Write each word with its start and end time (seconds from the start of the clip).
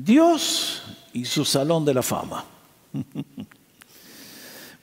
Dios 0.00 0.80
y 1.12 1.24
su 1.24 1.44
salón 1.44 1.84
de 1.84 1.94
la 1.94 2.02
fama. 2.02 2.44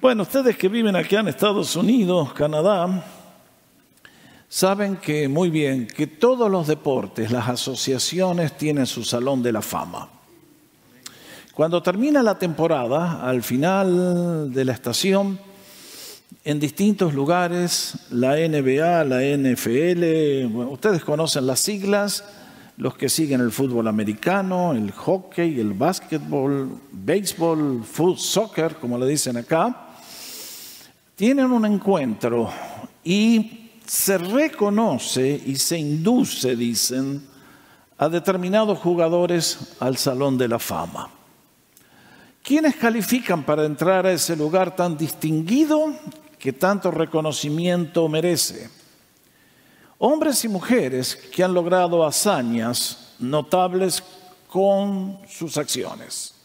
Bueno, 0.02 0.22
ustedes 0.22 0.56
que 0.56 0.68
viven 0.68 0.96
aquí 0.96 1.16
en 1.16 1.30
Estados 1.30 1.76
Unidos, 1.76 2.32
Canadá, 2.34 3.04
saben 4.48 4.98
que 4.98 5.28
muy 5.28 5.50
bien 5.50 5.88
que 5.88 6.06
todos 6.06 6.52
los 6.52 6.68
deportes, 6.68 7.32
las 7.32 7.50
asociaciones 7.50 8.56
tienen 8.56 8.86
su 8.86 9.04
salón 9.04 9.42
de 9.42 9.54
la 9.54 9.64
fama. 9.64 10.08
Cuando 11.56 11.82
termina 11.82 12.22
la 12.22 12.38
temporada, 12.38 13.28
al 13.28 13.42
final 13.42 14.54
de 14.54 14.66
la 14.66 14.74
estación, 14.74 15.40
en 16.44 16.60
distintos 16.60 17.16
lugares, 17.16 17.98
la 18.12 18.36
NBA, 18.36 19.06
la 19.06 19.22
NFL, 19.24 20.56
ustedes 20.70 21.04
conocen 21.04 21.48
las 21.48 21.62
siglas, 21.62 22.24
los 22.78 22.96
que 22.98 23.10
siguen 23.10 23.42
el 23.42 23.52
fútbol 23.52 23.88
americano, 23.88 24.74
el 24.74 24.92
hockey, 24.92 25.60
el 25.60 25.74
básquetbol, 25.74 26.80
béisbol, 26.92 27.84
fútbol, 27.84 28.18
soccer, 28.18 28.76
como 28.76 28.98
le 28.98 29.08
dicen 29.08 29.38
acá, 29.38 29.94
tienen 31.16 31.52
un 31.52 31.66
encuentro 31.66 32.50
y 33.04 33.72
se 33.86 34.18
reconoce 34.18 35.42
y 35.46 35.56
se 35.56 35.78
induce, 35.78 36.56
dicen, 36.56 37.24
a 37.98 38.10
determinados 38.10 38.80
jugadores 38.80 39.76
al 39.80 39.96
Salón 39.96 40.38
de 40.38 40.50
la 40.50 40.60
Fama. 40.60 41.10
¿Quiénes 42.44 42.76
califican 42.76 43.44
para 43.44 43.66
entrar 43.66 44.06
a 44.06 44.12
ese 44.12 44.36
lugar 44.36 44.76
tan 44.76 44.98
distinguido 44.98 45.96
que 46.38 46.52
tanto 46.52 46.92
reconocimiento 46.92 48.08
merece? 48.10 48.70
Hombres 50.08 50.46
y 50.46 50.48
mujeres 50.48 51.16
que 51.16 51.44
han 51.44 51.52
logrado 51.52 52.06
hazañas 52.06 53.16
notables 53.18 54.04
con 54.48 55.18
sus 55.28 55.58
acciones. 55.58 56.36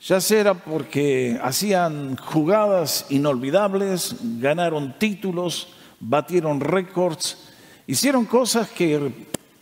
Ya 0.00 0.20
sea 0.20 0.54
porque 0.54 1.38
hacían 1.40 2.16
jugadas 2.16 3.06
inolvidables, 3.10 4.16
ganaron 4.40 4.98
títulos, 4.98 5.68
batieron 6.00 6.58
récords, 6.58 7.38
hicieron 7.86 8.24
cosas 8.24 8.68
que 8.70 9.12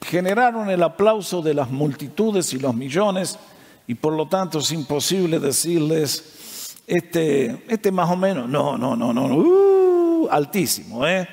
generaron 0.00 0.70
el 0.70 0.83
aplauso 0.83 1.42
de 1.42 1.52
las 1.52 1.70
multitudes 1.70 2.55
y 2.55 2.58
los 2.58 2.74
millones 2.74 3.39
y 3.86 3.94
por 3.94 4.14
lo 4.14 4.27
tanto 4.27 4.61
es 4.61 4.72
imposible 4.72 5.39
decirles, 5.39 6.78
este, 6.86 7.62
este 7.69 7.92
más 7.92 8.11
o 8.11 8.17
menos, 8.17 8.48
no, 8.48 8.78
no, 8.78 8.97
no, 8.97 9.12
no, 9.12 9.36
uh, 9.36 10.28
altísimo, 10.30 11.06
¿eh? 11.06 11.28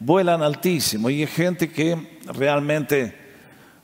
Vuelan 0.00 0.42
altísimo 0.42 1.10
y 1.10 1.22
hay 1.22 1.26
gente 1.26 1.70
que 1.70 2.20
realmente 2.26 3.28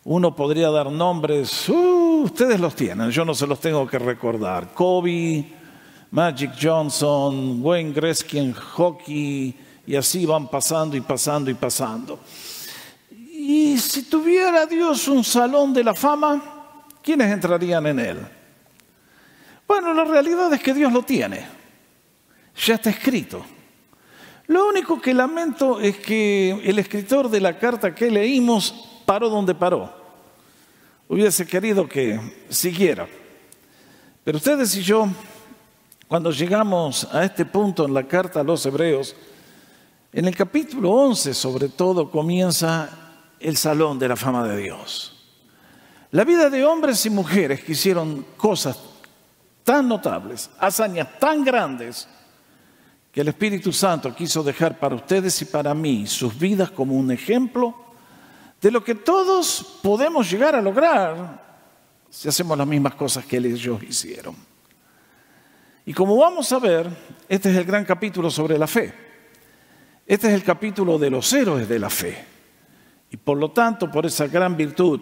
uno 0.05 0.35
podría 0.35 0.71
dar 0.71 0.91
nombres, 0.91 1.69
uh, 1.69 2.23
ustedes 2.25 2.61
los 2.61 2.75
tienen, 2.75 3.11
yo 3.11 3.25
no 3.25 3.35
se 3.35 3.47
los 3.47 3.59
tengo 3.59 3.87
que 3.87 3.99
recordar. 3.99 4.73
Kobe, 4.75 5.45
Magic 6.11 6.53
Johnson, 6.61 7.61
Wayne 7.63 7.93
Gretzky 7.93 8.53
hockey, 8.53 9.55
y 9.87 9.97
así 9.97 10.27
van 10.27 10.49
pasando 10.49 10.97
y 10.97 11.01
pasando 11.01 11.51
y 11.51 11.55
pasando. 11.55 12.21
Y 13.11 13.77
si 13.79 14.05
tuviera 14.05 14.67
Dios 14.67 15.09
un 15.09 15.25
salón 15.25 15.73
de 15.75 15.85
la 15.85 15.95
fama, 15.95 16.43
¿quiénes 17.03 17.31
entrarían 17.31 17.87
en 17.87 17.99
él? 17.99 18.19
Bueno, 19.67 19.93
la 19.93 20.05
realidad 20.05 20.53
es 20.53 20.63
que 20.63 20.75
Dios 20.75 20.93
lo 20.93 21.03
tiene, 21.03 21.47
ya 22.65 22.75
está 22.75 22.91
escrito. 22.91 23.45
Lo 24.47 24.69
único 24.69 25.01
que 25.01 25.15
lamento 25.15 25.81
es 25.81 25.97
que 25.99 26.51
el 26.65 26.79
escritor 26.79 27.31
de 27.31 27.41
la 27.41 27.59
carta 27.59 27.95
que 27.95 28.11
leímos 28.11 29.01
paró 29.07 29.31
donde 29.31 29.55
paró. 29.55 29.93
Hubiese 31.09 31.47
querido 31.47 31.89
que 31.89 32.21
siguiera. 32.49 33.07
Pero 34.23 34.39
ustedes 34.39 34.77
y 34.77 34.83
yo, 34.83 35.09
cuando 36.09 36.31
llegamos 36.31 37.09
a 37.13 37.25
este 37.25 37.47
punto 37.47 37.87
en 37.87 37.95
la 37.95 38.05
carta 38.05 38.41
a 38.41 38.45
los 38.45 38.65
hebreos, 38.67 39.17
en 40.13 40.27
el 40.27 40.37
capítulo 40.37 40.91
11 40.91 41.35
sobre 41.35 41.69
todo 41.69 42.11
comienza 42.11 42.89
el 43.41 43.57
salón 43.57 43.99
de 43.99 44.09
la 44.09 44.17
fama 44.17 44.47
de 44.47 44.57
Dios. 44.59 45.11
La 46.11 46.25
vida 46.25 46.49
de 46.49 46.65
hombres 46.65 47.05
y 47.07 47.11
mujeres 47.11 47.65
que 47.65 47.73
hicieron 47.73 48.25
cosas 48.37 48.79
tan 49.65 49.89
notables, 49.89 50.51
hazañas 50.59 51.19
tan 51.19 51.43
grandes, 51.45 52.07
que 53.15 53.21
el 53.21 53.29
Espíritu 53.29 53.73
Santo 53.73 54.13
quiso 54.13 54.43
dejar 54.43 54.77
para 54.77 54.97
ustedes 54.97 55.41
y 55.41 55.45
para 55.45 55.73
mí 55.73 56.05
sus 56.05 56.37
vidas 56.37 56.73
como 56.73 56.97
un 56.97 57.13
ejemplo 57.13 57.73
de 58.61 58.73
lo 58.73 58.83
que 58.83 58.97
todos 58.97 59.79
podemos 59.81 60.29
llegar 60.29 60.57
a 60.57 60.61
lograr 60.61 61.41
si 62.11 62.29
hacemos 62.29 62.59
las 62.59 62.67
mismas 62.67 62.97
cosas 62.97 63.25
que 63.25 63.37
ellos 63.37 63.81
hicieron. 63.85 64.35
Y 65.87 65.93
como 65.93 66.17
vamos 66.17 66.51
a 66.51 66.59
ver, 66.59 66.91
este 67.29 67.53
es 67.53 67.57
el 67.57 67.65
gran 67.65 67.85
capítulo 67.85 68.29
sobre 68.33 68.59
la 68.59 68.67
fe. 68.67 68.93
Este 70.05 70.27
es 70.27 70.35
el 70.35 70.43
capítulo 70.43 70.99
de 70.99 71.11
los 71.11 71.33
héroes 71.33 71.69
de 71.69 71.79
la 71.79 71.91
fe. 71.91 72.25
Y 73.13 73.17
por 73.17 73.39
lo 73.39 73.53
tanto, 73.53 73.93
por 73.93 74.07
esa 74.07 74.27
gran 74.27 74.57
virtud, 74.57 75.01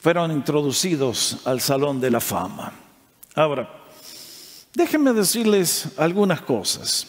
fueron 0.00 0.30
introducidos 0.30 1.40
al 1.46 1.60
Salón 1.60 2.00
de 2.00 2.12
la 2.12 2.20
Fama. 2.20 2.72
Ahora, 3.34 3.87
déjenme 4.78 5.12
decirles 5.12 5.88
algunas 5.98 6.40
cosas. 6.40 7.06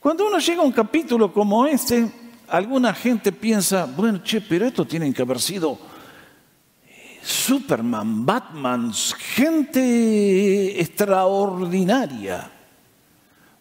Cuando 0.00 0.26
uno 0.26 0.38
llega 0.38 0.62
a 0.62 0.64
un 0.64 0.72
capítulo 0.72 1.30
como 1.30 1.66
este, 1.66 2.10
alguna 2.48 2.94
gente 2.94 3.30
piensa, 3.30 3.84
bueno, 3.84 4.22
che, 4.24 4.40
pero 4.40 4.66
esto 4.66 4.86
tienen 4.86 5.12
que 5.12 5.22
haber 5.22 5.38
sido 5.38 5.78
Superman, 7.22 8.24
Batman, 8.24 8.92
gente 8.94 10.80
extraordinaria. 10.80 12.50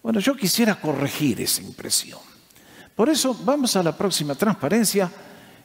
Bueno, 0.02 0.20
yo 0.20 0.34
quisiera 0.36 0.80
corregir 0.80 1.42
esa 1.42 1.62
impresión. 1.62 2.20
Por 2.96 3.10
eso 3.10 3.38
vamos 3.44 3.76
a 3.76 3.84
la 3.84 3.96
próxima 3.96 4.34
transparencia 4.34 5.12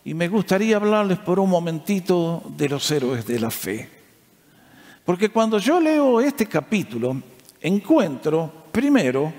y 0.04 0.12
me 0.12 0.26
gustaría 0.28 0.76
hablarles 0.76 1.18
por 1.20 1.38
un 1.38 1.50
momentito 1.50 2.42
de 2.56 2.68
los 2.68 2.90
héroes 2.90 3.24
de 3.24 3.38
la 3.38 3.50
fe. 3.50 3.95
Porque 5.06 5.28
cuando 5.28 5.60
yo 5.60 5.78
leo 5.78 6.20
este 6.20 6.46
capítulo, 6.46 7.22
encuentro, 7.60 8.52
primero, 8.72 9.32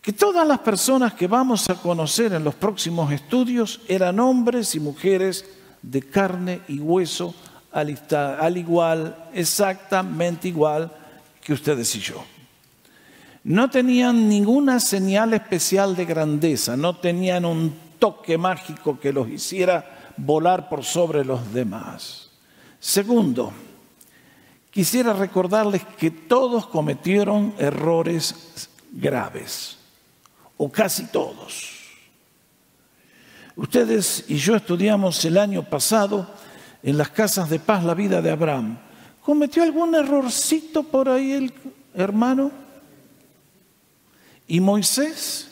que 0.00 0.14
todas 0.14 0.48
las 0.48 0.60
personas 0.60 1.12
que 1.12 1.26
vamos 1.26 1.68
a 1.68 1.74
conocer 1.74 2.32
en 2.32 2.42
los 2.42 2.54
próximos 2.54 3.12
estudios 3.12 3.82
eran 3.86 4.18
hombres 4.18 4.74
y 4.74 4.80
mujeres 4.80 5.44
de 5.82 6.00
carne 6.00 6.62
y 6.66 6.78
hueso, 6.78 7.34
al 7.72 8.56
igual, 8.56 9.28
exactamente 9.34 10.48
igual 10.48 10.90
que 11.42 11.52
ustedes 11.52 11.94
y 11.96 12.00
yo. 12.00 12.24
No 13.44 13.68
tenían 13.68 14.30
ninguna 14.30 14.80
señal 14.80 15.34
especial 15.34 15.94
de 15.94 16.06
grandeza, 16.06 16.74
no 16.74 16.96
tenían 16.96 17.44
un 17.44 17.74
toque 17.98 18.38
mágico 18.38 18.98
que 18.98 19.12
los 19.12 19.28
hiciera 19.28 20.14
volar 20.16 20.70
por 20.70 20.84
sobre 20.84 21.22
los 21.22 21.52
demás. 21.52 22.30
Segundo, 22.78 23.52
quisiera 24.70 25.12
recordarles 25.12 25.84
que 25.98 26.10
todos 26.10 26.66
cometieron 26.66 27.54
errores 27.58 28.68
graves 28.92 29.78
o 30.56 30.70
casi 30.70 31.06
todos. 31.06 31.80
Ustedes 33.56 34.24
y 34.28 34.36
yo 34.36 34.56
estudiamos 34.56 35.24
el 35.24 35.36
año 35.36 35.62
pasado 35.68 36.26
en 36.82 36.96
las 36.96 37.10
casas 37.10 37.50
de 37.50 37.58
paz 37.58 37.84
la 37.84 37.94
vida 37.94 38.22
de 38.22 38.30
Abraham. 38.30 38.78
¿Cometió 39.22 39.62
algún 39.62 39.94
errorcito 39.94 40.82
por 40.82 41.08
ahí 41.08 41.32
el 41.32 41.52
hermano? 41.94 42.50
¿Y 44.46 44.60
Moisés? 44.60 45.48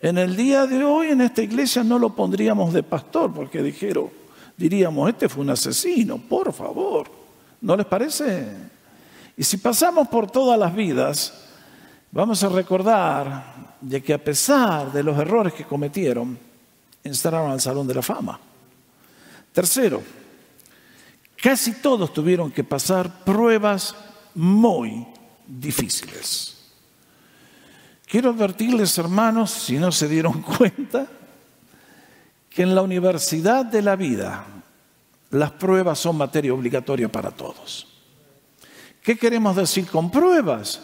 En 0.00 0.18
el 0.18 0.36
día 0.36 0.66
de 0.66 0.82
hoy 0.82 1.08
en 1.08 1.20
esta 1.20 1.42
iglesia 1.42 1.84
no 1.84 1.98
lo 1.98 2.10
pondríamos 2.10 2.72
de 2.72 2.82
pastor 2.82 3.32
porque 3.32 3.62
dijeron, 3.62 4.10
diríamos, 4.56 5.08
este 5.08 5.28
fue 5.28 5.44
un 5.44 5.50
asesino, 5.50 6.18
por 6.18 6.52
favor. 6.52 7.21
¿No 7.62 7.76
les 7.76 7.86
parece? 7.86 8.48
Y 9.36 9.44
si 9.44 9.56
pasamos 9.56 10.08
por 10.08 10.30
todas 10.30 10.58
las 10.58 10.74
vidas, 10.74 11.32
vamos 12.10 12.42
a 12.42 12.48
recordar 12.48 13.76
de 13.80 14.02
que 14.02 14.12
a 14.12 14.22
pesar 14.22 14.92
de 14.92 15.02
los 15.02 15.16
errores 15.18 15.54
que 15.54 15.64
cometieron, 15.64 16.38
entraron 17.02 17.50
al 17.50 17.60
Salón 17.60 17.86
de 17.86 17.94
la 17.94 18.02
Fama. 18.02 18.38
Tercero, 19.52 20.02
casi 21.40 21.74
todos 21.74 22.12
tuvieron 22.12 22.50
que 22.50 22.64
pasar 22.64 23.24
pruebas 23.24 23.94
muy 24.34 25.06
difíciles. 25.46 26.58
Quiero 28.06 28.30
advertirles, 28.30 28.98
hermanos, 28.98 29.50
si 29.50 29.78
no 29.78 29.92
se 29.92 30.08
dieron 30.08 30.42
cuenta, 30.58 31.06
que 32.50 32.62
en 32.62 32.74
la 32.74 32.82
universidad 32.82 33.64
de 33.64 33.82
la 33.82 33.96
vida 33.96 34.44
las 35.32 35.50
pruebas 35.50 35.98
son 35.98 36.16
materia 36.16 36.54
obligatoria 36.54 37.10
para 37.10 37.30
todos. 37.30 37.88
¿Qué 39.02 39.18
queremos 39.18 39.56
decir 39.56 39.86
con 39.86 40.10
pruebas? 40.10 40.80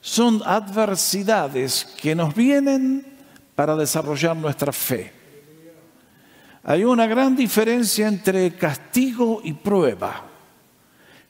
son 0.00 0.42
adversidades 0.44 1.84
que 1.84 2.14
nos 2.14 2.34
vienen 2.34 3.04
para 3.54 3.76
desarrollar 3.76 4.36
nuestra 4.36 4.72
fe. 4.72 5.12
Hay 6.64 6.84
una 6.84 7.06
gran 7.06 7.34
diferencia 7.34 8.06
entre 8.08 8.54
castigo 8.54 9.40
y 9.42 9.52
prueba. 9.52 10.24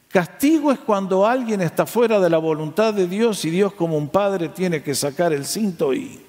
Castigo 0.09 0.73
es 0.73 0.79
cuando 0.79 1.27
alguien 1.27 1.61
está 1.61 1.87
fuera 1.87 2.19
de 2.19 2.31
la 2.31 2.39
voluntad 2.39 2.95
de 2.95 3.07
Dios 3.07 3.45
y 3.45 3.51
Dios 3.51 3.75
como 3.75 3.97
un 3.97 4.09
padre 4.09 4.49
tiene 4.49 4.83
que 4.83 4.95
sacar 4.95 5.33
el 5.33 5.45
cinto 5.45 5.93
y 5.93 6.25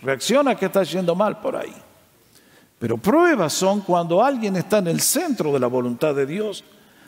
reacciona 0.00 0.54
que 0.54 0.66
está 0.66 0.82
yendo 0.82 1.14
mal 1.14 1.40
por 1.40 1.56
ahí. 1.56 1.74
Pero 2.80 2.96
pruebas 2.98 3.52
son 3.52 3.82
cuando 3.82 4.24
alguien 4.24 4.56
está 4.56 4.78
en 4.78 4.88
el 4.88 5.00
centro 5.00 5.52
de 5.52 5.60
la 5.60 5.68
voluntad 5.68 6.14
de 6.14 6.26
Dios, 6.26 6.64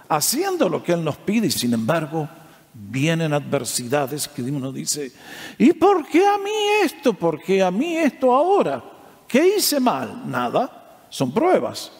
haciendo 0.08 0.68
lo 0.68 0.84
que 0.84 0.92
Él 0.92 1.02
nos 1.02 1.16
pide 1.16 1.48
y 1.48 1.50
sin 1.50 1.72
embargo 1.72 2.28
vienen 2.74 3.32
adversidades 3.32 4.28
que 4.28 4.42
uno 4.42 4.70
dice, 4.70 5.10
¿y 5.58 5.72
por 5.72 6.06
qué 6.06 6.24
a 6.24 6.38
mí 6.38 6.50
esto? 6.84 7.14
¿Por 7.14 7.42
qué 7.42 7.62
a 7.62 7.70
mí 7.70 7.96
esto 7.96 8.32
ahora? 8.32 8.84
¿Qué 9.26 9.56
hice 9.56 9.80
mal? 9.80 10.22
Nada, 10.30 11.06
son 11.08 11.32
pruebas 11.32 11.90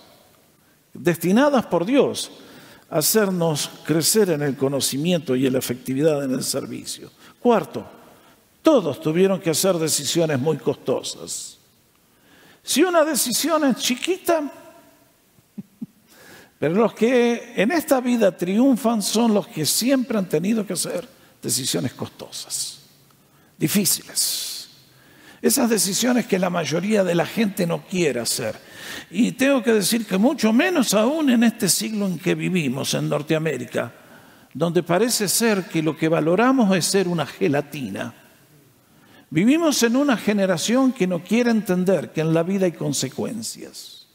destinadas 0.94 1.66
por 1.66 1.84
Dios 1.84 2.30
a 2.90 2.98
hacernos 2.98 3.70
crecer 3.84 4.30
en 4.30 4.42
el 4.42 4.56
conocimiento 4.56 5.34
y 5.34 5.46
en 5.46 5.54
la 5.54 5.58
efectividad 5.58 6.22
en 6.24 6.32
el 6.32 6.44
servicio. 6.44 7.10
Cuarto, 7.40 7.84
todos 8.60 9.00
tuvieron 9.00 9.40
que 9.40 9.50
hacer 9.50 9.76
decisiones 9.76 10.38
muy 10.38 10.58
costosas. 10.58 11.51
Si 12.62 12.82
una 12.82 13.04
decisión 13.04 13.64
es 13.64 13.76
chiquita, 13.76 14.50
pero 16.58 16.74
los 16.74 16.94
que 16.94 17.54
en 17.56 17.72
esta 17.72 18.00
vida 18.00 18.36
triunfan 18.36 19.02
son 19.02 19.34
los 19.34 19.48
que 19.48 19.66
siempre 19.66 20.16
han 20.16 20.28
tenido 20.28 20.64
que 20.64 20.74
hacer 20.74 21.08
decisiones 21.42 21.92
costosas, 21.92 22.78
difíciles. 23.58 24.68
Esas 25.42 25.68
decisiones 25.68 26.26
que 26.26 26.38
la 26.38 26.50
mayoría 26.50 27.02
de 27.02 27.16
la 27.16 27.26
gente 27.26 27.66
no 27.66 27.84
quiere 27.84 28.20
hacer. 28.20 28.54
Y 29.10 29.32
tengo 29.32 29.60
que 29.60 29.72
decir 29.72 30.06
que 30.06 30.16
mucho 30.16 30.52
menos 30.52 30.94
aún 30.94 31.30
en 31.30 31.42
este 31.42 31.68
siglo 31.68 32.06
en 32.06 32.16
que 32.20 32.36
vivimos, 32.36 32.94
en 32.94 33.08
Norteamérica, 33.08 33.92
donde 34.54 34.84
parece 34.84 35.26
ser 35.26 35.64
que 35.64 35.82
lo 35.82 35.96
que 35.96 36.08
valoramos 36.08 36.76
es 36.76 36.84
ser 36.84 37.08
una 37.08 37.26
gelatina 37.26 38.21
Vivimos 39.32 39.82
en 39.82 39.96
una 39.96 40.18
generación 40.18 40.92
que 40.92 41.06
no 41.06 41.24
quiere 41.24 41.50
entender 41.50 42.12
que 42.12 42.20
en 42.20 42.34
la 42.34 42.42
vida 42.42 42.66
hay 42.66 42.72
consecuencias. 42.72 44.06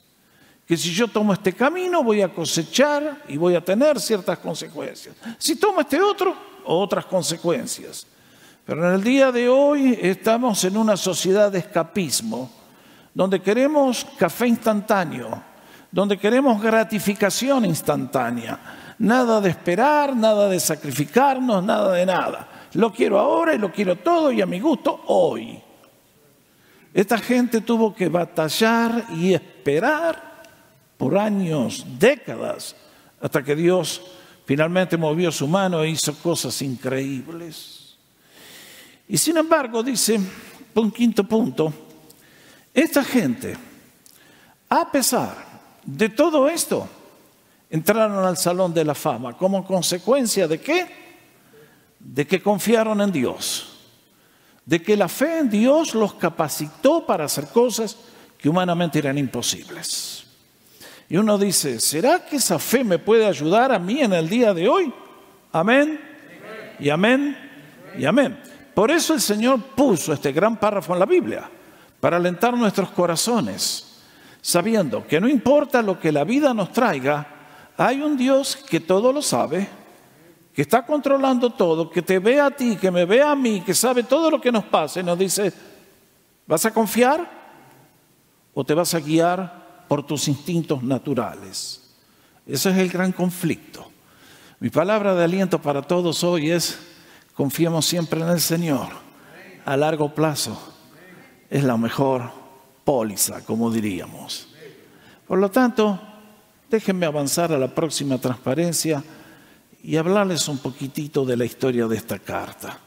Que 0.67 0.77
si 0.77 0.93
yo 0.93 1.07
tomo 1.07 1.33
este 1.33 1.53
camino 1.53 2.03
voy 2.03 2.21
a 2.21 2.31
cosechar 2.31 3.23
y 3.27 3.35
voy 3.35 3.55
a 3.55 3.65
tener 3.65 3.99
ciertas 3.99 4.37
consecuencias. 4.37 5.15
Si 5.39 5.55
tomo 5.55 5.81
este 5.81 5.99
otro, 5.99 6.35
otras 6.65 7.07
consecuencias. 7.07 8.05
Pero 8.63 8.87
en 8.87 8.93
el 8.93 9.03
día 9.03 9.31
de 9.31 9.49
hoy 9.49 9.97
estamos 9.99 10.63
en 10.65 10.77
una 10.77 10.95
sociedad 10.95 11.51
de 11.51 11.57
escapismo, 11.57 12.51
donde 13.11 13.41
queremos 13.41 14.05
café 14.19 14.45
instantáneo, 14.45 15.41
donde 15.91 16.19
queremos 16.19 16.61
gratificación 16.61 17.65
instantánea. 17.65 18.93
Nada 18.99 19.41
de 19.41 19.49
esperar, 19.49 20.15
nada 20.15 20.47
de 20.47 20.59
sacrificarnos, 20.59 21.63
nada 21.63 21.93
de 21.93 22.05
nada. 22.05 22.56
Lo 22.73 22.91
quiero 22.91 23.19
ahora 23.19 23.53
y 23.53 23.57
lo 23.57 23.71
quiero 23.71 23.95
todo 23.97 24.31
y 24.31 24.41
a 24.41 24.45
mi 24.45 24.59
gusto 24.59 25.03
hoy. 25.07 25.61
Esta 26.93 27.17
gente 27.17 27.61
tuvo 27.61 27.93
que 27.93 28.09
batallar 28.09 29.05
y 29.15 29.33
esperar 29.33 30.43
por 30.97 31.17
años, 31.17 31.85
décadas, 31.99 32.75
hasta 33.21 33.43
que 33.43 33.55
Dios 33.55 34.01
finalmente 34.45 34.97
movió 34.97 35.31
su 35.31 35.47
mano 35.47 35.83
e 35.83 35.89
hizo 35.89 36.15
cosas 36.15 36.61
increíbles. 36.61 37.97
Y 39.07 39.17
sin 39.17 39.37
embargo, 39.37 39.83
dice, 39.83 40.19
un 40.73 40.91
quinto 40.91 41.23
punto, 41.23 41.71
esta 42.73 43.03
gente, 43.03 43.55
a 44.69 44.91
pesar 44.91 45.35
de 45.83 46.09
todo 46.09 46.49
esto, 46.49 46.87
entraron 47.69 48.25
al 48.25 48.37
Salón 48.37 48.73
de 48.73 48.85
la 48.85 48.95
Fama. 48.95 49.37
¿Como 49.37 49.65
consecuencia 49.65 50.47
de 50.47 50.59
qué? 50.59 51.06
De 52.07 52.25
que 52.25 52.41
confiaron 52.41 53.01
en 53.01 53.11
Dios, 53.11 53.67
de 54.65 54.81
que 54.81 54.95
la 54.95 55.09
fe 55.09 55.39
en 55.39 55.49
Dios 55.49 55.93
los 55.93 56.13
capacitó 56.13 57.05
para 57.05 57.25
hacer 57.25 57.47
cosas 57.47 57.97
que 58.37 58.47
humanamente 58.47 58.99
eran 58.99 59.17
imposibles. 59.17 60.25
Y 61.09 61.17
uno 61.17 61.37
dice, 61.37 61.79
¿será 61.79 62.25
que 62.25 62.37
esa 62.37 62.59
fe 62.59 62.83
me 62.83 62.97
puede 62.97 63.25
ayudar 63.25 63.71
a 63.73 63.79
mí 63.79 64.01
en 64.01 64.13
el 64.13 64.29
día 64.29 64.53
de 64.53 64.69
hoy? 64.69 64.93
Amén. 65.51 65.99
Y 66.79 66.89
amén. 66.89 67.37
Y 67.97 68.05
amén. 68.05 68.41
Por 68.73 68.89
eso 68.89 69.13
el 69.13 69.21
Señor 69.21 69.61
puso 69.75 70.13
este 70.13 70.31
gran 70.31 70.57
párrafo 70.57 70.93
en 70.93 70.99
la 70.99 71.05
Biblia, 71.05 71.49
para 71.99 72.17
alentar 72.17 72.55
nuestros 72.55 72.89
corazones, 72.91 74.01
sabiendo 74.41 75.05
que 75.05 75.19
no 75.19 75.27
importa 75.27 75.81
lo 75.81 75.99
que 75.99 76.11
la 76.11 76.23
vida 76.23 76.53
nos 76.53 76.71
traiga, 76.71 77.27
hay 77.75 78.01
un 78.01 78.15
Dios 78.15 78.55
que 78.55 78.79
todo 78.79 79.11
lo 79.11 79.21
sabe, 79.21 79.67
que 80.57 80.63
está 80.63 80.83
controlando 80.83 81.51
todo, 81.51 81.87
que 81.87 82.01
te 82.01 82.17
ve 82.17 82.41
a 82.41 82.49
ti, 82.49 82.77
que 82.77 82.89
me 82.89 83.05
ve 83.05 83.21
a 83.21 83.35
mí, 83.35 83.61
que 83.61 83.75
sabe 83.75 84.01
todo 84.01 84.31
lo 84.31 84.41
que 84.41 84.51
nos 84.51 84.63
pasa 84.63 84.99
y 84.99 85.03
nos 85.03 85.19
dice, 85.19 85.53
¿vas 86.47 86.65
a 86.65 86.73
confiar 86.73 87.29
o 88.55 88.63
te 88.63 88.73
vas 88.73 88.95
a 88.95 88.99
guiar 88.99 89.85
por 89.87 90.03
tus 90.03 90.27
instintos 90.27 90.81
naturales? 90.81 91.93
Ese 92.47 92.71
es 92.71 92.77
el 92.77 92.89
gran 92.89 93.11
conflicto. 93.11 93.91
Mi 94.59 94.71
palabra 94.71 95.13
de 95.13 95.25
aliento 95.25 95.61
para 95.61 95.83
todos 95.83 96.23
hoy 96.23 96.49
es, 96.49 96.79
confiemos 97.35 97.85
siempre 97.85 98.21
en 98.21 98.29
el 98.29 98.41
Señor. 98.41 98.87
A 99.63 99.77
largo 99.77 100.15
plazo 100.15 100.59
es 101.51 101.63
la 101.63 101.77
mejor 101.77 102.31
póliza, 102.83 103.45
como 103.45 103.69
diríamos. 103.69 104.47
Por 105.27 105.37
lo 105.37 105.51
tanto, 105.51 106.01
déjenme 106.67 107.05
avanzar 107.05 107.51
a 107.53 107.59
la 107.59 107.67
próxima 107.67 108.17
transparencia 108.17 109.03
y 109.83 109.95
hablarles 109.95 110.47
un 110.47 110.57
poquitito 110.57 111.25
de 111.25 111.37
la 111.37 111.45
historia 111.45 111.87
de 111.87 111.95
esta 111.95 112.19
carta. 112.19 112.79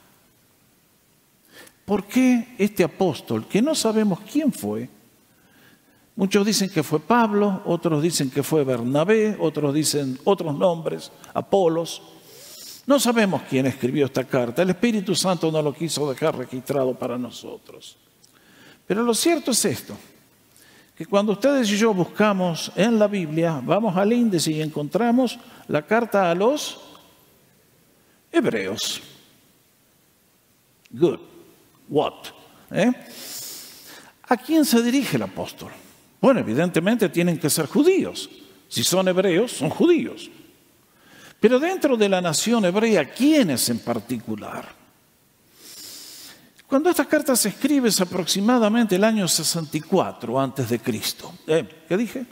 ¿Por 1.85 2.05
qué 2.05 2.55
este 2.59 2.85
apóstol, 2.85 3.47
que 3.47 3.61
no 3.61 3.75
sabemos 3.75 4.21
quién 4.21 4.53
fue, 4.53 4.89
muchos 6.17 6.47
dicen 6.47 6.71
que 6.71 6.83
fue 6.83 7.01
Pablo, 7.01 7.63
otros 7.65 8.03
dicen 8.03 8.31
que 8.31 8.43
fue 8.43 8.65
Bernabé, 8.65 9.37
otros 9.41 9.75
dicen 9.75 10.19
otros 10.25 10.57
nombres, 10.57 11.11
Apolos, 11.35 12.03
no 12.87 12.99
sabemos 12.99 13.43
quién 13.49 13.67
escribió 13.67 14.07
esta 14.07 14.25
carta, 14.25 14.63
el 14.63 14.71
Espíritu 14.71 15.15
Santo 15.15 15.51
no 15.51 15.63
lo 15.63 15.73
quiso 15.73 16.11
dejar 16.11 16.37
registrado 16.37 16.95
para 16.95 17.19
nosotros. 17.19 17.97
Pero 18.87 19.03
lo 19.03 19.15
cierto 19.15 19.53
es 19.53 19.65
esto, 19.65 19.97
que 21.01 21.07
cuando 21.07 21.33
ustedes 21.33 21.71
y 21.71 21.79
yo 21.79 21.95
buscamos 21.95 22.71
en 22.77 22.99
la 22.99 23.09
Biblia, 23.09 23.59
vamos 23.65 23.97
al 23.97 24.13
índice 24.13 24.53
y 24.53 24.61
encontramos 24.61 25.39
la 25.67 25.81
carta 25.81 26.31
a 26.31 26.35
los 26.35 26.79
Hebreos. 28.31 29.01
Good. 30.91 31.21
What? 31.89 32.27
¿Eh? 32.71 32.93
¿A 34.29 34.37
quién 34.37 34.63
se 34.67 34.83
dirige 34.83 35.17
el 35.17 35.23
apóstol? 35.23 35.73
Bueno, 36.21 36.41
evidentemente 36.41 37.09
tienen 37.09 37.39
que 37.39 37.49
ser 37.49 37.65
judíos. 37.65 38.29
Si 38.69 38.85
son 38.85 39.09
hebreos, 39.09 39.53
son 39.53 39.71
judíos. 39.71 40.31
Pero 41.41 41.59
dentro 41.59 41.97
de 41.97 42.11
la 42.11 42.21
nación 42.21 42.67
hebrea, 42.67 43.11
¿quiénes 43.11 43.71
en 43.71 43.79
particular? 43.79 44.80
Cuando 46.71 46.89
esta 46.89 47.05
carta 47.05 47.35
se 47.35 47.49
escribe 47.49 47.89
es 47.89 48.01
aproximadamente 48.01 48.95
el 48.95 49.03
año 49.03 49.27
64 49.27 50.41
antes 50.41 50.69
de 50.69 50.79
Cristo. 50.79 51.33
¿Eh? 51.49 51.69
¿Qué 51.89 51.97
dije? 51.97 52.25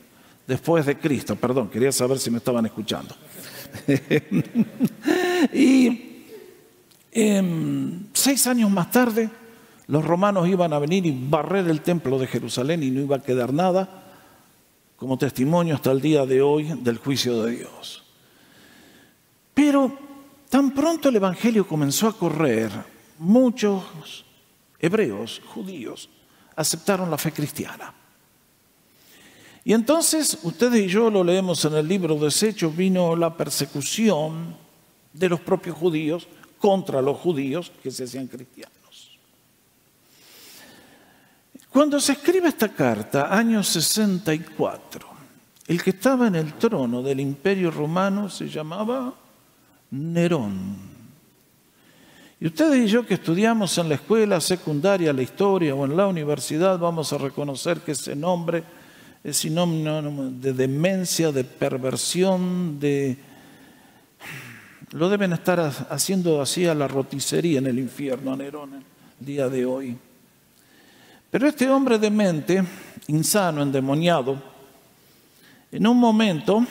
Después 0.46 0.86
de 0.86 0.96
Cristo, 0.96 1.34
perdón, 1.34 1.68
quería 1.68 1.90
saber 1.90 2.20
si 2.20 2.30
me 2.30 2.38
estaban 2.38 2.64
escuchando. 2.64 3.16
y 5.52 6.24
em, 7.10 8.06
seis 8.12 8.46
años 8.46 8.70
más 8.70 8.92
tarde, 8.92 9.28
los 9.88 10.04
romanos 10.04 10.48
iban 10.48 10.72
a 10.72 10.78
venir 10.78 11.04
y 11.04 11.26
barrer 11.28 11.68
el 11.68 11.80
templo 11.80 12.16
de 12.16 12.28
Jerusalén 12.28 12.84
y 12.84 12.92
no 12.92 13.00
iba 13.00 13.16
a 13.16 13.22
quedar 13.22 13.52
nada 13.52 14.04
como 14.96 15.18
testimonio 15.18 15.74
hasta 15.74 15.90
el 15.90 16.00
día 16.00 16.24
de 16.26 16.42
hoy 16.42 16.78
del 16.80 16.98
juicio 16.98 17.42
de 17.42 17.56
Dios. 17.56 18.04
Pero 19.52 19.98
tan 20.48 20.70
pronto 20.70 21.08
el 21.08 21.16
Evangelio 21.16 21.66
comenzó 21.66 22.06
a 22.06 22.16
correr, 22.16 22.70
muchos 23.18 24.26
hebreos, 24.78 25.40
judíos, 25.46 26.08
aceptaron 26.56 27.10
la 27.10 27.18
fe 27.18 27.32
cristiana. 27.32 27.94
Y 29.64 29.72
entonces, 29.72 30.38
ustedes 30.42 30.86
y 30.86 30.88
yo 30.88 31.10
lo 31.10 31.22
leemos 31.22 31.64
en 31.64 31.74
el 31.74 31.86
libro 31.86 32.16
de 32.16 32.28
Hechos, 32.28 32.74
vino 32.74 33.14
la 33.14 33.36
persecución 33.36 34.56
de 35.12 35.28
los 35.28 35.40
propios 35.40 35.76
judíos 35.76 36.26
contra 36.58 37.02
los 37.02 37.18
judíos 37.18 37.70
que 37.82 37.90
se 37.90 38.04
hacían 38.04 38.26
cristianos. 38.28 39.18
Cuando 41.70 42.00
se 42.00 42.12
escribe 42.12 42.48
esta 42.48 42.70
carta, 42.70 43.36
año 43.36 43.62
64, 43.62 45.06
el 45.66 45.82
que 45.82 45.90
estaba 45.90 46.28
en 46.28 46.36
el 46.36 46.54
trono 46.54 47.02
del 47.02 47.20
imperio 47.20 47.70
romano 47.70 48.30
se 48.30 48.48
llamaba 48.48 49.14
Nerón. 49.90 50.87
Y 52.40 52.46
ustedes 52.46 52.78
y 52.78 52.86
yo 52.86 53.04
que 53.04 53.14
estudiamos 53.14 53.76
en 53.78 53.88
la 53.88 53.96
escuela 53.96 54.40
secundaria 54.40 55.12
la 55.12 55.22
historia 55.22 55.74
o 55.74 55.84
en 55.84 55.96
la 55.96 56.06
universidad 56.06 56.78
vamos 56.78 57.12
a 57.12 57.18
reconocer 57.18 57.80
que 57.80 57.92
ese 57.92 58.14
nombre 58.14 58.62
es 59.24 59.38
sinónimo 59.38 60.30
de 60.30 60.52
demencia, 60.52 61.32
de 61.32 61.42
perversión, 61.42 62.78
de 62.78 63.18
lo 64.92 65.08
deben 65.08 65.32
estar 65.32 65.60
haciendo 65.90 66.40
así 66.40 66.64
a 66.66 66.74
la 66.74 66.86
roticería 66.86 67.58
en 67.58 67.66
el 67.66 67.78
infierno, 67.78 68.32
a 68.32 68.36
Nerón, 68.36 68.74
el 68.74 69.26
día 69.26 69.48
de 69.48 69.66
hoy. 69.66 69.98
Pero 71.30 71.48
este 71.48 71.68
hombre 71.68 71.98
de 71.98 72.10
mente, 72.10 72.64
insano, 73.08 73.62
endemoniado, 73.62 74.40
en 75.72 75.86
un 75.86 75.98
momento 75.98 76.64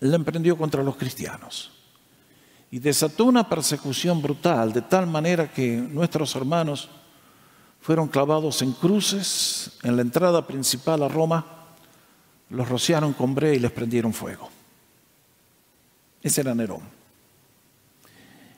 le 0.00 0.14
emprendió 0.14 0.56
contra 0.56 0.82
los 0.82 0.96
cristianos 0.96 1.77
y 2.70 2.78
desató 2.78 3.24
una 3.24 3.48
persecución 3.48 4.20
brutal, 4.20 4.72
de 4.72 4.82
tal 4.82 5.06
manera 5.06 5.50
que 5.50 5.76
nuestros 5.76 6.34
hermanos 6.36 6.88
fueron 7.80 8.08
clavados 8.08 8.60
en 8.62 8.72
cruces 8.72 9.78
en 9.82 9.96
la 9.96 10.02
entrada 10.02 10.46
principal 10.46 11.02
a 11.02 11.08
Roma, 11.08 11.46
los 12.50 12.68
rociaron 12.68 13.12
con 13.12 13.34
brea 13.34 13.54
y 13.54 13.58
les 13.58 13.70
prendieron 13.70 14.12
fuego. 14.12 14.50
Ese 16.22 16.40
era 16.40 16.54
Nerón. 16.54 16.82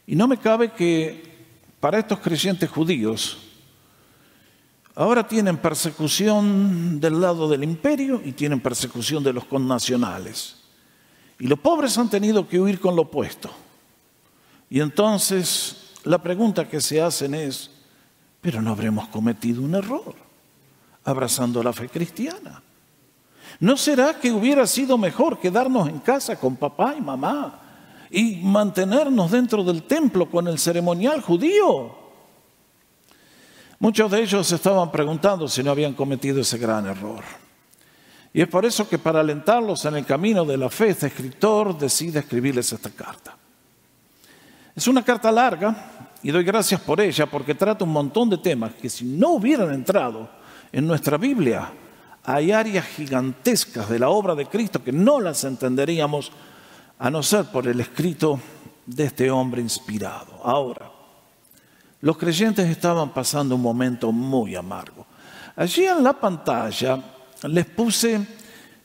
Y 0.06 0.16
no 0.16 0.26
me 0.26 0.38
cabe 0.38 0.72
que 0.72 1.30
para 1.78 1.98
estos 1.98 2.18
creyentes 2.18 2.68
judíos 2.68 3.38
ahora 4.94 5.26
tienen 5.26 5.56
persecución 5.56 6.98
del 6.98 7.20
lado 7.20 7.48
del 7.48 7.62
imperio 7.62 8.20
y 8.24 8.32
tienen 8.32 8.60
persecución 8.60 9.22
de 9.22 9.32
los 9.32 9.44
connacionales. 9.44 10.56
Y 11.38 11.46
los 11.46 11.58
pobres 11.58 11.96
han 11.96 12.10
tenido 12.10 12.48
que 12.48 12.58
huir 12.58 12.80
con 12.80 12.96
lo 12.96 13.02
opuesto. 13.02 13.50
Y 14.70 14.80
entonces 14.80 15.90
la 16.04 16.22
pregunta 16.22 16.68
que 16.68 16.80
se 16.80 17.02
hacen 17.02 17.34
es, 17.34 17.70
pero 18.40 18.62
no 18.62 18.70
habremos 18.70 19.08
cometido 19.08 19.62
un 19.62 19.74
error 19.74 20.14
abrazando 21.04 21.62
la 21.62 21.72
fe 21.72 21.88
cristiana. 21.88 22.62
¿No 23.58 23.76
será 23.76 24.18
que 24.18 24.30
hubiera 24.30 24.66
sido 24.66 24.96
mejor 24.96 25.38
quedarnos 25.38 25.88
en 25.88 25.98
casa 25.98 26.36
con 26.36 26.56
papá 26.56 26.94
y 26.96 27.00
mamá 27.00 27.60
y 28.10 28.36
mantenernos 28.36 29.30
dentro 29.30 29.64
del 29.64 29.82
templo 29.82 30.30
con 30.30 30.46
el 30.46 30.58
ceremonial 30.58 31.20
judío? 31.20 31.98
Muchos 33.80 34.10
de 34.10 34.22
ellos 34.22 34.52
estaban 34.52 34.90
preguntando 34.90 35.48
si 35.48 35.62
no 35.62 35.70
habían 35.70 35.94
cometido 35.94 36.40
ese 36.40 36.58
gran 36.58 36.86
error. 36.86 37.24
Y 38.32 38.40
es 38.40 38.48
por 38.48 38.64
eso 38.64 38.88
que 38.88 38.98
para 38.98 39.20
alentarlos 39.20 39.84
en 39.86 39.96
el 39.96 40.06
camino 40.06 40.44
de 40.44 40.56
la 40.56 40.70
fe, 40.70 40.90
este 40.90 41.08
escritor 41.08 41.76
decide 41.76 42.20
escribirles 42.20 42.72
esta 42.72 42.90
carta. 42.90 43.39
Es 44.80 44.88
una 44.88 45.04
carta 45.04 45.30
larga 45.30 45.76
y 46.22 46.30
doy 46.30 46.42
gracias 46.42 46.80
por 46.80 47.02
ella 47.02 47.26
porque 47.26 47.54
trata 47.54 47.84
un 47.84 47.92
montón 47.92 48.30
de 48.30 48.38
temas 48.38 48.72
que 48.72 48.88
si 48.88 49.04
no 49.04 49.32
hubieran 49.32 49.74
entrado 49.74 50.26
en 50.72 50.86
nuestra 50.86 51.18
Biblia, 51.18 51.70
hay 52.24 52.50
áreas 52.50 52.86
gigantescas 52.86 53.90
de 53.90 53.98
la 53.98 54.08
obra 54.08 54.34
de 54.34 54.46
Cristo 54.46 54.82
que 54.82 54.90
no 54.90 55.20
las 55.20 55.44
entenderíamos 55.44 56.32
a 56.98 57.10
no 57.10 57.22
ser 57.22 57.44
por 57.44 57.68
el 57.68 57.78
escrito 57.78 58.40
de 58.86 59.04
este 59.04 59.30
hombre 59.30 59.60
inspirado. 59.60 60.40
Ahora, 60.42 60.90
los 62.00 62.16
creyentes 62.16 62.66
estaban 62.66 63.10
pasando 63.10 63.56
un 63.56 63.60
momento 63.60 64.10
muy 64.12 64.56
amargo. 64.56 65.04
Allí 65.56 65.84
en 65.84 66.02
la 66.02 66.14
pantalla 66.14 66.98
les 67.42 67.66
puse 67.66 68.18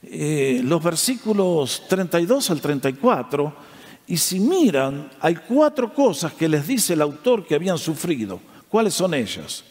eh, 0.03 0.59
los 0.61 0.83
versículos 0.83 1.83
32 1.87 2.51
al 2.51 2.59
34 2.59 3.74
y 4.07 4.17
si 4.17 4.39
miran, 4.39 5.09
hay 5.19 5.35
cuatro 5.35 5.93
cosas 5.93 6.33
que 6.33 6.47
les 6.47 6.67
dice 6.67 6.93
el 6.93 7.01
autor 7.01 7.45
que 7.45 7.55
habían 7.55 7.77
sufrido. 7.77 8.39
¿Cuáles 8.69 8.93
son 8.93 9.13
ellas? 9.13 9.63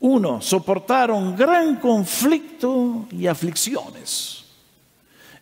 Uno, 0.00 0.40
soportaron 0.40 1.34
gran 1.34 1.76
conflicto 1.76 3.06
y 3.10 3.26
aflicciones. 3.26 4.44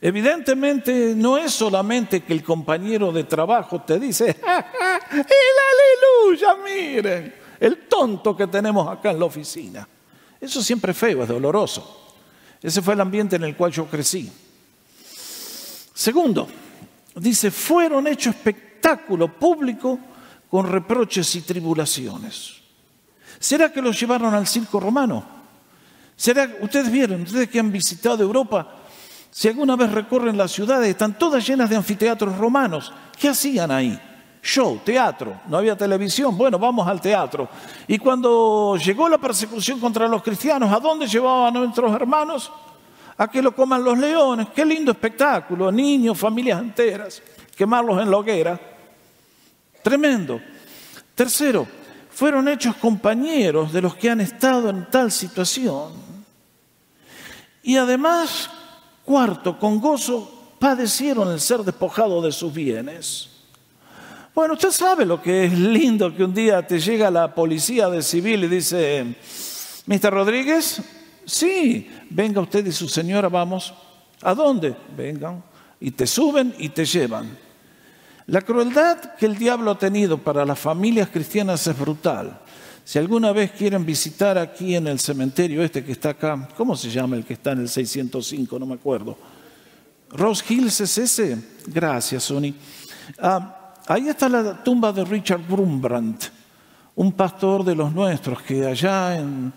Evidentemente 0.00 1.14
no 1.14 1.37
es 1.37 1.52
solamente 1.52 2.23
que 2.23 2.32
el 2.32 2.42
compañero 2.42 3.12
de 3.12 3.25
trabajo 3.25 3.82
te 3.82 3.99
dice, 3.99 4.28
el 4.28 5.25
aleluya, 6.30 6.56
miren, 6.64 7.35
el 7.61 7.87
tonto 7.87 8.37
que 8.37 8.46
tenemos 8.46 8.88
acá 8.88 9.11
en 9.11 9.18
la 9.18 9.26
oficina. 9.26 9.87
Eso 10.40 10.62
siempre 10.62 10.92
es 10.92 10.99
feo, 10.99 11.23
es 11.23 11.28
doloroso. 11.28 12.14
Ese 12.62 12.80
fue 12.80 12.94
el 12.94 13.00
ambiente 13.00 13.37
en 13.37 13.44
el 13.44 13.56
cual 13.56 13.73
yo 13.73 13.87
crecí. 13.87 14.30
Segundo, 15.94 16.46
dice, 17.16 17.50
fueron 17.50 18.06
hechos 18.06 18.35
espectáculo 18.35 19.32
público 19.32 19.99
con 20.50 20.66
reproches 20.70 21.35
y 21.35 21.40
tribulaciones. 21.42 22.54
¿Será 23.38 23.73
que 23.73 23.82
los 23.82 23.99
llevaron 23.99 24.32
al 24.35 24.46
circo 24.46 24.78
romano? 24.80 25.25
¿Será, 26.14 26.49
ustedes 26.61 26.90
vieron, 26.90 27.23
ustedes 27.23 27.49
que 27.49 27.58
han 27.58 27.70
visitado 27.70 28.23
Europa, 28.23 28.76
si 29.30 29.49
alguna 29.49 29.76
vez 29.76 29.92
recorren 29.92 30.37
las 30.38 30.52
ciudades, 30.52 30.88
están 30.88 31.18
todas 31.18 31.46
llenas 31.46 31.68
de 31.68 31.76
anfiteatros 31.76 32.38
romanos. 32.38 32.90
¿Qué 33.18 33.28
hacían 33.28 33.70
ahí? 33.70 34.00
Show, 34.42 34.80
teatro, 34.82 35.40
no 35.49 35.58
había 35.58 35.76
televisión, 35.76 36.38
bueno, 36.38 36.58
vamos 36.58 36.88
al 36.88 37.02
teatro. 37.02 37.46
Y 37.87 37.99
cuando 37.99 38.78
llegó 38.82 39.08
la 39.11 39.18
persecución 39.18 39.78
contra 39.78 40.08
los 40.08 40.23
cristianos, 40.23 40.73
¿a 40.73 40.80
dónde 40.80 41.06
llevaban 41.06 41.54
a 41.54 41.58
nuestros 41.58 41.92
hermanos? 41.94 42.50
A 43.18 43.28
que 43.28 43.40
lo 43.40 43.54
coman 43.54 43.82
los 43.82 43.99
leones. 43.99 44.49
Qué 44.54 44.64
lindo 44.64 44.92
espectáculo, 44.92 45.73
niños, 45.73 46.18
familias 46.18 46.61
enteras, 46.61 47.23
quemarlos 47.56 48.02
en 48.02 48.11
la 48.11 48.16
hoguera. 48.16 48.61
Tremendo. 49.82 50.40
Tercero, 51.14 51.66
fueron 52.11 52.49
hechos 52.49 52.76
compañeros 52.76 53.73
de 53.73 53.82
los 53.82 53.94
que 53.96 54.11
han 54.11 54.20
estado 54.20 54.70
en 54.70 54.90
tal 54.90 55.11
situación. 55.11 55.92
Y 57.62 57.76
además, 57.76 58.50
cuarto, 59.04 59.58
con 59.58 59.80
gozo 59.80 60.54
padecieron 60.58 61.32
el 61.32 61.40
ser 61.40 61.61
despojado 61.61 62.23
de 62.23 62.32
sus 62.32 62.52
bienes. 62.52 63.30
Bueno, 64.35 64.54
usted 64.54 64.70
sabe 64.70 65.06
lo 65.06 65.23
que 65.23 65.44
es 65.44 65.58
lindo 65.58 66.14
que 66.14 66.23
un 66.23 66.35
día 66.35 66.66
te 66.66 66.78
llega 66.78 67.11
la 67.11 67.35
policía 67.35 67.88
de 67.88 68.02
civil 68.02 68.44
y 68.44 68.49
dice, 68.49 69.16
Mr. 69.87 70.11
Rodríguez, 70.11 70.82
sí, 71.26 71.90
venga 72.09 72.40
usted 72.40 72.64
y 72.64 72.73
su 72.73 72.88
señora, 72.88 73.28
vamos. 73.28 73.75
¿A 74.23 74.35
dónde? 74.35 74.75
Vengan. 74.97 75.42
Y 75.78 75.90
te 75.90 76.06
suben 76.06 76.54
y 76.59 76.71
te 76.71 76.87
llevan. 76.87 77.37
La 78.28 78.42
crueldad 78.42 79.14
que 79.16 79.26
el 79.26 79.37
diablo 79.37 79.71
ha 79.71 79.78
tenido 79.78 80.18
para 80.18 80.45
las 80.45 80.59
familias 80.59 81.11
cristianas 81.11 81.66
es 81.66 81.78
brutal. 81.78 82.40
Si 82.85 82.99
alguna 82.99 83.33
vez 83.33 83.52
quieren 83.52 83.85
visitar 83.85 84.38
aquí 84.38 84.75
en 84.75 84.87
el 84.87 84.99
cementerio 84.99 85.62
este 85.62 85.85
que 85.85 85.92
está 85.92 86.11
acá, 86.11 86.49
¿cómo 86.56 86.76
se 86.76 86.88
llama 86.88 87.16
el 87.16 87.25
que 87.25 87.35
está 87.35 87.52
en 87.52 87.61
el 87.61 87.68
605? 87.68 88.59
No 88.59 88.66
me 88.66 88.75
acuerdo. 88.75 89.16
Rose 90.11 90.45
Hills 90.49 90.80
es 90.80 90.99
ese. 90.99 91.38
Gracias, 91.66 92.25
Sony. 92.25 92.54
Ah, 93.21 93.75
ahí 93.87 94.09
está 94.09 94.28
la 94.28 94.62
tumba 94.62 94.92
de 94.92 95.04
Richard 95.04 95.47
Brumbrandt, 95.47 96.25
un 96.95 97.12
pastor 97.12 97.64
de 97.64 97.75
los 97.75 97.92
nuestros 97.92 98.42
que 98.42 98.64
allá 98.66 99.16
en, 99.16 99.52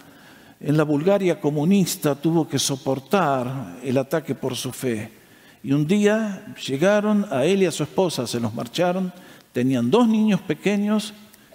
en 0.60 0.75
la 0.75 0.84
Bulgaria 0.84 1.39
comunista 1.39 2.16
tuvo 2.16 2.48
que 2.48 2.60
soportar 2.60 3.78
el 3.84 3.98
ataque 3.98 4.36
por 4.36 4.56
su 4.56 4.72
fe. 4.72 5.12
Y 5.63 5.72
un 5.72 5.88
día 5.88 6.54
llegaron 6.68 7.25
a 7.32 7.46
él 7.46 7.63
y 7.63 7.66
a 7.66 7.72
su 7.72 7.84
esposa, 7.84 8.28
se 8.28 8.39
los 8.39 8.54
marcharon, 8.54 9.13
tenían 9.54 9.89
dos 9.89 10.08
niños 10.08 10.42
pequeños 10.42 11.13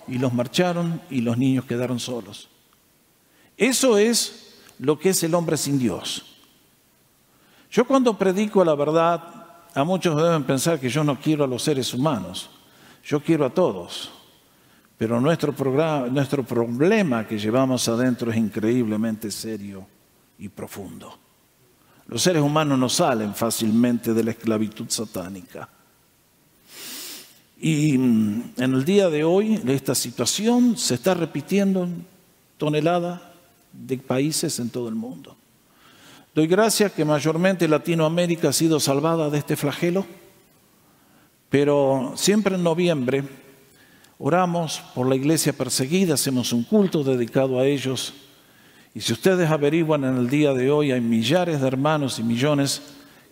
y 0.08 0.18
los 0.18 0.32
marcharon 0.32 1.00
y 1.10 1.20
los 1.20 1.36
niños 1.36 1.64
quedaron 1.64 1.98
solos. 1.98 2.48
Eso 3.56 3.98
es 3.98 4.54
lo 4.78 4.98
que 4.98 5.10
es 5.10 5.22
el 5.22 5.34
hombre 5.34 5.56
sin 5.56 5.78
Dios. 5.78 6.24
Yo 7.70 7.86
cuando 7.86 8.16
predico 8.16 8.64
la 8.64 8.74
verdad, 8.74 9.22
a 9.74 9.84
muchos 9.84 10.16
deben 10.16 10.44
pensar 10.44 10.78
que 10.78 10.88
yo 10.88 11.04
no 11.04 11.18
quiero 11.18 11.44
a 11.44 11.48
los 11.48 11.62
seres 11.62 11.92
humanos, 11.92 12.48
yo 13.04 13.20
quiero 13.20 13.44
a 13.44 13.50
todos. 13.50 14.10
Pero 14.96 15.20
nuestro, 15.20 15.52
problema 15.52 17.26
que 17.26 17.38
llevamos 17.38 17.88
adentro 17.88 18.30
es 18.30 18.36
increíblemente 18.36 19.30
serio 19.30 19.86
y 20.38 20.48
profundo. 20.48 21.18
Los 22.06 22.22
seres 22.22 22.42
humanos 22.42 22.78
no 22.78 22.88
salen 22.88 23.34
fácilmente 23.34 24.14
de 24.14 24.22
la 24.22 24.30
esclavitud 24.30 24.88
satánica. 24.88 25.68
Y 27.58 27.98
mm, 27.98 28.52
en 28.58 28.74
el 28.74 28.84
día 28.84 29.08
de 29.08 29.24
hoy 29.24 29.60
esta 29.66 29.94
situación 29.94 30.76
se 30.76 30.94
está 30.94 31.14
repitiendo 31.14 31.84
en 31.84 32.06
toneladas 32.58 33.20
de 33.72 33.98
países 33.98 34.60
en 34.60 34.70
todo 34.70 34.88
el 34.88 34.94
mundo. 34.94 35.36
Doy 36.34 36.46
gracias 36.46 36.92
que 36.92 37.04
mayormente 37.04 37.66
Latinoamérica 37.66 38.50
ha 38.50 38.52
sido 38.52 38.78
salvada 38.78 39.30
de 39.30 39.38
este 39.38 39.56
flagelo, 39.56 40.04
pero 41.48 42.12
siempre 42.16 42.56
en 42.56 42.62
noviembre 42.62 43.24
oramos 44.18 44.82
por 44.94 45.08
la 45.08 45.16
iglesia 45.16 45.52
perseguida, 45.52 46.14
hacemos 46.14 46.52
un 46.52 46.64
culto 46.64 47.02
dedicado 47.04 47.58
a 47.58 47.66
ellos 47.66 48.14
y 48.94 49.00
si 49.00 49.12
ustedes 49.12 49.50
averiguan 49.50 50.04
en 50.04 50.16
el 50.16 50.30
día 50.30 50.52
de 50.52 50.70
hoy, 50.70 50.92
hay 50.92 51.00
millares 51.00 51.60
de 51.60 51.66
hermanos 51.66 52.20
y 52.20 52.22
millones 52.22 52.80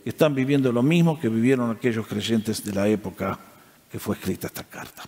que 0.03 0.11
están 0.11 0.35
viviendo 0.35 0.73
lo 0.73 0.83
mismo 0.83 1.21
que 1.21 1.29
vivieron 1.29 1.71
aquellos 1.71 2.05
creyentes 2.09 2.65
de 2.65 2.73
la 2.73 2.89
época 2.89 3.39
que 3.89 4.01
fue 4.01 4.17
escrita 4.17 4.49
esta 4.49 4.65
carta. 4.65 5.05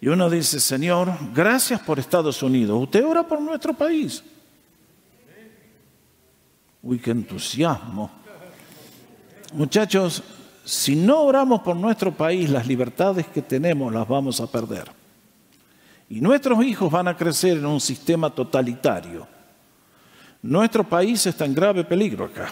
Y 0.00 0.08
uno 0.08 0.28
dice, 0.28 0.58
Señor, 0.58 1.12
gracias 1.32 1.80
por 1.80 2.00
Estados 2.00 2.42
Unidos. 2.42 2.82
Usted 2.82 3.06
ora 3.06 3.22
por 3.22 3.40
nuestro 3.40 3.72
país. 3.72 4.24
Uy, 6.82 6.98
qué 6.98 7.12
entusiasmo. 7.12 8.10
Muchachos, 9.52 10.24
si 10.64 10.94
no 10.94 11.22
oramos 11.22 11.60
por 11.62 11.76
nuestro 11.76 12.12
país, 12.12 12.48
las 12.48 12.66
libertades 12.66 13.26
que 13.26 13.42
tenemos 13.42 13.92
las 13.92 14.06
vamos 14.06 14.40
a 14.40 14.46
perder. 14.46 14.90
Y 16.08 16.20
nuestros 16.20 16.62
hijos 16.64 16.90
van 16.90 17.08
a 17.08 17.16
crecer 17.16 17.56
en 17.56 17.66
un 17.66 17.80
sistema 17.80 18.30
totalitario. 18.30 19.26
Nuestro 20.42 20.84
país 20.84 21.24
está 21.26 21.44
en 21.44 21.54
grave 21.54 21.84
peligro 21.84 22.26
acá. 22.26 22.50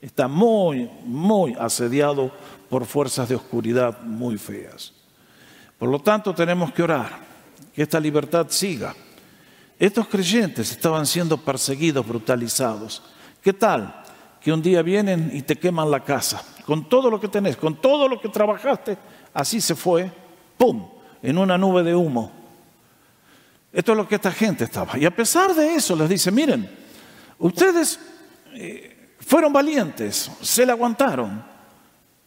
Está 0.00 0.28
muy, 0.28 0.88
muy 1.04 1.54
asediado 1.58 2.30
por 2.68 2.84
fuerzas 2.84 3.28
de 3.28 3.36
oscuridad 3.36 4.00
muy 4.02 4.38
feas. 4.38 4.92
Por 5.78 5.88
lo 5.88 6.00
tanto, 6.00 6.34
tenemos 6.34 6.72
que 6.72 6.82
orar, 6.82 7.10
que 7.74 7.82
esta 7.82 8.00
libertad 8.00 8.46
siga. 8.50 8.94
Estos 9.78 10.08
creyentes 10.08 10.72
estaban 10.72 11.06
siendo 11.06 11.36
perseguidos, 11.36 12.06
brutalizados. 12.06 13.02
¿Qué 13.40 13.52
tal? 13.52 14.02
Que 14.40 14.52
un 14.52 14.62
día 14.62 14.82
vienen 14.82 15.30
y 15.32 15.42
te 15.42 15.56
queman 15.56 15.90
la 15.90 16.04
casa, 16.04 16.42
con 16.64 16.88
todo 16.88 17.10
lo 17.10 17.20
que 17.20 17.28
tenés, 17.28 17.56
con 17.56 17.80
todo 17.80 18.08
lo 18.08 18.20
que 18.20 18.28
trabajaste, 18.28 18.96
así 19.34 19.60
se 19.60 19.74
fue, 19.74 20.10
¡pum!, 20.56 20.88
en 21.22 21.38
una 21.38 21.58
nube 21.58 21.82
de 21.82 21.94
humo. 21.94 22.30
Esto 23.72 23.92
es 23.92 23.98
lo 23.98 24.08
que 24.08 24.14
esta 24.14 24.32
gente 24.32 24.64
estaba. 24.64 24.98
Y 24.98 25.04
a 25.04 25.10
pesar 25.10 25.54
de 25.54 25.74
eso 25.74 25.94
les 25.94 26.08
dice, 26.08 26.30
miren, 26.30 26.68
ustedes 27.38 27.98
eh, 28.54 29.14
fueron 29.20 29.52
valientes, 29.52 30.30
se 30.40 30.64
la 30.64 30.72
aguantaron, 30.72 31.44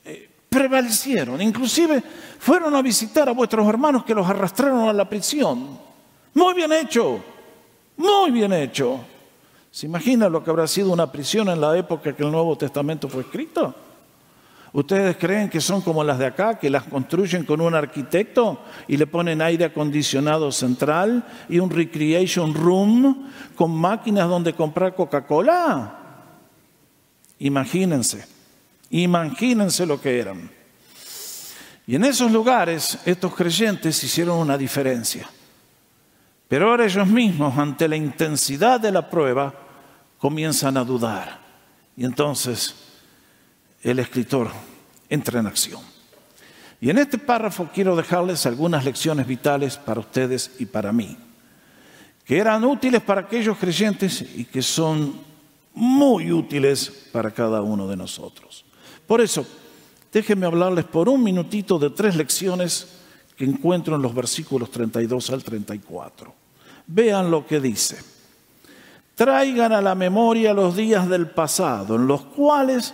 eh, 0.06 0.30
prevalecieron, 0.50 1.42
inclusive 1.42 2.04
fueron 2.40 2.76
a 2.76 2.82
visitar 2.82 3.28
a 3.28 3.34
vuestros 3.34 3.68
hermanos 3.68 4.06
que 4.06 4.14
los 4.14 4.30
arrastraron 4.30 4.88
a 4.88 4.94
la 4.94 5.10
prisión. 5.10 5.80
Muy 6.34 6.54
bien 6.54 6.72
hecho, 6.72 7.24
muy 7.98 8.32
bien 8.32 8.54
hecho. 8.54 9.00
¿Se 9.72 9.86
imagina 9.86 10.28
lo 10.28 10.44
que 10.44 10.50
habrá 10.50 10.68
sido 10.68 10.92
una 10.92 11.10
prisión 11.10 11.48
en 11.48 11.62
la 11.62 11.78
época 11.78 12.14
que 12.14 12.24
el 12.24 12.32
Nuevo 12.32 12.58
Testamento 12.58 13.08
fue 13.08 13.22
escrito? 13.22 13.74
¿Ustedes 14.74 15.16
creen 15.18 15.50
que 15.50 15.62
son 15.62 15.82
como 15.82 16.04
las 16.04 16.20
de 16.20 16.26
acá, 16.26 16.60
que 16.60 16.70
las 16.70 16.84
construyen 16.84 17.46
con 17.46 17.62
un 17.62 17.74
arquitecto 17.74 18.60
y 18.88 18.98
le 18.98 19.08
ponen 19.08 19.42
aire 19.42 19.66
acondicionado 19.66 20.52
central 20.52 21.26
y 21.50 21.60
un 21.60 21.70
recreation 21.70 22.54
room 22.54 23.30
con 23.56 23.72
máquinas 23.72 24.28
donde 24.28 24.54
comprar 24.54 24.94
Coca-Cola? 24.94 25.98
Imagínense, 27.40 28.26
imagínense 28.90 29.86
lo 29.86 30.00
que 30.00 30.20
eran. 30.20 30.50
Y 31.88 31.96
en 31.96 32.06
esos 32.06 32.32
lugares 32.32 33.00
estos 33.06 33.34
creyentes 33.36 34.02
hicieron 34.04 34.38
una 34.38 34.58
diferencia. 34.58 35.30
Pero 36.52 36.70
ahora 36.70 36.84
ellos 36.84 37.08
mismos, 37.08 37.58
ante 37.58 37.88
la 37.88 37.96
intensidad 37.96 38.78
de 38.78 38.92
la 38.92 39.10
prueba, 39.10 39.54
comienzan 40.18 40.76
a 40.76 40.84
dudar. 40.84 41.40
Y 41.96 42.04
entonces 42.04 42.76
el 43.82 44.00
escritor 44.00 44.50
entra 45.08 45.40
en 45.40 45.48
acción. 45.48 45.80
Y 46.82 46.90
en 46.90 46.98
este 46.98 47.18
párrafo 47.18 47.70
quiero 47.74 47.96
dejarles 47.96 48.46
algunas 48.46 48.84
lecciones 48.84 49.28
vitales 49.28 49.78
para 49.78 50.02
ustedes 50.02 50.52
y 50.60 50.66
para 50.66 50.92
mí, 50.92 51.18
que 52.26 52.38
eran 52.38 52.66
útiles 52.66 53.02
para 53.02 53.22
aquellos 53.22 53.58
creyentes 53.58 54.22
y 54.36 54.44
que 54.44 54.62
son 54.62 55.22
muy 55.74 56.34
útiles 56.34 57.08
para 57.14 57.32
cada 57.32 57.62
uno 57.62 57.88
de 57.88 57.96
nosotros. 57.96 58.66
Por 59.08 59.22
eso, 59.22 59.48
déjenme 60.12 60.48
hablarles 60.48 60.84
por 60.84 61.08
un 61.08 61.24
minutito 61.24 61.80
de 61.80 61.92
tres 61.92 62.18
lecciones 62.18 62.90
que 63.38 63.46
encuentro 63.46 63.96
en 63.96 64.02
los 64.02 64.14
versículos 64.14 64.70
32 64.70 65.30
al 65.30 65.46
34. 65.46 66.41
Vean 66.94 67.32
lo 67.32 67.48
que 67.48 67.62
dice. 67.62 67.98
Traigan 69.16 69.72
a 69.72 69.82
la 69.82 69.96
memoria 69.96 70.54
los 70.54 70.76
días 70.76 71.08
del 71.08 71.30
pasado, 71.30 71.96
en 71.96 72.06
los 72.06 72.24
cuales, 72.24 72.94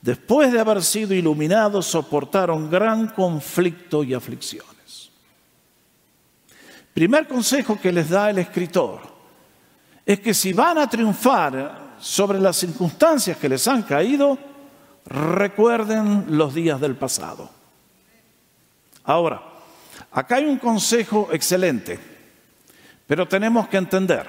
después 0.00 0.50
de 0.50 0.60
haber 0.60 0.82
sido 0.82 1.14
iluminados, 1.14 1.86
soportaron 1.86 2.70
gran 2.70 3.08
conflicto 3.08 4.02
y 4.02 4.14
aflicciones. 4.14 5.10
Primer 6.94 7.28
consejo 7.28 7.78
que 7.78 7.92
les 7.92 8.08
da 8.08 8.30
el 8.30 8.38
escritor 8.38 9.00
es 10.06 10.20
que 10.20 10.32
si 10.32 10.54
van 10.54 10.78
a 10.78 10.88
triunfar 10.88 11.96
sobre 12.00 12.40
las 12.40 12.56
circunstancias 12.56 13.36
que 13.36 13.48
les 13.50 13.68
han 13.68 13.82
caído, 13.82 14.38
recuerden 15.04 16.24
los 16.28 16.54
días 16.54 16.80
del 16.80 16.96
pasado. 16.96 17.50
Ahora, 19.04 19.42
acá 20.12 20.36
hay 20.36 20.46
un 20.46 20.58
consejo 20.58 21.28
excelente. 21.30 22.17
Pero 23.08 23.26
tenemos 23.26 23.66
que 23.68 23.78
entender, 23.78 24.26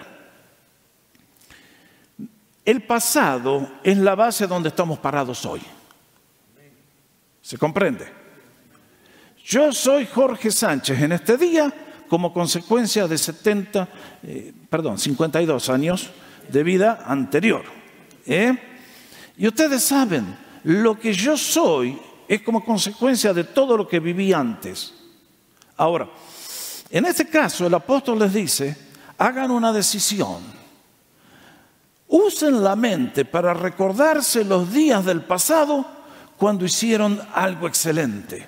el 2.63 2.81
pasado 2.83 3.69
es 3.83 3.97
la 3.97 4.15
base 4.15 4.47
donde 4.47 4.69
estamos 4.69 4.97
parados 4.99 5.45
hoy. 5.45 5.61
¿Se 7.41 7.57
comprende? 7.57 8.07
Yo 9.43 9.73
soy 9.73 10.05
Jorge 10.05 10.49
Sánchez 10.49 11.01
en 11.01 11.11
este 11.11 11.35
día 11.35 11.73
como 12.07 12.31
consecuencia 12.31 13.05
de 13.05 13.17
70, 13.17 13.89
eh, 14.23 14.53
perdón, 14.69 14.97
52 14.97 15.69
años 15.69 16.09
de 16.49 16.63
vida 16.63 17.03
anterior. 17.05 17.63
¿eh? 18.25 18.57
Y 19.37 19.45
ustedes 19.45 19.83
saben, 19.83 20.37
lo 20.63 20.97
que 20.97 21.11
yo 21.11 21.35
soy 21.35 21.99
es 22.29 22.41
como 22.43 22.63
consecuencia 22.63 23.33
de 23.33 23.43
todo 23.43 23.75
lo 23.75 23.87
que 23.87 23.99
viví 23.99 24.31
antes. 24.31 24.93
Ahora, 25.75 26.09
en 26.91 27.05
este 27.05 27.27
caso, 27.27 27.67
el 27.67 27.73
apóstol 27.73 28.19
les 28.19 28.33
dice, 28.33 28.75
hagan 29.17 29.51
una 29.51 29.71
decisión. 29.71 30.41
Usen 32.07 32.63
la 32.63 32.75
mente 32.75 33.25
para 33.25 33.53
recordarse 33.53 34.43
los 34.43 34.73
días 34.73 35.05
del 35.05 35.21
pasado 35.21 35.85
cuando 36.37 36.65
hicieron 36.65 37.21
algo 37.33 37.67
excelente. 37.67 38.47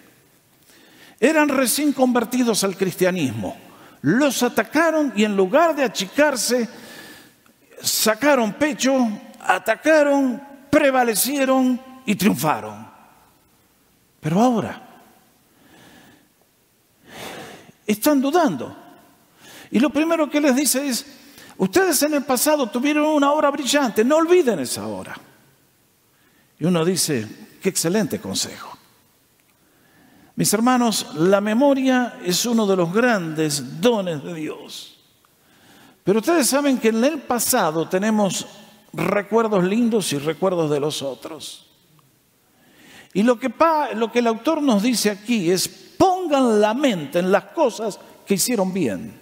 Eran 1.20 1.50
recién 1.50 1.94
convertidos 1.94 2.64
al 2.64 2.76
cristianismo. 2.76 3.56
Los 4.02 4.42
atacaron 4.42 5.14
y 5.16 5.24
en 5.24 5.38
lugar 5.38 5.76
de 5.76 5.84
achicarse, 5.84 6.68
sacaron 7.80 8.54
pecho, 8.54 9.08
atacaron, 9.40 10.42
prevalecieron 10.72 11.80
y 12.08 12.16
triunfaron. 12.16 12.90
Pero 14.20 14.42
ahora, 14.42 14.91
están 17.86 18.22
dudando. 18.22 18.76
Y 19.72 19.80
lo 19.80 19.90
primero 19.90 20.30
que 20.30 20.42
les 20.42 20.56
dice 20.56 20.88
es, 20.88 21.06
ustedes 21.58 22.02
en 22.04 22.16
el 22.16 22.24
pasado 22.24 22.68
tuvieron 22.68 23.06
una 23.06 23.32
hora 23.32 23.50
brillante, 23.50 24.04
no 24.04 24.18
olviden 24.18 24.60
esa 24.60 24.88
hora. 24.88 25.16
Y 26.60 26.66
uno 26.66 26.86
dice, 26.86 27.28
qué 27.62 27.70
excelente 27.70 28.20
consejo. 28.20 28.78
Mis 30.36 30.54
hermanos, 30.54 31.08
la 31.16 31.42
memoria 31.42 32.20
es 32.24 32.46
uno 32.46 32.66
de 32.66 32.76
los 32.76 32.94
grandes 32.94 33.82
dones 33.82 34.24
de 34.24 34.34
Dios. 34.34 35.00
Pero 36.04 36.20
ustedes 36.20 36.48
saben 36.48 36.80
que 36.80 36.90
en 36.90 37.04
el 37.04 37.20
pasado 37.20 37.88
tenemos 37.88 38.48
recuerdos 38.94 39.64
lindos 39.64 40.12
y 40.14 40.18
recuerdos 40.18 40.70
de 40.70 40.80
los 40.80 41.02
otros. 41.02 41.68
Y 43.14 43.24
lo 43.24 43.40
que, 43.40 43.54
lo 43.96 44.12
que 44.12 44.20
el 44.20 44.28
autor 44.28 44.62
nos 44.62 44.82
dice 44.84 45.10
aquí 45.10 45.52
es, 45.52 45.91
pongan 46.02 46.60
la 46.60 46.74
mente 46.74 47.20
en 47.20 47.32
las 47.32 47.44
cosas 47.46 48.00
que 48.26 48.34
hicieron 48.34 48.74
bien, 48.74 49.14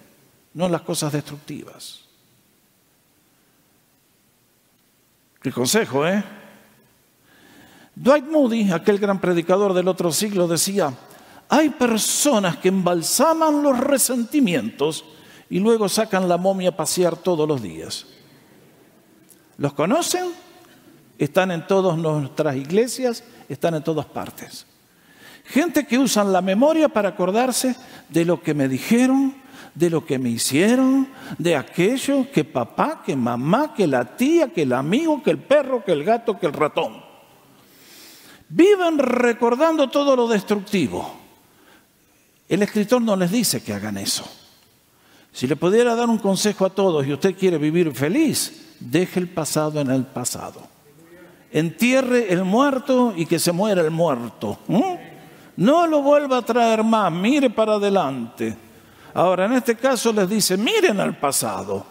no 0.54 0.64
en 0.64 0.72
las 0.72 0.80
cosas 0.80 1.12
destructivas. 1.12 2.00
Qué 5.42 5.52
consejo, 5.52 6.06
¿eh? 6.06 6.24
Dwight 7.94 8.24
Moody, 8.24 8.72
aquel 8.72 8.98
gran 8.98 9.20
predicador 9.20 9.74
del 9.74 9.88
otro 9.88 10.10
siglo, 10.10 10.48
decía, 10.48 10.90
hay 11.50 11.68
personas 11.68 12.56
que 12.56 12.68
embalsaman 12.68 13.62
los 13.62 13.78
resentimientos 13.78 15.04
y 15.50 15.58
luego 15.58 15.86
sacan 15.86 16.30
la 16.30 16.38
momia 16.38 16.70
a 16.70 16.76
pasear 16.76 17.14
todos 17.14 17.46
los 17.46 17.60
días. 17.60 18.06
¿Los 19.58 19.74
conocen? 19.74 20.32
Están 21.18 21.50
en 21.50 21.66
todas 21.66 21.98
nuestras 21.98 22.56
iglesias, 22.56 23.22
están 23.50 23.74
en 23.74 23.84
todas 23.84 24.06
partes. 24.06 24.64
Gente 25.50 25.84
que 25.84 25.98
usan 25.98 26.32
la 26.32 26.42
memoria 26.42 26.88
para 26.88 27.08
acordarse 27.08 27.74
de 28.08 28.24
lo 28.24 28.40
que 28.40 28.54
me 28.54 28.68
dijeron, 28.68 29.34
de 29.74 29.90
lo 29.90 30.06
que 30.06 30.16
me 30.18 30.30
hicieron, 30.30 31.08
de 31.38 31.56
aquello 31.56 32.30
que 32.30 32.44
papá, 32.44 33.02
que 33.04 33.16
mamá, 33.16 33.74
que 33.74 33.88
la 33.88 34.16
tía, 34.16 34.52
que 34.52 34.62
el 34.62 34.72
amigo, 34.72 35.20
que 35.22 35.32
el 35.32 35.38
perro, 35.38 35.84
que 35.84 35.90
el 35.90 36.04
gato, 36.04 36.38
que 36.38 36.46
el 36.46 36.52
ratón. 36.52 37.02
Viven 38.48 38.98
recordando 38.98 39.90
todo 39.90 40.14
lo 40.14 40.28
destructivo. 40.28 41.16
El 42.48 42.62
escritor 42.62 43.02
no 43.02 43.16
les 43.16 43.32
dice 43.32 43.60
que 43.60 43.72
hagan 43.72 43.96
eso. 43.96 44.30
Si 45.32 45.48
le 45.48 45.56
pudiera 45.56 45.96
dar 45.96 46.08
un 46.08 46.18
consejo 46.18 46.64
a 46.64 46.70
todos 46.70 47.04
y 47.06 47.12
usted 47.12 47.36
quiere 47.36 47.58
vivir 47.58 47.92
feliz, 47.92 48.76
deje 48.78 49.18
el 49.18 49.28
pasado 49.28 49.80
en 49.80 49.90
el 49.90 50.04
pasado. 50.04 50.62
Entierre 51.52 52.32
el 52.32 52.44
muerto 52.44 53.12
y 53.16 53.26
que 53.26 53.40
se 53.40 53.50
muera 53.50 53.82
el 53.82 53.90
muerto. 53.90 54.58
No 55.60 55.86
lo 55.86 56.00
vuelva 56.00 56.38
a 56.38 56.42
traer 56.42 56.82
más, 56.82 57.12
mire 57.12 57.50
para 57.50 57.74
adelante. 57.74 58.56
Ahora, 59.12 59.44
en 59.44 59.52
este 59.52 59.76
caso 59.76 60.10
les 60.10 60.26
dice, 60.26 60.56
miren 60.56 60.98
al 61.00 61.18
pasado, 61.18 61.84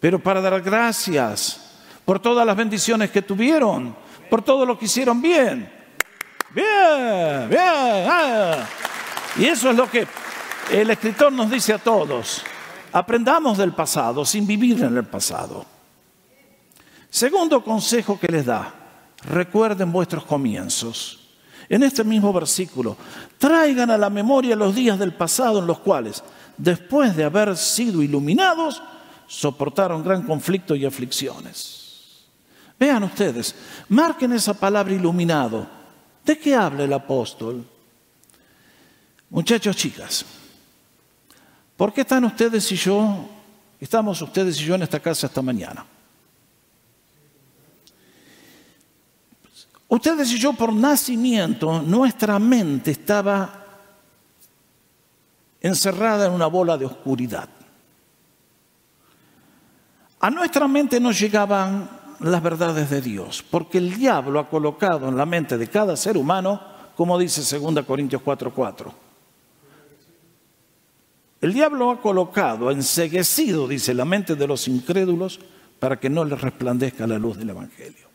pero 0.00 0.18
para 0.18 0.40
dar 0.40 0.62
gracias 0.62 1.82
por 2.06 2.18
todas 2.18 2.46
las 2.46 2.56
bendiciones 2.56 3.10
que 3.10 3.20
tuvieron, 3.20 3.94
por 4.30 4.40
todo 4.40 4.64
lo 4.64 4.78
que 4.78 4.86
hicieron 4.86 5.20
bien. 5.20 5.70
Bien, 6.54 7.46
bien. 7.50 7.60
Ah. 7.60 8.66
Y 9.36 9.44
eso 9.44 9.68
es 9.68 9.76
lo 9.76 9.90
que 9.90 10.06
el 10.70 10.88
escritor 10.88 11.30
nos 11.30 11.50
dice 11.50 11.74
a 11.74 11.78
todos. 11.78 12.42
Aprendamos 12.90 13.58
del 13.58 13.74
pasado 13.74 14.24
sin 14.24 14.46
vivir 14.46 14.82
en 14.82 14.96
el 14.96 15.04
pasado. 15.04 15.66
Segundo 17.10 17.62
consejo 17.62 18.18
que 18.18 18.28
les 18.28 18.46
da, 18.46 18.72
recuerden 19.26 19.92
vuestros 19.92 20.24
comienzos. 20.24 21.27
En 21.68 21.82
este 21.82 22.02
mismo 22.02 22.32
versículo, 22.32 22.96
traigan 23.36 23.90
a 23.90 23.98
la 23.98 24.08
memoria 24.08 24.56
los 24.56 24.74
días 24.74 24.98
del 24.98 25.12
pasado 25.12 25.58
en 25.58 25.66
los 25.66 25.80
cuales, 25.80 26.22
después 26.56 27.14
de 27.14 27.24
haber 27.24 27.56
sido 27.56 28.02
iluminados, 28.02 28.82
soportaron 29.26 30.02
gran 30.02 30.22
conflicto 30.22 30.74
y 30.74 30.86
aflicciones. 30.86 32.24
Vean 32.78 33.02
ustedes, 33.02 33.54
marquen 33.88 34.32
esa 34.32 34.54
palabra 34.54 34.94
iluminado. 34.94 35.66
¿De 36.24 36.38
qué 36.38 36.54
habla 36.54 36.84
el 36.84 36.92
apóstol? 36.92 37.64
Muchachos, 39.30 39.76
chicas, 39.76 40.24
¿por 41.76 41.92
qué 41.92 42.00
están 42.00 42.24
ustedes 42.24 42.70
y 42.72 42.76
yo, 42.76 43.28
estamos 43.78 44.22
ustedes 44.22 44.58
y 44.60 44.64
yo 44.64 44.74
en 44.74 44.82
esta 44.82 45.00
casa 45.00 45.26
esta 45.26 45.42
mañana? 45.42 45.84
Ustedes 49.88 50.30
y 50.32 50.38
yo 50.38 50.52
por 50.52 50.72
nacimiento, 50.72 51.80
nuestra 51.80 52.38
mente 52.38 52.90
estaba 52.90 53.64
encerrada 55.60 56.26
en 56.26 56.32
una 56.32 56.46
bola 56.46 56.76
de 56.76 56.84
oscuridad. 56.84 57.48
A 60.20 60.30
nuestra 60.30 60.68
mente 60.68 61.00
no 61.00 61.10
llegaban 61.10 61.88
las 62.20 62.42
verdades 62.42 62.90
de 62.90 63.00
Dios, 63.00 63.44
porque 63.48 63.78
el 63.78 63.94
diablo 63.94 64.40
ha 64.40 64.48
colocado 64.50 65.08
en 65.08 65.16
la 65.16 65.24
mente 65.24 65.56
de 65.56 65.68
cada 65.68 65.96
ser 65.96 66.16
humano, 66.16 66.60
como 66.96 67.18
dice 67.18 67.58
2 67.58 67.84
Corintios 67.86 68.20
4:4. 68.22 68.92
El 71.40 71.52
diablo 71.52 71.92
ha 71.92 72.00
colocado, 72.00 72.70
enseguecido, 72.70 73.68
dice, 73.68 73.94
la 73.94 74.04
mente 74.04 74.34
de 74.34 74.46
los 74.46 74.66
incrédulos 74.66 75.38
para 75.78 75.98
que 75.98 76.10
no 76.10 76.24
les 76.24 76.40
resplandezca 76.40 77.06
la 77.06 77.18
luz 77.18 77.38
del 77.38 77.50
Evangelio. 77.50 78.07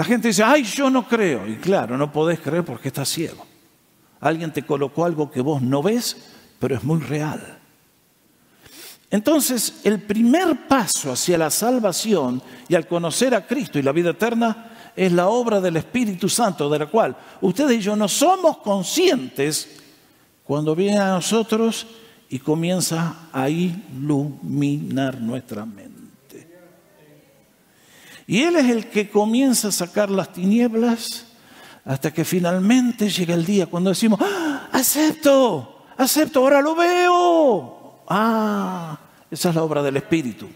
La 0.00 0.04
gente 0.04 0.28
dice, 0.28 0.42
ay, 0.42 0.62
yo 0.62 0.88
no 0.88 1.06
creo. 1.06 1.46
Y 1.46 1.56
claro, 1.56 1.98
no 1.98 2.10
podés 2.10 2.40
creer 2.40 2.64
porque 2.64 2.88
estás 2.88 3.06
ciego. 3.06 3.46
Alguien 4.18 4.50
te 4.50 4.62
colocó 4.62 5.04
algo 5.04 5.30
que 5.30 5.42
vos 5.42 5.60
no 5.60 5.82
ves, 5.82 6.16
pero 6.58 6.74
es 6.74 6.82
muy 6.82 7.00
real. 7.00 7.58
Entonces, 9.10 9.82
el 9.84 10.00
primer 10.00 10.66
paso 10.66 11.12
hacia 11.12 11.36
la 11.36 11.50
salvación 11.50 12.42
y 12.66 12.76
al 12.76 12.86
conocer 12.86 13.34
a 13.34 13.46
Cristo 13.46 13.78
y 13.78 13.82
la 13.82 13.92
vida 13.92 14.12
eterna 14.12 14.70
es 14.96 15.12
la 15.12 15.28
obra 15.28 15.60
del 15.60 15.76
Espíritu 15.76 16.30
Santo, 16.30 16.70
de 16.70 16.78
la 16.78 16.86
cual 16.86 17.14
ustedes 17.42 17.76
y 17.76 17.82
yo 17.82 17.94
no 17.94 18.08
somos 18.08 18.56
conscientes 18.56 19.82
cuando 20.44 20.74
viene 20.74 20.98
a 20.98 21.10
nosotros 21.10 21.86
y 22.30 22.38
comienza 22.38 23.28
a 23.34 23.50
iluminar 23.50 25.20
nuestra 25.20 25.66
mente. 25.66 25.99
Y 28.30 28.44
Él 28.44 28.54
es 28.54 28.70
el 28.70 28.86
que 28.86 29.10
comienza 29.10 29.66
a 29.66 29.72
sacar 29.72 30.08
las 30.08 30.32
tinieblas 30.32 31.26
hasta 31.84 32.14
que 32.14 32.24
finalmente 32.24 33.10
llega 33.10 33.34
el 33.34 33.44
día 33.44 33.66
cuando 33.66 33.90
decimos, 33.90 34.20
¡Ah, 34.22 34.68
acepto, 34.70 35.86
acepto, 35.96 36.38
ahora 36.38 36.62
lo 36.62 36.76
veo. 36.76 38.04
Ah, 38.08 38.96
esa 39.28 39.48
es 39.48 39.54
la 39.56 39.64
obra 39.64 39.82
del 39.82 39.96
Espíritu. 39.96 40.48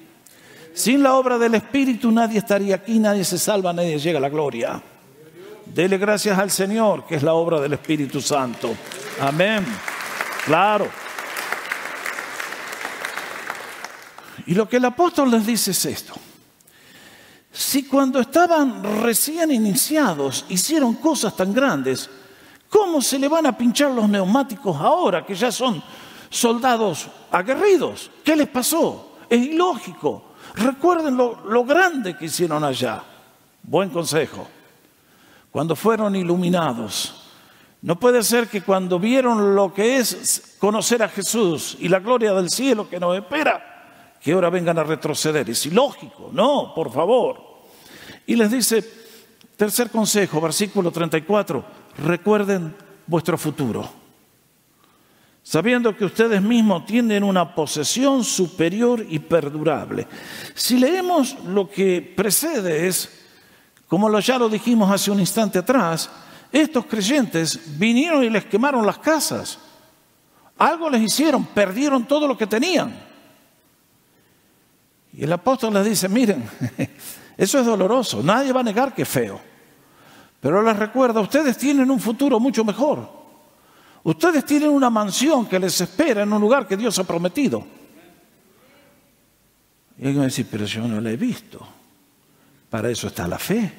Sin 0.73 1.03
la 1.03 1.15
obra 1.15 1.37
del 1.37 1.57
Espíritu 1.57 2.13
nadie 2.13 2.39
estaría 2.39 2.77
aquí, 2.77 3.01
nadie 3.01 3.25
se 3.25 3.39
salva, 3.39 3.73
nadie 3.73 3.99
llega 3.99 4.19
a 4.19 4.23
la 4.23 4.29
gloria. 4.29 4.81
Dele 5.67 5.99
gracias 5.99 6.39
al 6.39 6.53
Señor, 6.53 7.05
que 7.09 7.17
es 7.17 7.25
la 7.25 7.35
obra 7.35 7.61
del 7.61 7.73
Espíritu 7.73 8.21
Santo. 8.21 8.73
Amén. 9.21 9.67
Claro. 10.47 10.87
Y 14.47 14.55
lo 14.55 14.69
que 14.69 14.77
el 14.77 14.85
apóstol 14.85 15.29
les 15.33 15.45
dice 15.45 15.73
es 15.73 15.85
esto. 15.87 16.15
Si 17.55 17.85
cuando 17.85 18.19
estaban 18.19 18.83
recién 19.01 19.53
iniciados 19.53 20.45
hicieron 20.49 20.95
cosas 20.95 21.37
tan 21.37 21.55
grandes, 21.55 22.11
¿cómo 22.69 23.01
se 23.01 23.17
le 23.17 23.29
van 23.29 23.47
a 23.47 23.57
pinchar 23.57 23.93
los 23.93 24.09
neumáticos 24.09 24.77
ahora 24.77 25.25
que 25.25 25.37
ya 25.37 25.53
son 25.53 25.81
soldados 26.29 27.07
aguerridos? 27.31 28.11
¿Qué 28.25 28.35
les 28.35 28.49
pasó? 28.49 29.19
Es 29.31 29.41
ilógico. 29.41 30.35
Recuerden 30.57 31.17
lo, 31.17 31.65
grande 31.65 32.17
que 32.17 32.25
hicieron 32.25 32.65
allá. 32.65 33.05
Buen 33.63 33.89
consejo. 33.91 34.49
Cuando 35.53 35.77
fueron 35.77 36.17
iluminados, 36.17 37.31
no 37.83 38.01
puede 38.01 38.25
ser 38.25 38.49
que 38.49 38.63
cuando 38.63 38.99
vieron 38.99 39.55
lo 39.55 39.73
que 39.73 39.99
es 39.99 40.57
conocer 40.59 41.05
a 41.05 41.09
Jesús 41.09 41.77
y 41.79 41.89
la 41.89 42.01
gloria 42.01 42.35
del 42.35 42.51
cielo 42.51 42.89
que 42.89 42.99
nos 42.99 43.17
espera, 43.17 44.17
que 44.21 44.33
ahora 44.33 44.51
vengan 44.51 44.77
a 44.79 44.83
retroceder. 44.83 45.49
Es 45.51 45.67
ilógico, 45.67 46.31
no, 46.33 46.73
por 46.75 46.91
favor. 46.91 47.44
Y 48.27 48.37
les 48.37 48.51
dice, 48.51 48.85
tercer 49.57 49.91
consejo, 49.91 50.41
versículo 50.41 50.91
34, 50.91 51.65
recuerden 51.99 52.75
vuestro 53.07 53.37
futuro. 53.37 53.89
Sabiendo 55.43 55.95
que 55.95 56.07
ustedes 56.07 56.41
mismos 56.41 56.87
tienen 56.87 57.23
una 57.23 57.55
posesión 57.55 58.25
superior 58.25 59.05
y 59.07 59.19
perdurable. 59.19 60.07
Si 60.55 60.79
leemos 60.79 61.39
lo 61.45 61.69
que 61.69 62.01
precede 62.01 62.87
es, 62.87 63.11
como 63.87 64.19
ya 64.21 64.39
lo 64.39 64.49
dijimos 64.49 64.91
hace 64.91 65.11
un 65.11 65.21
instante 65.21 65.59
atrás, 65.59 66.11
estos 66.51 66.87
creyentes 66.87 67.79
vinieron 67.79 68.25
y 68.25 68.31
les 68.31 68.47
quemaron 68.47 68.87
las 68.87 68.99
casas. 68.99 69.59
Algo 70.57 70.89
les 70.89 71.03
hicieron, 71.03 71.45
perdieron 71.45 72.07
todo 72.07 72.27
lo 72.27 72.39
que 72.39 72.47
tenían. 72.47 72.95
Y 75.13 75.25
el 75.25 75.33
apóstol 75.33 75.75
les 75.75 75.85
dice, 75.85 76.09
miren, 76.09 76.49
eso 77.37 77.59
es 77.59 77.67
doloroso, 77.67 78.23
nadie 78.23 78.53
va 78.53 78.61
a 78.61 78.65
negar 78.65 78.95
que 78.95 79.03
es 79.03 79.09
feo. 79.09 79.41
Pero 80.41 80.63
les 80.63 80.77
recuerda, 80.77 81.21
ustedes 81.21 81.57
tienen 81.57 81.91
un 81.91 81.99
futuro 81.99 82.39
mucho 82.39 82.65
mejor. 82.65 83.09
Ustedes 84.03 84.45
tienen 84.45 84.69
una 84.69 84.91
mansión 84.91 85.47
que 85.47 85.59
les 85.59 85.81
espera 85.81 86.23
en 86.23 86.33
un 86.33 86.41
lugar 86.41 86.69
que 86.69 86.77
Dios 86.77 86.99
ha 86.99 87.05
prometido. 87.05 87.65
Y 89.97 90.03
alguien 90.03 90.19
va 90.19 90.25
a 90.25 90.27
decir, 90.27 90.47
pero 90.51 90.67
yo 90.67 90.87
no 90.87 91.01
la 91.01 91.11
he 91.11 91.17
visto. 91.17 91.67
Para 92.69 92.91
eso 92.91 93.07
está 93.07 93.27
la 93.27 93.39
fe. 93.39 93.73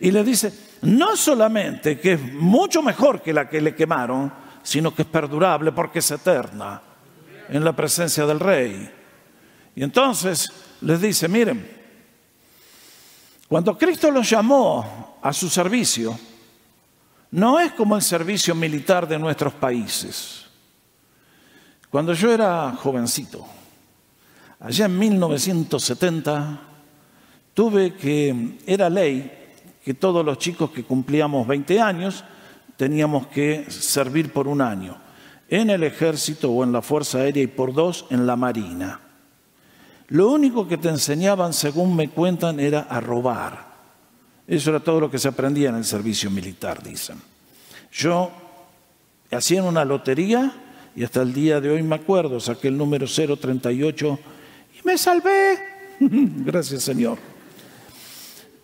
Y 0.00 0.10
le 0.10 0.22
dice, 0.22 0.52
no 0.82 1.16
solamente 1.16 1.98
que 1.98 2.12
es 2.14 2.32
mucho 2.34 2.82
mejor 2.82 3.22
que 3.22 3.32
la 3.32 3.48
que 3.48 3.60
le 3.60 3.74
quemaron, 3.74 4.30
sino 4.62 4.94
que 4.94 5.02
es 5.02 5.08
perdurable 5.08 5.72
porque 5.72 6.00
es 6.00 6.10
eterna 6.10 6.82
en 7.48 7.64
la 7.64 7.74
presencia 7.74 8.26
del 8.26 8.40
rey. 8.40 8.90
Y 9.76 9.84
entonces 9.84 10.50
les 10.80 11.00
dice, 11.00 11.28
miren, 11.28 11.70
cuando 13.46 13.76
Cristo 13.76 14.10
los 14.10 14.28
llamó 14.28 15.18
a 15.22 15.32
su 15.32 15.50
servicio, 15.50 16.18
no 17.30 17.60
es 17.60 17.72
como 17.72 17.94
el 17.94 18.02
servicio 18.02 18.54
militar 18.54 19.06
de 19.06 19.18
nuestros 19.18 19.52
países. 19.52 20.46
Cuando 21.90 22.14
yo 22.14 22.32
era 22.32 22.72
jovencito, 22.72 23.46
allá 24.58 24.86
en 24.86 24.98
1970, 24.98 26.60
tuve 27.52 27.94
que, 27.94 28.58
era 28.66 28.88
ley 28.88 29.30
que 29.84 29.92
todos 29.92 30.24
los 30.24 30.38
chicos 30.38 30.70
que 30.70 30.84
cumplíamos 30.84 31.46
20 31.46 31.80
años 31.80 32.24
teníamos 32.78 33.26
que 33.26 33.70
servir 33.70 34.32
por 34.32 34.48
un 34.48 34.62
año 34.62 34.96
en 35.48 35.68
el 35.68 35.84
ejército 35.84 36.50
o 36.50 36.64
en 36.64 36.72
la 36.72 36.82
Fuerza 36.82 37.18
Aérea 37.18 37.44
y 37.44 37.46
por 37.46 37.72
dos 37.74 38.06
en 38.10 38.26
la 38.26 38.36
Marina. 38.36 39.05
Lo 40.08 40.30
único 40.30 40.68
que 40.68 40.78
te 40.78 40.88
enseñaban, 40.88 41.52
según 41.52 41.96
me 41.96 42.08
cuentan, 42.08 42.60
era 42.60 42.80
a 42.82 43.00
robar. 43.00 43.66
Eso 44.46 44.70
era 44.70 44.80
todo 44.80 45.00
lo 45.00 45.10
que 45.10 45.18
se 45.18 45.28
aprendía 45.28 45.70
en 45.70 45.76
el 45.76 45.84
servicio 45.84 46.30
militar, 46.30 46.82
dicen. 46.82 47.20
Yo 47.92 48.30
hacía 49.30 49.62
una 49.62 49.84
lotería 49.84 50.52
y 50.94 51.02
hasta 51.02 51.22
el 51.22 51.32
día 51.32 51.60
de 51.60 51.70
hoy 51.70 51.82
me 51.82 51.96
acuerdo, 51.96 52.38
saqué 52.38 52.68
el 52.68 52.78
número 52.78 53.06
038 53.06 54.18
y 54.78 54.86
me 54.86 54.96
salvé. 54.96 55.58
Gracias 56.00 56.82
Señor. 56.82 57.18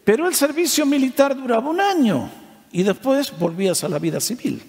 Pero 0.05 0.29
el 0.29 0.35
servicio 0.35 0.87
militar 0.87 1.37
duraba 1.37 1.69
un 1.69 1.81
año 1.81 2.31
y 2.71 2.83
después 2.83 3.37
volvías 3.37 3.83
a 3.85 3.89
la 3.89 3.99
vida 3.99 4.21
civil. 4.21 4.63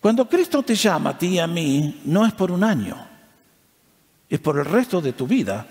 Cuando 0.00 0.28
Cristo 0.28 0.62
te 0.62 0.74
llama 0.74 1.10
a 1.10 1.18
ti 1.18 1.26
y 1.26 1.38
a 1.38 1.46
mí, 1.46 2.00
no 2.04 2.24
es 2.24 2.32
por 2.32 2.50
un 2.50 2.64
año, 2.64 2.96
es 4.30 4.38
por 4.38 4.58
el 4.58 4.64
resto 4.64 5.00
de 5.00 5.12
tu 5.12 5.26
vida 5.26 5.66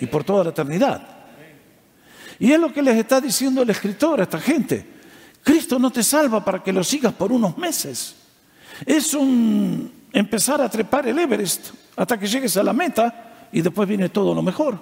y 0.00 0.06
por 0.06 0.24
toda 0.24 0.44
la 0.44 0.50
eternidad. 0.50 1.02
Y 2.38 2.52
es 2.52 2.58
lo 2.58 2.72
que 2.72 2.82
les 2.82 2.96
está 2.96 3.20
diciendo 3.20 3.62
el 3.62 3.70
escritor 3.70 4.20
a 4.20 4.22
esta 4.22 4.40
gente. 4.40 4.86
Cristo 5.42 5.78
no 5.78 5.90
te 5.90 6.02
salva 6.02 6.44
para 6.44 6.62
que 6.62 6.72
lo 6.72 6.82
sigas 6.82 7.12
por 7.12 7.30
unos 7.30 7.56
meses. 7.58 8.16
Es 8.86 9.12
un 9.14 9.92
empezar 10.12 10.60
a 10.62 10.70
trepar 10.70 11.06
el 11.06 11.18
Everest 11.18 11.70
hasta 11.96 12.18
que 12.18 12.26
llegues 12.26 12.56
a 12.56 12.62
la 12.62 12.72
meta 12.72 13.48
y 13.52 13.60
después 13.60 13.88
viene 13.88 14.08
todo 14.08 14.34
lo 14.34 14.42
mejor. 14.42 14.78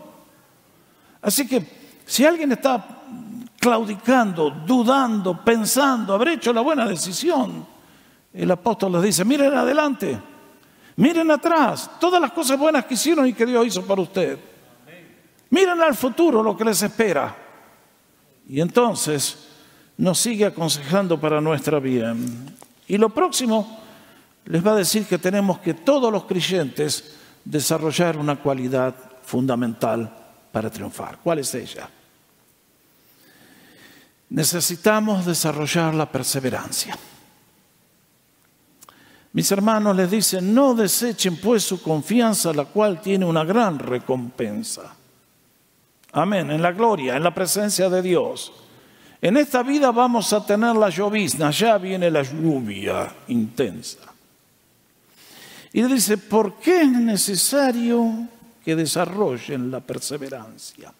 Así 1.22 1.46
que 1.46 1.86
Si 2.06 2.24
alguien 2.24 2.52
está 2.52 3.02
claudicando, 3.58 4.48
dudando, 4.50 5.44
pensando, 5.44 6.14
haber 6.14 6.28
hecho 6.28 6.52
la 6.52 6.60
buena 6.60 6.86
decisión, 6.86 7.66
el 8.32 8.48
apóstol 8.48 8.92
les 8.92 9.02
dice, 9.02 9.24
miren 9.24 9.52
adelante, 9.52 10.16
miren 10.96 11.30
atrás, 11.30 11.90
todas 12.00 12.20
las 12.20 12.32
cosas 12.32 12.58
buenas 12.58 12.84
que 12.84 12.94
hicieron 12.94 13.26
y 13.26 13.32
que 13.32 13.46
Dios 13.46 13.66
hizo 13.66 13.86
para 13.86 14.02
usted. 14.02 14.38
Miren 15.50 15.80
al 15.80 15.94
futuro 15.94 16.42
lo 16.42 16.56
que 16.56 16.64
les 16.64 16.82
espera. 16.82 17.34
Y 18.48 18.60
entonces 18.60 19.48
nos 19.96 20.18
sigue 20.18 20.46
aconsejando 20.46 21.20
para 21.20 21.40
nuestra 21.40 21.78
vida. 21.78 22.14
Y 22.86 22.98
lo 22.98 23.08
próximo 23.10 23.80
les 24.44 24.64
va 24.64 24.72
a 24.72 24.76
decir 24.76 25.06
que 25.06 25.18
tenemos 25.18 25.58
que 25.60 25.74
todos 25.74 26.12
los 26.12 26.24
creyentes 26.24 27.16
desarrollar 27.44 28.16
una 28.16 28.36
cualidad 28.36 28.94
fundamental 29.22 30.10
para 30.52 30.70
triunfar. 30.70 31.18
¿Cuál 31.22 31.40
es 31.40 31.54
ella? 31.54 31.88
Necesitamos 34.28 35.26
desarrollar 35.26 35.94
la 35.94 36.10
perseverancia. 36.10 36.96
Mis 39.36 39.52
hermanos 39.52 39.94
les 39.94 40.10
dicen, 40.10 40.54
no 40.54 40.72
desechen 40.72 41.36
pues 41.36 41.62
su 41.62 41.82
confianza, 41.82 42.54
la 42.54 42.64
cual 42.64 43.02
tiene 43.02 43.26
una 43.26 43.44
gran 43.44 43.78
recompensa. 43.78 44.96
Amén, 46.12 46.50
en 46.50 46.62
la 46.62 46.72
gloria, 46.72 47.16
en 47.16 47.22
la 47.22 47.34
presencia 47.34 47.90
de 47.90 48.00
Dios. 48.00 48.50
En 49.20 49.36
esta 49.36 49.62
vida 49.62 49.90
vamos 49.90 50.32
a 50.32 50.42
tener 50.46 50.74
la 50.74 50.88
llovizna, 50.88 51.50
ya 51.50 51.76
viene 51.76 52.10
la 52.10 52.22
lluvia 52.22 53.14
intensa. 53.28 54.10
Y 55.70 55.82
dice, 55.82 56.16
¿por 56.16 56.54
qué 56.54 56.80
es 56.80 56.92
necesario 56.92 58.26
que 58.64 58.74
desarrollen 58.74 59.70
la 59.70 59.80
perseverancia? 59.80 60.90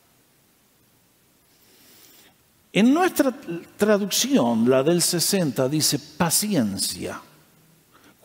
En 2.70 2.92
nuestra 2.92 3.32
traducción, 3.78 4.68
la 4.68 4.82
del 4.82 5.00
60, 5.00 5.70
dice 5.70 5.98
paciencia. 6.18 7.18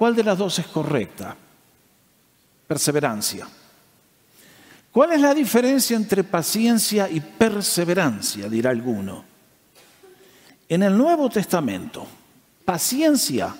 ¿Cuál 0.01 0.15
de 0.15 0.23
las 0.23 0.35
dos 0.35 0.57
es 0.57 0.65
correcta? 0.65 1.37
Perseverancia. 2.65 3.47
¿Cuál 4.91 5.11
es 5.11 5.21
la 5.21 5.31
diferencia 5.31 5.95
entre 5.95 6.23
paciencia 6.23 7.07
y 7.07 7.19
perseverancia? 7.19 8.49
Dirá 8.49 8.71
alguno. 8.71 9.23
En 10.67 10.81
el 10.81 10.97
Nuevo 10.97 11.29
Testamento, 11.29 12.07
paciencia 12.65 13.55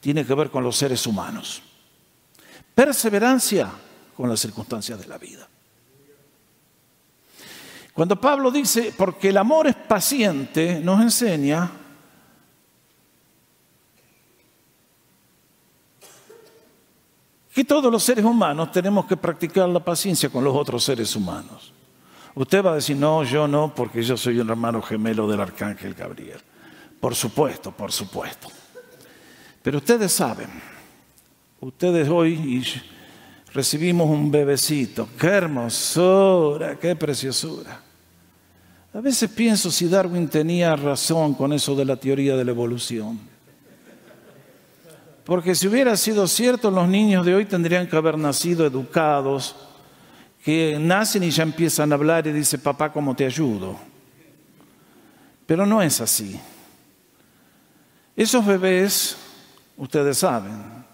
tiene 0.00 0.26
que 0.26 0.34
ver 0.34 0.50
con 0.50 0.62
los 0.62 0.76
seres 0.76 1.06
humanos. 1.06 1.62
Perseverancia 2.74 3.70
con 4.14 4.28
las 4.28 4.38
circunstancias 4.38 5.00
de 5.00 5.06
la 5.06 5.16
vida. 5.16 5.48
Cuando 7.94 8.20
Pablo 8.20 8.50
dice, 8.50 8.92
porque 8.94 9.30
el 9.30 9.38
amor 9.38 9.66
es 9.68 9.76
paciente, 9.76 10.78
nos 10.78 11.00
enseña 11.00 11.79
que 17.54 17.64
todos 17.64 17.90
los 17.90 18.02
seres 18.02 18.24
humanos 18.24 18.70
tenemos 18.70 19.06
que 19.06 19.16
practicar 19.16 19.68
la 19.68 19.84
paciencia 19.84 20.28
con 20.28 20.44
los 20.44 20.54
otros 20.54 20.84
seres 20.84 21.14
humanos. 21.16 21.72
Usted 22.34 22.64
va 22.64 22.72
a 22.72 22.74
decir, 22.76 22.96
no, 22.96 23.24
yo 23.24 23.48
no, 23.48 23.74
porque 23.74 24.02
yo 24.02 24.16
soy 24.16 24.38
un 24.38 24.50
hermano 24.50 24.80
gemelo 24.80 25.26
del 25.26 25.40
arcángel 25.40 25.94
Gabriel. 25.94 26.40
Por 27.00 27.14
supuesto, 27.14 27.72
por 27.72 27.90
supuesto. 27.90 28.48
Pero 29.62 29.78
ustedes 29.78 30.12
saben, 30.12 30.48
ustedes 31.60 32.08
hoy 32.08 32.62
recibimos 33.52 34.08
un 34.08 34.30
bebecito, 34.30 35.08
qué 35.18 35.26
hermosura, 35.26 36.78
qué 36.78 36.94
preciosura. 36.94 37.82
A 38.92 39.00
veces 39.00 39.30
pienso 39.30 39.70
si 39.70 39.88
Darwin 39.88 40.28
tenía 40.28 40.74
razón 40.76 41.34
con 41.34 41.52
eso 41.52 41.74
de 41.74 41.84
la 41.84 41.96
teoría 41.96 42.36
de 42.36 42.44
la 42.44 42.50
evolución. 42.50 43.20
Porque 45.24 45.54
si 45.54 45.68
hubiera 45.68 45.96
sido 45.96 46.26
cierto, 46.26 46.70
los 46.70 46.88
niños 46.88 47.24
de 47.26 47.34
hoy 47.34 47.44
tendrían 47.44 47.86
que 47.86 47.96
haber 47.96 48.16
nacido 48.16 48.66
educados, 48.66 49.54
que 50.44 50.78
nacen 50.80 51.22
y 51.22 51.30
ya 51.30 51.42
empiezan 51.42 51.92
a 51.92 51.94
hablar 51.94 52.26
y 52.26 52.32
dice, 52.32 52.58
papá, 52.58 52.92
¿cómo 52.92 53.14
te 53.14 53.26
ayudo? 53.26 53.76
Pero 55.46 55.66
no 55.66 55.82
es 55.82 56.00
así. 56.00 56.40
Esos 58.16 58.44
bebés, 58.44 59.16
ustedes 59.76 60.18
saben, 60.18 60.84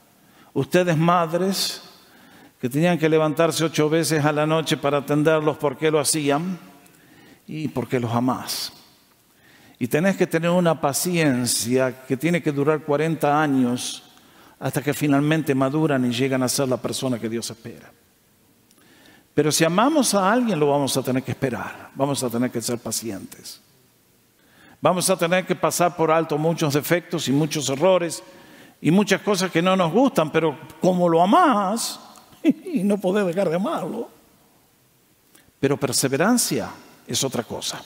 ustedes 0.53 0.97
madres, 0.97 1.83
que 2.61 2.69
tenían 2.69 2.99
que 2.99 3.09
levantarse 3.09 3.65
ocho 3.65 3.89
veces 3.89 4.25
a 4.25 4.33
la 4.33 4.47
noche 4.47 4.77
para 4.77 4.99
atenderlos, 4.99 5.57
¿por 5.59 5.77
qué 5.77 5.91
lo 5.91 6.01
hacían? 6.01 6.59
Y 7.47 7.69
porque 7.69 8.01
los 8.01 8.13
amás. 8.13 8.73
Y 9.79 9.87
tenés 9.89 10.17
que 10.17 10.27
tener 10.27 10.51
una 10.51 10.81
paciencia 10.81 12.05
que 12.07 12.17
tiene 12.17 12.43
que 12.43 12.51
durar 12.51 12.81
40 12.81 13.41
años 13.41 14.06
hasta 14.59 14.83
que 14.83 14.95
finalmente 14.95 15.55
maduran 15.55 16.05
y 16.05 16.13
llegan 16.13 16.43
a 16.43 16.49
ser 16.49 16.69
la 16.69 16.77
persona 16.77 17.19
que 17.19 17.29
Dios 17.29 17.51
espera. 17.51 17.93
Pero 19.35 19.53
si 19.53 19.65
amamos 19.65 20.15
a 20.15 20.33
alguien, 20.33 20.59
lo 20.59 20.71
vamos 20.71 20.97
a 20.97 21.03
tener 21.03 21.23
que 21.23 21.33
esperar, 21.33 21.91
vamos 21.95 22.23
a 22.23 22.31
tener 22.31 22.51
que 22.51 22.63
ser 22.63 22.79
pacientes. 22.79 23.61
Vamos 24.81 25.09
a 25.11 25.17
tener 25.17 25.45
que 25.47 25.55
pasar 25.55 25.97
por 25.97 26.11
alto 26.11 26.39
muchos 26.39 26.75
defectos 26.75 27.29
y 27.29 27.33
muchos 27.33 27.69
errores 27.69 28.23
y 28.81 28.91
muchas 28.91 29.21
cosas 29.23 29.51
que 29.51 29.63
no 29.63 29.77
nos 29.77 29.93
gustan, 29.93 30.31
pero 30.31 30.59
como 30.81 31.09
lo 31.09 31.23
amás, 31.23 32.01
y 32.43 32.83
no 32.85 32.99
podés 32.99 33.27
dejar 33.27 33.51
de 33.51 33.57
amarlo. 33.57 34.09
Pero 35.61 35.77
perseverancia 35.77 36.71
es 37.07 37.23
otra 37.25 37.43
cosa. 37.43 37.83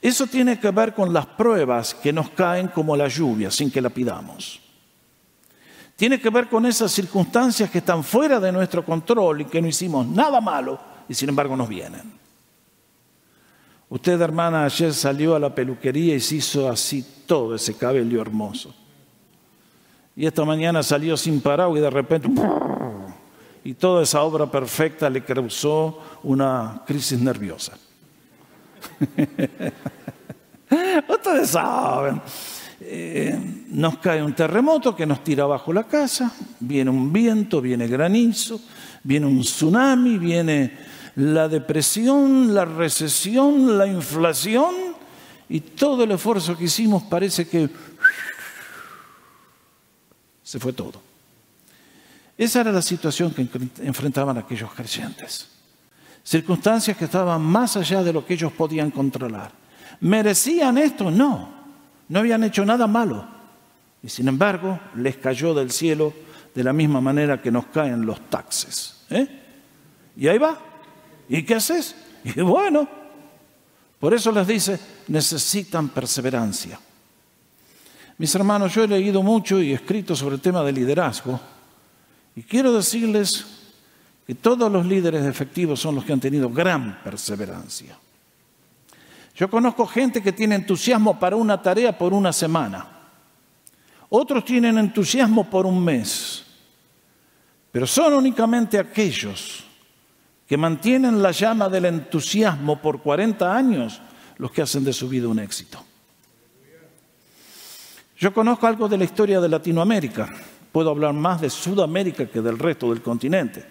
Eso 0.00 0.26
tiene 0.26 0.58
que 0.58 0.70
ver 0.70 0.94
con 0.94 1.12
las 1.12 1.26
pruebas 1.26 1.94
que 1.94 2.12
nos 2.12 2.30
caen 2.30 2.68
como 2.68 2.96
la 2.96 3.08
lluvia 3.08 3.50
sin 3.50 3.70
que 3.70 3.80
la 3.80 3.90
pidamos. 3.90 4.60
Tiene 5.96 6.20
que 6.20 6.30
ver 6.30 6.48
con 6.48 6.66
esas 6.66 6.92
circunstancias 6.92 7.70
que 7.70 7.78
están 7.78 8.04
fuera 8.04 8.38
de 8.38 8.52
nuestro 8.52 8.84
control 8.84 9.40
y 9.40 9.44
que 9.46 9.62
no 9.62 9.68
hicimos 9.68 10.06
nada 10.06 10.40
malo 10.40 10.78
y 11.08 11.14
sin 11.14 11.30
embargo 11.30 11.56
nos 11.56 11.68
vienen. 11.68 12.12
Usted, 13.88 14.20
hermana, 14.20 14.64
ayer 14.64 14.92
salió 14.92 15.34
a 15.34 15.38
la 15.38 15.54
peluquería 15.54 16.14
y 16.14 16.20
se 16.20 16.36
hizo 16.36 16.68
así 16.68 17.04
todo 17.26 17.54
ese 17.54 17.76
cabello 17.76 18.20
hermoso. 18.20 18.74
Y 20.14 20.26
esta 20.26 20.44
mañana 20.44 20.82
salió 20.82 21.16
sin 21.16 21.40
parar 21.40 21.70
y 21.74 21.80
de 21.80 21.90
repente 21.90 22.28
y 23.66 23.74
toda 23.74 24.04
esa 24.04 24.22
obra 24.22 24.50
perfecta 24.50 25.10
le 25.10 25.24
causó 25.24 26.00
una 26.22 26.82
crisis 26.86 27.18
nerviosa. 27.18 27.76
Ustedes 31.08 31.50
saben, 31.50 32.22
eh, 32.80 33.64
nos 33.68 33.98
cae 33.98 34.22
un 34.22 34.34
terremoto 34.34 34.94
que 34.94 35.06
nos 35.06 35.24
tira 35.24 35.44
abajo 35.44 35.72
la 35.72 35.84
casa, 35.84 36.30
viene 36.60 36.90
un 36.90 37.12
viento, 37.12 37.60
viene 37.60 37.88
granizo, 37.88 38.60
viene 39.02 39.26
un 39.26 39.40
tsunami, 39.40 40.18
viene 40.18 40.76
la 41.16 41.48
depresión, 41.48 42.54
la 42.54 42.66
recesión, 42.66 43.78
la 43.78 43.86
inflación 43.86 44.74
y 45.48 45.60
todo 45.60 46.04
el 46.04 46.10
esfuerzo 46.10 46.56
que 46.56 46.64
hicimos 46.64 47.04
parece 47.04 47.48
que 47.48 47.70
se 50.42 50.58
fue 50.58 50.72
todo. 50.72 51.00
Esa 52.36 52.60
era 52.60 52.72
la 52.72 52.82
situación 52.82 53.32
que 53.32 53.48
enfrentaban 53.82 54.36
aquellos 54.36 54.70
creyentes. 54.74 55.48
Circunstancias 56.22 56.96
que 56.96 57.06
estaban 57.06 57.40
más 57.40 57.76
allá 57.78 58.02
de 58.02 58.12
lo 58.12 58.26
que 58.26 58.34
ellos 58.34 58.52
podían 58.52 58.90
controlar. 58.90 59.52
¿Merecían 60.00 60.76
esto? 60.76 61.10
No. 61.10 61.55
No 62.08 62.20
habían 62.20 62.44
hecho 62.44 62.64
nada 62.64 62.86
malo. 62.86 63.26
Y 64.02 64.08
sin 64.08 64.28
embargo, 64.28 64.78
les 64.94 65.16
cayó 65.16 65.54
del 65.54 65.70
cielo 65.70 66.12
de 66.54 66.64
la 66.64 66.72
misma 66.72 67.00
manera 67.00 67.40
que 67.42 67.50
nos 67.50 67.66
caen 67.66 68.06
los 68.06 68.30
taxes. 68.30 69.04
¿eh? 69.10 69.28
Y 70.16 70.28
ahí 70.28 70.38
va. 70.38 70.58
¿Y 71.28 71.42
qué 71.42 71.56
haces? 71.56 71.94
Y 72.24 72.40
bueno, 72.40 72.88
por 74.00 74.12
eso 74.12 74.32
les 74.32 74.48
dice, 74.48 74.80
necesitan 75.06 75.90
perseverancia. 75.90 76.80
Mis 78.18 78.34
hermanos, 78.34 78.74
yo 78.74 78.82
he 78.82 78.88
leído 78.88 79.22
mucho 79.22 79.60
y 79.60 79.72
escrito 79.72 80.16
sobre 80.16 80.34
el 80.34 80.40
tema 80.40 80.64
del 80.64 80.74
liderazgo. 80.74 81.38
Y 82.34 82.42
quiero 82.42 82.72
decirles 82.72 83.46
que 84.26 84.34
todos 84.34 84.72
los 84.72 84.84
líderes 84.86 85.24
efectivos 85.24 85.78
son 85.78 85.94
los 85.94 86.04
que 86.04 86.12
han 86.12 86.20
tenido 86.20 86.50
gran 86.50 87.00
perseverancia. 87.04 87.96
Yo 89.36 89.48
conozco 89.50 89.86
gente 89.86 90.22
que 90.22 90.32
tiene 90.32 90.54
entusiasmo 90.56 91.20
para 91.20 91.36
una 91.36 91.60
tarea 91.60 91.96
por 91.96 92.12
una 92.12 92.32
semana. 92.32 92.86
Otros 94.08 94.44
tienen 94.44 94.78
entusiasmo 94.78 95.44
por 95.48 95.66
un 95.66 95.84
mes. 95.84 96.44
Pero 97.70 97.86
son 97.86 98.14
únicamente 98.14 98.78
aquellos 98.78 99.64
que 100.48 100.56
mantienen 100.56 101.22
la 101.22 101.32
llama 101.32 101.68
del 101.68 101.84
entusiasmo 101.84 102.80
por 102.80 103.02
40 103.02 103.54
años 103.54 104.00
los 104.38 104.50
que 104.50 104.62
hacen 104.62 104.84
de 104.84 104.92
su 104.92 105.08
vida 105.08 105.28
un 105.28 105.38
éxito. 105.38 105.84
Yo 108.18 108.32
conozco 108.32 108.66
algo 108.66 108.88
de 108.88 108.96
la 108.96 109.04
historia 109.04 109.40
de 109.40 109.48
Latinoamérica 109.48 110.32
puedo 110.76 110.90
hablar 110.90 111.14
más 111.14 111.40
de 111.40 111.48
Sudamérica 111.48 112.26
que 112.26 112.42
del 112.42 112.58
resto 112.58 112.90
del 112.90 113.00
continente. 113.00 113.64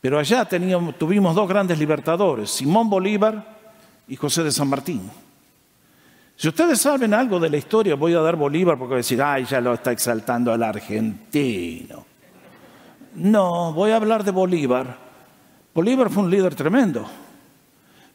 Pero 0.00 0.18
allá 0.18 0.46
teníamos, 0.46 0.96
tuvimos 0.96 1.34
dos 1.34 1.46
grandes 1.46 1.78
libertadores, 1.78 2.50
Simón 2.50 2.88
Bolívar 2.88 3.49
y 4.10 4.16
José 4.16 4.42
de 4.42 4.50
San 4.50 4.68
Martín. 4.68 5.08
Si 6.36 6.48
ustedes 6.48 6.80
saben 6.80 7.14
algo 7.14 7.38
de 7.38 7.48
la 7.48 7.56
historia, 7.56 7.94
voy 7.94 8.12
a 8.12 8.20
dar 8.20 8.34
Bolívar 8.34 8.76
porque 8.76 8.90
voy 8.90 8.96
a 8.96 9.04
decir, 9.04 9.22
ay, 9.22 9.44
ya 9.44 9.60
lo 9.60 9.72
está 9.72 9.92
exaltando 9.92 10.52
al 10.52 10.62
argentino. 10.64 12.04
No, 13.14 13.72
voy 13.72 13.92
a 13.92 13.96
hablar 13.96 14.24
de 14.24 14.32
Bolívar. 14.32 14.98
Bolívar 15.72 16.10
fue 16.10 16.24
un 16.24 16.30
líder 16.30 16.56
tremendo. 16.56 17.06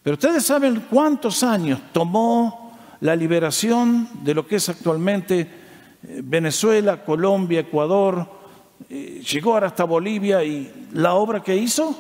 Pero 0.04 0.16
ustedes 0.16 0.46
saben 0.46 0.84
cuántos 0.90 1.44
años 1.44 1.80
tomó 1.94 2.78
la 3.00 3.16
liberación 3.16 4.10
de 4.22 4.34
lo 4.34 4.46
que 4.46 4.58
es 4.58 4.68
actualmente 4.68 5.40
eh, 5.40 5.48
Venezuela, 6.24 7.06
Colombia, 7.06 7.62
Ecuador, 7.62 8.28
eh, 8.90 9.24
llegó 9.32 9.54
ahora 9.54 9.68
hasta 9.68 9.86
Bolivia 9.86 10.44
y 10.44 10.90
la 10.92 11.14
obra 11.14 11.42
que 11.42 11.56
hizo, 11.56 11.98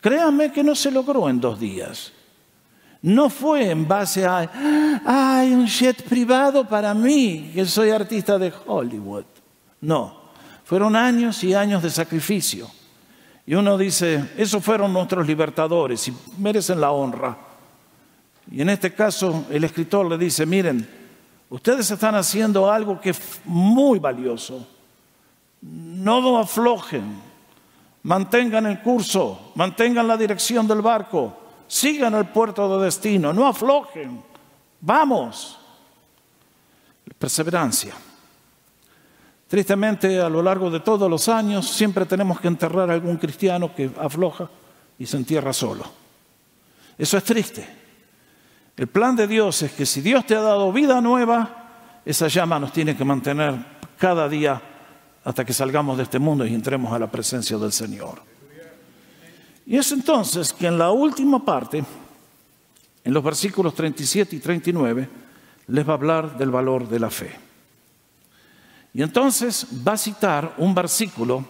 créanme 0.00 0.52
que 0.52 0.62
no 0.62 0.76
se 0.76 0.92
logró 0.92 1.28
en 1.28 1.40
dos 1.40 1.58
días. 1.58 2.12
No 3.02 3.30
fue 3.30 3.70
en 3.70 3.86
base 3.86 4.26
a, 4.26 4.50
un 5.44 5.66
jet 5.66 6.02
privado 6.02 6.66
para 6.66 6.94
mí, 6.94 7.52
que 7.54 7.64
soy 7.64 7.90
artista 7.90 8.38
de 8.38 8.52
Hollywood. 8.66 9.24
No, 9.80 10.20
fueron 10.64 10.96
años 10.96 11.42
y 11.44 11.54
años 11.54 11.82
de 11.82 11.90
sacrificio. 11.90 12.68
Y 13.46 13.54
uno 13.54 13.78
dice, 13.78 14.30
esos 14.36 14.62
fueron 14.62 14.92
nuestros 14.92 15.26
libertadores 15.26 16.08
y 16.08 16.16
merecen 16.38 16.80
la 16.80 16.90
honra. 16.90 17.36
Y 18.50 18.60
en 18.60 18.70
este 18.70 18.92
caso 18.92 19.46
el 19.48 19.64
escritor 19.64 20.06
le 20.06 20.18
dice, 20.18 20.44
miren, 20.44 20.86
ustedes 21.48 21.90
están 21.90 22.14
haciendo 22.16 22.70
algo 22.70 23.00
que 23.00 23.10
es 23.10 23.40
muy 23.44 23.98
valioso. 23.98 24.66
No 25.60 26.38
aflojen, 26.38 27.20
mantengan 28.02 28.66
el 28.66 28.80
curso, 28.80 29.52
mantengan 29.54 30.06
la 30.06 30.16
dirección 30.16 30.66
del 30.66 30.82
barco, 30.82 31.47
sigan 31.68 32.14
el 32.14 32.26
puerto 32.26 32.78
de 32.78 32.86
destino, 32.86 33.32
no 33.32 33.46
aflojen, 33.46 34.22
vamos. 34.80 35.58
Perseverancia. 37.16 37.94
Tristemente, 39.46 40.20
a 40.20 40.28
lo 40.28 40.42
largo 40.42 40.70
de 40.70 40.80
todos 40.80 41.08
los 41.10 41.28
años, 41.28 41.68
siempre 41.68 42.04
tenemos 42.04 42.40
que 42.40 42.48
enterrar 42.48 42.90
a 42.90 42.94
algún 42.94 43.16
cristiano 43.16 43.74
que 43.74 43.90
afloja 43.98 44.48
y 44.98 45.06
se 45.06 45.16
entierra 45.16 45.52
solo. 45.52 45.84
Eso 46.98 47.16
es 47.16 47.24
triste. 47.24 47.66
El 48.76 48.88
plan 48.88 49.16
de 49.16 49.26
Dios 49.26 49.62
es 49.62 49.72
que 49.72 49.86
si 49.86 50.00
Dios 50.00 50.26
te 50.26 50.36
ha 50.36 50.40
dado 50.40 50.72
vida 50.72 51.00
nueva, 51.00 52.02
esa 52.04 52.28
llama 52.28 52.58
nos 52.58 52.72
tiene 52.72 52.96
que 52.96 53.04
mantener 53.04 53.54
cada 53.96 54.28
día 54.28 54.60
hasta 55.24 55.44
que 55.44 55.52
salgamos 55.52 55.96
de 55.96 56.04
este 56.04 56.18
mundo 56.18 56.46
y 56.46 56.54
entremos 56.54 56.92
a 56.92 56.98
la 56.98 57.10
presencia 57.10 57.56
del 57.56 57.72
Señor. 57.72 58.27
Y 59.68 59.76
es 59.76 59.92
entonces 59.92 60.54
que 60.54 60.66
en 60.66 60.78
la 60.78 60.90
última 60.90 61.44
parte, 61.44 61.84
en 63.04 63.12
los 63.12 63.22
versículos 63.22 63.74
37 63.74 64.34
y 64.34 64.38
39, 64.38 65.08
les 65.66 65.86
va 65.86 65.92
a 65.92 65.96
hablar 65.96 66.38
del 66.38 66.50
valor 66.50 66.88
de 66.88 66.98
la 66.98 67.10
fe. 67.10 67.30
Y 68.94 69.02
entonces 69.02 69.66
va 69.86 69.92
a 69.92 69.98
citar 69.98 70.54
un 70.56 70.74
versículo 70.74 71.44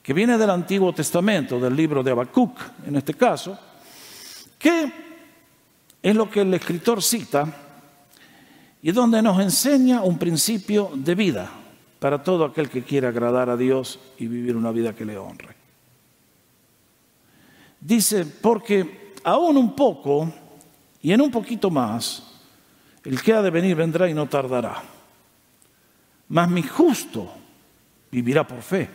que 0.00 0.12
viene 0.12 0.38
del 0.38 0.48
Antiguo 0.48 0.92
Testamento, 0.92 1.58
del 1.58 1.74
libro 1.74 2.04
de 2.04 2.12
Habacuc, 2.12 2.56
en 2.86 2.94
este 2.94 3.14
caso, 3.14 3.58
que 4.56 4.92
es 6.00 6.14
lo 6.14 6.30
que 6.30 6.42
el 6.42 6.54
escritor 6.54 7.02
cita 7.02 7.52
y 8.80 8.92
donde 8.92 9.20
nos 9.22 9.40
enseña 9.40 10.02
un 10.02 10.18
principio 10.18 10.92
de 10.94 11.16
vida 11.16 11.50
para 11.98 12.22
todo 12.22 12.44
aquel 12.44 12.70
que 12.70 12.84
quiera 12.84 13.08
agradar 13.08 13.50
a 13.50 13.56
Dios 13.56 13.98
y 14.18 14.28
vivir 14.28 14.54
una 14.54 14.70
vida 14.70 14.94
que 14.94 15.04
le 15.04 15.18
honre. 15.18 15.59
Dice, 17.80 18.24
porque 18.26 19.14
aún 19.24 19.56
un 19.56 19.74
poco 19.74 20.32
y 21.02 21.12
en 21.12 21.20
un 21.20 21.30
poquito 21.30 21.70
más, 21.70 22.22
el 23.04 23.22
que 23.22 23.32
ha 23.32 23.42
de 23.42 23.50
venir 23.50 23.74
vendrá 23.74 24.08
y 24.08 24.14
no 24.14 24.28
tardará 24.28 24.82
mas 26.30 26.48
mi 26.48 26.62
justo 26.62 27.28
vivirá 28.10 28.46
por 28.46 28.62
fe. 28.62 28.88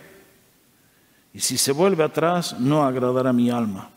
Y 1.34 1.40
si 1.40 1.58
se 1.58 1.74
vuelve 1.74 2.04
atrás, 2.04 2.58
no 2.60 2.84
agradará 2.84 3.34
mi 3.34 3.50
alma. 3.50 3.90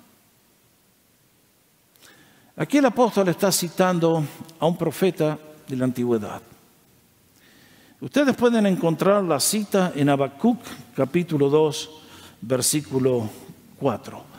Aquí 2.57 2.79
el 2.79 2.87
apóstol 2.87 3.29
está 3.29 3.53
citando 3.53 4.25
a 4.59 4.67
un 4.67 4.77
profeta 4.77 5.39
de 5.69 5.77
la 5.77 5.85
antigüedad. 5.85 6.43
Ustedes 8.01 8.35
pueden 8.35 8.67
encontrar 8.67 9.23
la 9.23 9.39
cita 9.39 9.93
en 9.95 10.09
Habacuc, 10.09 10.59
capítulo 10.97 11.49
2, 11.49 11.91
versículo 12.41 13.31
4. 13.79 14.38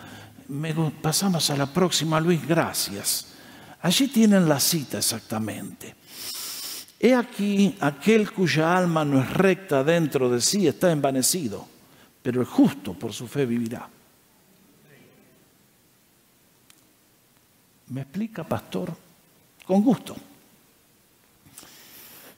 Pasamos 1.01 1.49
a 1.49 1.57
la 1.57 1.65
próxima, 1.67 2.19
Luis, 2.19 2.45
gracias. 2.47 3.27
Allí 3.81 4.07
tienen 4.07 4.47
la 4.49 4.59
cita 4.59 4.97
exactamente. 4.97 5.95
He 6.99 7.15
aquí 7.15 7.77
aquel 7.79 8.31
cuya 8.31 8.75
alma 8.75 9.05
no 9.05 9.21
es 9.21 9.29
recta 9.31 9.83
dentro 9.83 10.29
de 10.29 10.41
sí 10.41 10.67
está 10.67 10.91
envanecido, 10.91 11.65
pero 12.21 12.41
el 12.41 12.47
justo 12.47 12.93
por 12.93 13.13
su 13.13 13.27
fe 13.27 13.45
vivirá. 13.45 13.87
¿Me 17.87 18.01
explica, 18.01 18.43
pastor? 18.43 18.93
Con 19.65 19.81
gusto. 19.81 20.15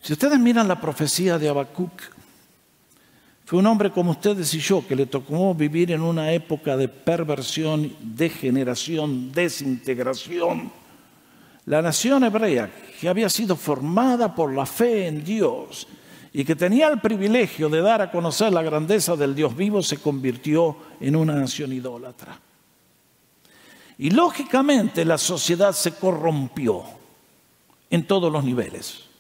Si 0.01 0.13
ustedes 0.13 0.39
miran 0.39 0.67
la 0.67 0.79
profecía 0.79 1.37
de 1.37 1.49
Habacuc, 1.49 2.01
fue 3.51 3.59
un 3.59 3.67
hombre 3.67 3.91
como 3.91 4.11
ustedes 4.11 4.53
y 4.53 4.59
yo 4.59 4.81
que 4.87 4.95
le 4.95 5.07
tocó 5.07 5.53
vivir 5.53 5.91
en 5.91 5.99
una 5.99 6.31
época 6.31 6.77
de 6.77 6.87
perversión, 6.87 7.93
degeneración, 7.99 9.33
desintegración 9.33 10.71
la 11.65 11.81
nación 11.81 12.23
hebrea, 12.23 12.71
que 12.97 13.09
había 13.09 13.27
sido 13.27 13.57
formada 13.57 14.33
por 14.33 14.53
la 14.53 14.65
fe 14.65 15.07
en 15.07 15.21
Dios 15.21 15.85
y 16.31 16.45
que 16.45 16.55
tenía 16.55 16.87
el 16.87 17.01
privilegio 17.01 17.67
de 17.67 17.81
dar 17.81 18.01
a 18.01 18.09
conocer 18.09 18.53
la 18.53 18.63
grandeza 18.63 19.17
del 19.17 19.35
Dios 19.35 19.53
vivo, 19.53 19.83
se 19.83 19.97
convirtió 19.97 20.77
en 21.01 21.17
una 21.17 21.33
nación 21.33 21.73
idólatra. 21.73 22.39
Y 23.97 24.11
lógicamente 24.11 25.03
la 25.03 25.17
sociedad 25.17 25.73
se 25.73 25.95
corrompió 25.95 26.85
en 27.89 28.07
todos 28.07 28.31
los 28.31 28.45
niveles. 28.45 29.10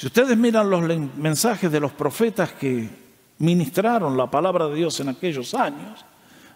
Si 0.00 0.06
ustedes 0.06 0.34
miran 0.34 0.70
los 0.70 0.80
mensajes 1.18 1.70
de 1.70 1.78
los 1.78 1.92
profetas 1.92 2.52
que 2.52 2.88
ministraron 3.36 4.16
la 4.16 4.30
palabra 4.30 4.66
de 4.66 4.76
Dios 4.76 4.98
en 5.00 5.10
aquellos 5.10 5.52
años, 5.52 6.02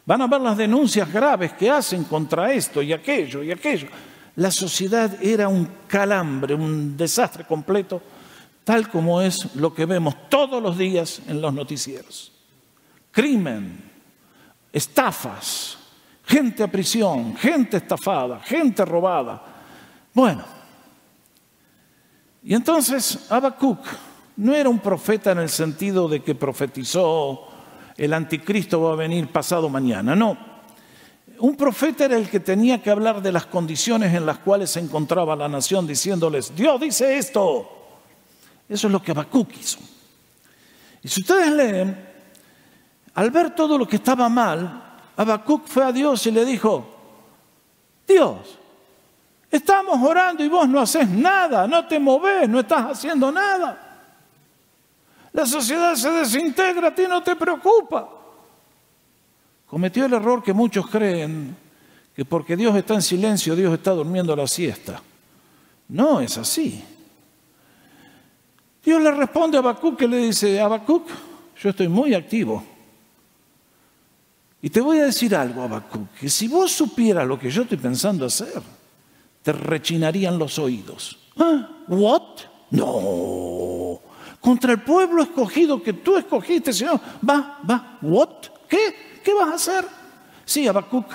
van 0.06 0.22
a 0.22 0.26
ver 0.26 0.40
las 0.40 0.56
denuncias 0.56 1.12
graves 1.12 1.52
que 1.52 1.68
hacen 1.68 2.04
contra 2.04 2.50
esto 2.54 2.80
y 2.80 2.94
aquello 2.94 3.42
y 3.42 3.50
aquello 3.50 3.88
la 4.36 4.50
sociedad 4.50 5.22
era 5.22 5.48
un 5.48 5.68
calambre, 5.86 6.54
un 6.54 6.96
desastre 6.96 7.44
completo, 7.44 8.00
tal 8.64 8.88
como 8.88 9.20
es 9.20 9.54
lo 9.56 9.74
que 9.74 9.84
vemos 9.84 10.14
todos 10.30 10.62
los 10.62 10.78
días 10.78 11.20
en 11.28 11.42
los 11.42 11.52
noticieros. 11.52 12.32
Crimen, 13.10 13.78
estafas, 14.72 15.76
gente 16.24 16.62
a 16.62 16.72
prisión, 16.72 17.36
gente 17.36 17.76
estafada, 17.76 18.40
gente 18.40 18.86
robada. 18.86 19.42
Bueno, 20.14 20.63
y 22.44 22.54
entonces 22.54 23.26
Habacuc 23.30 23.80
no 24.36 24.54
era 24.54 24.68
un 24.68 24.78
profeta 24.78 25.32
en 25.32 25.38
el 25.38 25.48
sentido 25.48 26.08
de 26.08 26.22
que 26.22 26.34
profetizó 26.34 27.48
el 27.96 28.12
anticristo 28.12 28.80
va 28.80 28.92
a 28.92 28.96
venir 28.96 29.28
pasado 29.28 29.68
mañana, 29.68 30.14
no 30.14 30.54
un 31.38 31.56
profeta 31.56 32.04
era 32.04 32.16
el 32.16 32.28
que 32.28 32.40
tenía 32.40 32.82
que 32.82 32.90
hablar 32.90 33.20
de 33.20 33.32
las 33.32 33.46
condiciones 33.46 34.14
en 34.14 34.26
las 34.26 34.38
cuales 34.38 34.70
se 34.70 34.80
encontraba 34.80 35.34
la 35.34 35.48
nación, 35.48 35.86
diciéndoles, 35.86 36.54
Dios 36.54 36.80
dice 36.80 37.18
esto. 37.18 37.70
Eso 38.68 38.86
es 38.86 38.92
lo 38.92 39.02
que 39.02 39.10
Habacuc 39.10 39.50
hizo. 39.58 39.78
Y 41.02 41.08
si 41.08 41.20
ustedes 41.20 41.52
leen, 41.52 42.08
al 43.14 43.30
ver 43.30 43.54
todo 43.54 43.76
lo 43.76 43.86
que 43.86 43.96
estaba 43.96 44.28
mal, 44.28 45.00
Habacuc 45.16 45.66
fue 45.66 45.84
a 45.84 45.92
Dios 45.92 46.26
y 46.26 46.30
le 46.30 46.44
dijo, 46.44 46.86
Dios, 48.06 48.58
estamos 49.56 50.00
orando 50.02 50.42
y 50.42 50.48
vos 50.48 50.68
no 50.68 50.80
haces 50.80 51.08
nada, 51.08 51.66
no 51.66 51.86
te 51.86 51.98
moves, 51.98 52.48
no 52.48 52.60
estás 52.60 52.92
haciendo 52.92 53.30
nada. 53.30 53.80
La 55.32 55.46
sociedad 55.46 55.94
se 55.94 56.10
desintegra, 56.10 56.88
a 56.88 56.94
ti 56.94 57.04
no 57.08 57.22
te 57.22 57.34
preocupa 57.36 58.14
cometió 59.74 60.06
el 60.06 60.12
error 60.12 60.40
que 60.40 60.52
muchos 60.52 60.86
creen, 60.86 61.56
que 62.14 62.24
porque 62.24 62.56
Dios 62.56 62.76
está 62.76 62.94
en 62.94 63.02
silencio, 63.02 63.56
Dios 63.56 63.74
está 63.74 63.90
durmiendo 63.90 64.36
la 64.36 64.46
siesta. 64.46 65.02
No 65.88 66.20
es 66.20 66.38
así. 66.38 66.80
Dios 68.84 69.02
le 69.02 69.10
responde 69.10 69.56
a 69.56 69.60
Habacuc 69.60 69.98
que 69.98 70.06
le 70.06 70.18
dice, 70.18 70.60
Habacuc, 70.60 71.08
yo 71.60 71.70
estoy 71.70 71.88
muy 71.88 72.14
activo. 72.14 72.62
Y 74.62 74.70
te 74.70 74.80
voy 74.80 74.98
a 74.98 75.06
decir 75.06 75.34
algo, 75.34 75.62
Habacuc, 75.62 76.08
que 76.20 76.28
si 76.28 76.46
vos 76.46 76.70
supieras 76.70 77.26
lo 77.26 77.36
que 77.36 77.50
yo 77.50 77.62
estoy 77.62 77.78
pensando 77.78 78.26
hacer, 78.26 78.62
te 79.44 79.52
rechinarían 79.52 80.38
los 80.38 80.58
oídos. 80.58 81.18
¿Ah? 81.38 81.68
¿What? 81.86 82.22
No. 82.70 84.00
Contra 84.40 84.72
el 84.72 84.80
pueblo 84.80 85.22
escogido 85.22 85.82
que 85.82 85.92
tú 85.92 86.16
escogiste, 86.16 86.72
Señor. 86.72 86.98
Va, 87.28 87.60
va, 87.68 87.98
¿what? 88.00 88.46
¿Qué? 88.66 89.20
¿Qué 89.22 89.34
vas 89.34 89.48
a 89.48 89.54
hacer? 89.54 89.84
Sí, 90.46 90.66
Habacuc, 90.66 91.06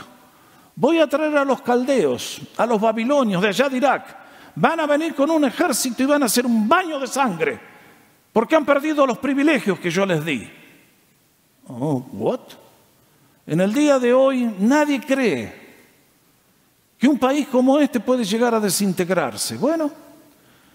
voy 0.75 0.99
a 0.99 1.07
traer 1.07 1.37
a 1.37 1.43
los 1.43 1.61
caldeos, 1.61 2.39
a 2.55 2.67
los 2.67 2.79
babilonios 2.79 3.41
de 3.41 3.47
allá 3.47 3.67
de 3.67 3.77
Irak. 3.77 4.17
Van 4.53 4.79
a 4.79 4.85
venir 4.85 5.15
con 5.15 5.31
un 5.31 5.45
ejército 5.45 6.03
y 6.03 6.05
van 6.05 6.21
a 6.21 6.27
hacer 6.27 6.45
un 6.45 6.69
baño 6.69 6.99
de 6.99 7.07
sangre, 7.07 7.59
porque 8.31 8.55
han 8.55 8.65
perdido 8.65 9.07
los 9.07 9.17
privilegios 9.17 9.79
que 9.79 9.89
yo 9.89 10.05
les 10.05 10.23
di. 10.23 10.47
Oh, 11.67 12.05
what? 12.13 12.41
En 13.47 13.59
el 13.61 13.73
día 13.73 13.97
de 13.97 14.13
hoy 14.13 14.53
nadie 14.59 15.01
cree 15.01 15.68
que 16.99 17.07
un 17.07 17.17
país 17.17 17.47
como 17.47 17.79
este 17.79 18.01
puede 18.01 18.25
llegar 18.25 18.53
a 18.53 18.59
desintegrarse. 18.59 19.55
Bueno, 19.55 19.89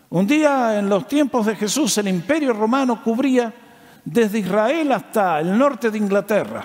un 0.08 0.26
día 0.26 0.78
en 0.78 0.88
los 0.88 1.06
tiempos 1.06 1.44
de 1.44 1.54
Jesús 1.54 1.98
el 1.98 2.08
imperio 2.08 2.54
romano 2.54 3.02
cubría 3.02 3.52
desde 4.02 4.38
Israel 4.38 4.92
hasta 4.92 5.40
el 5.40 5.56
norte 5.56 5.90
de 5.90 5.98
Inglaterra. 5.98 6.64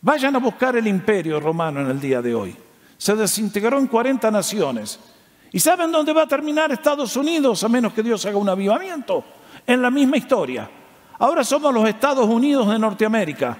Vayan 0.00 0.36
a 0.36 0.38
buscar 0.38 0.76
el 0.76 0.86
imperio 0.86 1.40
romano 1.40 1.80
en 1.80 1.88
el 1.88 2.00
día 2.00 2.22
de 2.22 2.36
hoy. 2.36 2.56
Se 2.96 3.16
desintegró 3.16 3.78
en 3.78 3.88
40 3.88 4.30
naciones. 4.30 5.00
¿Y 5.50 5.58
saben 5.58 5.90
dónde 5.90 6.12
va 6.12 6.22
a 6.22 6.28
terminar 6.28 6.70
Estados 6.70 7.16
Unidos 7.16 7.64
a 7.64 7.68
menos 7.68 7.92
que 7.92 8.02
Dios 8.02 8.24
haga 8.26 8.36
un 8.36 8.48
avivamiento? 8.48 9.24
En 9.66 9.82
la 9.82 9.90
misma 9.90 10.16
historia. 10.16 10.70
Ahora 11.18 11.42
somos 11.42 11.74
los 11.74 11.88
Estados 11.88 12.26
Unidos 12.26 12.68
de 12.68 12.78
Norteamérica. 12.78 13.58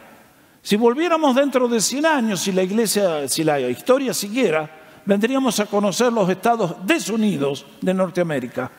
Si 0.62 0.76
volviéramos 0.76 1.34
dentro 1.34 1.66
de 1.66 1.80
100 1.80 2.06
años, 2.06 2.40
si 2.40 2.52
la 2.52 2.62
iglesia, 2.62 3.26
si 3.28 3.42
la 3.42 3.58
historia 3.60 4.14
siguiera, 4.14 4.81
vendríamos 5.04 5.58
a 5.60 5.66
conocer 5.66 6.12
los 6.12 6.28
Estados 6.28 6.76
desunidos 6.84 7.66
de 7.80 7.94
Norteamérica. 7.94 8.70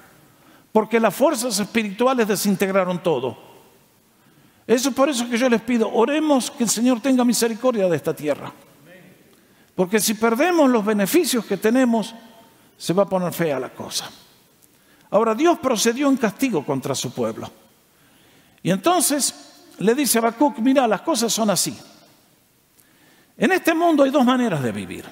Porque 0.72 1.00
las 1.00 1.14
fuerzas 1.14 1.60
espirituales 1.60 2.28
desintegraron 2.28 3.02
todo. 3.02 3.38
Eso 4.66 4.90
es 4.90 4.96
por 4.96 5.10
eso 5.10 5.30
que 5.30 5.38
yo 5.38 5.50
les 5.50 5.62
pido, 5.62 5.92
oremos 5.94 6.50
que 6.50 6.64
el 6.64 6.70
Señor 6.70 7.02
tenga 7.02 7.24
misericordia 7.24 7.88
de 7.88 7.96
esta 7.96 8.14
tierra. 8.14 8.52
Porque 9.76 10.00
si 10.00 10.14
perdemos 10.14 10.70
los 10.70 10.86
beneficios 10.86 11.46
que 11.46 11.58
tenemos, 11.58 12.16
se 12.78 12.94
va 12.94 13.04
a 13.04 13.10
poner 13.10 13.34
fea 13.34 13.60
la 13.60 13.70
cosa. 13.70 14.10
Ahora, 15.10 15.36
Dios 15.36 15.60
procedió 15.60 16.08
en 16.10 16.18
castigo 16.18 16.66
contra 16.66 16.96
su 16.96 17.14
pueblo. 17.14 17.50
Y 18.64 18.72
entonces 18.72 19.72
le 19.80 19.94
dice 19.94 20.18
a 20.18 20.22
Habacuc, 20.22 20.58
mira, 20.60 20.88
las 20.88 21.02
cosas 21.02 21.32
son 21.34 21.50
así. 21.50 21.78
En 23.38 23.52
este 23.52 23.74
mundo 23.74 24.04
hay 24.04 24.12
dos 24.12 24.26
maneras 24.26 24.62
de 24.64 24.72
vivir. 24.72 25.06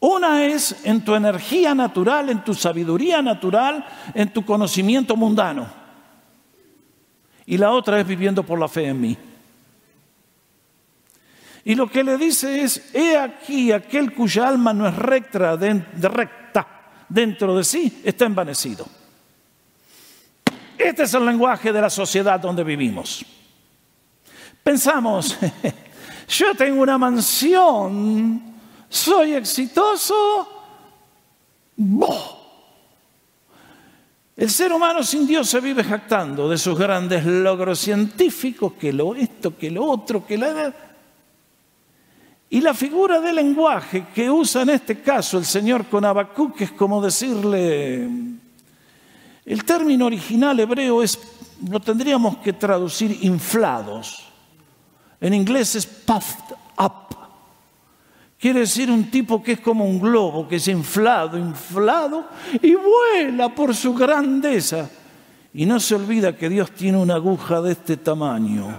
Una 0.00 0.44
es 0.44 0.76
en 0.84 1.04
tu 1.04 1.14
energía 1.14 1.74
natural, 1.74 2.30
en 2.30 2.44
tu 2.44 2.54
sabiduría 2.54 3.20
natural, 3.20 3.84
en 4.14 4.32
tu 4.32 4.44
conocimiento 4.44 5.16
mundano 5.16 5.78
y 7.50 7.56
la 7.56 7.70
otra 7.70 7.98
es 7.98 8.06
viviendo 8.06 8.42
por 8.42 8.58
la 8.58 8.68
fe 8.68 8.88
en 8.88 9.00
mí. 9.00 9.16
Y 11.64 11.74
lo 11.74 11.90
que 11.90 12.04
le 12.04 12.18
dice 12.18 12.62
es, 12.62 12.94
he 12.94 13.16
aquí 13.16 13.72
aquel 13.72 14.12
cuya 14.12 14.48
alma 14.48 14.74
no 14.74 14.86
es 14.86 14.94
recta, 14.94 15.56
recta 15.56 16.68
dentro 17.08 17.56
de 17.56 17.64
sí, 17.64 18.02
está 18.04 18.26
envanecido. 18.26 18.86
Este 20.76 21.04
es 21.04 21.14
el 21.14 21.24
lenguaje 21.24 21.72
de 21.72 21.80
la 21.80 21.88
sociedad 21.88 22.38
donde 22.38 22.62
vivimos. 22.62 23.24
Pensamos, 24.62 25.38
yo 26.28 26.54
tengo 26.54 26.82
una 26.82 26.98
mansión, 26.98 28.57
soy 28.88 29.34
exitoso, 29.34 30.48
el 34.36 34.50
ser 34.50 34.72
humano 34.72 35.02
sin 35.02 35.26
Dios 35.26 35.48
se 35.48 35.60
vive 35.60 35.82
jactando 35.82 36.48
de 36.48 36.58
sus 36.58 36.78
grandes 36.78 37.24
logros 37.24 37.78
científicos, 37.80 38.74
que 38.74 38.92
lo 38.92 39.14
esto, 39.14 39.56
que 39.56 39.70
lo 39.70 39.84
otro, 39.84 40.24
que 40.24 40.38
la... 40.38 40.74
Y 42.50 42.60
la 42.62 42.72
figura 42.72 43.20
del 43.20 43.36
lenguaje 43.36 44.06
que 44.14 44.30
usa 44.30 44.62
en 44.62 44.70
este 44.70 45.02
caso 45.02 45.36
el 45.36 45.44
Señor 45.44 45.84
con 45.86 46.04
es 46.58 46.70
como 46.70 47.02
decirle, 47.02 48.08
el 49.44 49.64
término 49.64 50.06
original 50.06 50.58
hebreo 50.58 51.02
es, 51.02 51.18
lo 51.68 51.78
tendríamos 51.80 52.38
que 52.38 52.54
traducir 52.54 53.18
inflados. 53.22 54.24
En 55.20 55.34
inglés 55.34 55.74
es 55.74 55.84
puffed 55.84 56.54
up. 56.78 57.17
Quiere 58.38 58.60
decir 58.60 58.90
un 58.90 59.10
tipo 59.10 59.42
que 59.42 59.52
es 59.52 59.60
como 59.60 59.84
un 59.84 60.00
globo, 60.00 60.46
que 60.46 60.56
es 60.56 60.68
inflado, 60.68 61.36
inflado 61.36 62.28
y 62.62 62.74
vuela 62.74 63.52
por 63.52 63.74
su 63.74 63.92
grandeza. 63.94 64.88
Y 65.52 65.66
no 65.66 65.80
se 65.80 65.96
olvida 65.96 66.36
que 66.36 66.48
Dios 66.48 66.70
tiene 66.70 66.98
una 66.98 67.16
aguja 67.16 67.60
de 67.60 67.72
este 67.72 67.96
tamaño. 67.96 68.78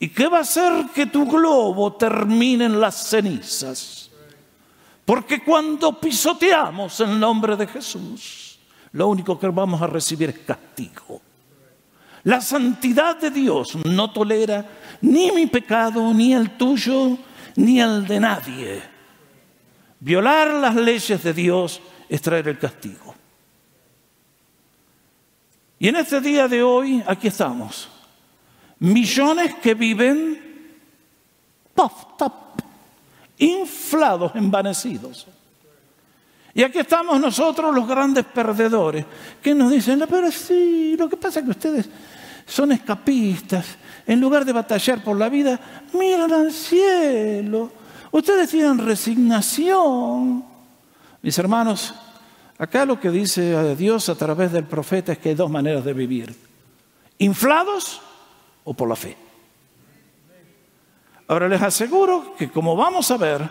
¿Y 0.00 0.08
qué 0.08 0.26
va 0.26 0.38
a 0.38 0.40
hacer 0.40 0.86
que 0.92 1.06
tu 1.06 1.30
globo 1.30 1.92
termine 1.92 2.64
en 2.64 2.80
las 2.80 3.08
cenizas? 3.08 4.10
Porque 5.04 5.44
cuando 5.44 6.00
pisoteamos 6.00 6.98
el 6.98 7.20
nombre 7.20 7.56
de 7.56 7.68
Jesús, 7.68 8.58
lo 8.92 9.06
único 9.06 9.38
que 9.38 9.46
vamos 9.46 9.80
a 9.80 9.86
recibir 9.86 10.30
es 10.30 10.38
castigo. 10.40 11.22
La 12.24 12.40
santidad 12.40 13.16
de 13.16 13.30
Dios 13.30 13.76
no 13.84 14.10
tolera 14.10 14.64
ni 15.02 15.30
mi 15.30 15.46
pecado, 15.46 16.12
ni 16.12 16.34
el 16.34 16.56
tuyo, 16.56 17.16
ni 17.56 17.80
el 17.80 18.06
de 18.06 18.20
nadie. 18.20 18.82
Violar 20.00 20.48
las 20.54 20.74
leyes 20.74 21.22
de 21.22 21.32
Dios 21.32 21.80
es 22.08 22.20
traer 22.20 22.48
el 22.48 22.58
castigo. 22.58 23.14
Y 25.78 25.88
en 25.88 25.96
este 25.96 26.20
día 26.20 26.46
de 26.48 26.62
hoy, 26.62 27.02
aquí 27.06 27.28
estamos. 27.28 27.88
Millones 28.78 29.54
que 29.62 29.74
viven 29.74 30.78
puff, 31.74 32.04
inflados, 33.38 34.32
envanecidos. 34.34 35.26
Y 36.54 36.62
aquí 36.62 36.78
estamos 36.78 37.18
nosotros 37.18 37.74
los 37.74 37.88
grandes 37.88 38.24
perdedores, 38.26 39.06
que 39.42 39.54
nos 39.54 39.70
dicen, 39.70 40.04
pero 40.08 40.30
sí, 40.30 40.96
lo 40.98 41.08
que 41.08 41.16
pasa 41.16 41.40
es 41.40 41.44
que 41.46 41.50
ustedes 41.50 41.88
son 42.46 42.72
escapistas, 42.72 43.66
en 44.06 44.20
lugar 44.20 44.44
de 44.44 44.52
batallar 44.52 45.02
por 45.02 45.16
la 45.16 45.28
vida, 45.28 45.58
miran 45.92 46.32
al 46.32 46.52
cielo. 46.52 47.70
Ustedes 48.10 48.50
tienen 48.50 48.78
resignación. 48.78 50.44
Mis 51.22 51.38
hermanos, 51.38 51.94
acá 52.58 52.84
lo 52.84 53.00
que 53.00 53.10
dice 53.10 53.74
Dios 53.76 54.08
a 54.08 54.14
través 54.14 54.52
del 54.52 54.64
profeta 54.64 55.12
es 55.12 55.18
que 55.18 55.30
hay 55.30 55.34
dos 55.34 55.50
maneras 55.50 55.84
de 55.84 55.92
vivir. 55.92 56.34
Inflados 57.18 58.00
o 58.64 58.74
por 58.74 58.88
la 58.88 58.96
fe. 58.96 59.16
Ahora 61.28 61.48
les 61.48 61.62
aseguro 61.62 62.34
que 62.36 62.50
como 62.50 62.76
vamos 62.76 63.10
a 63.10 63.16
ver, 63.16 63.48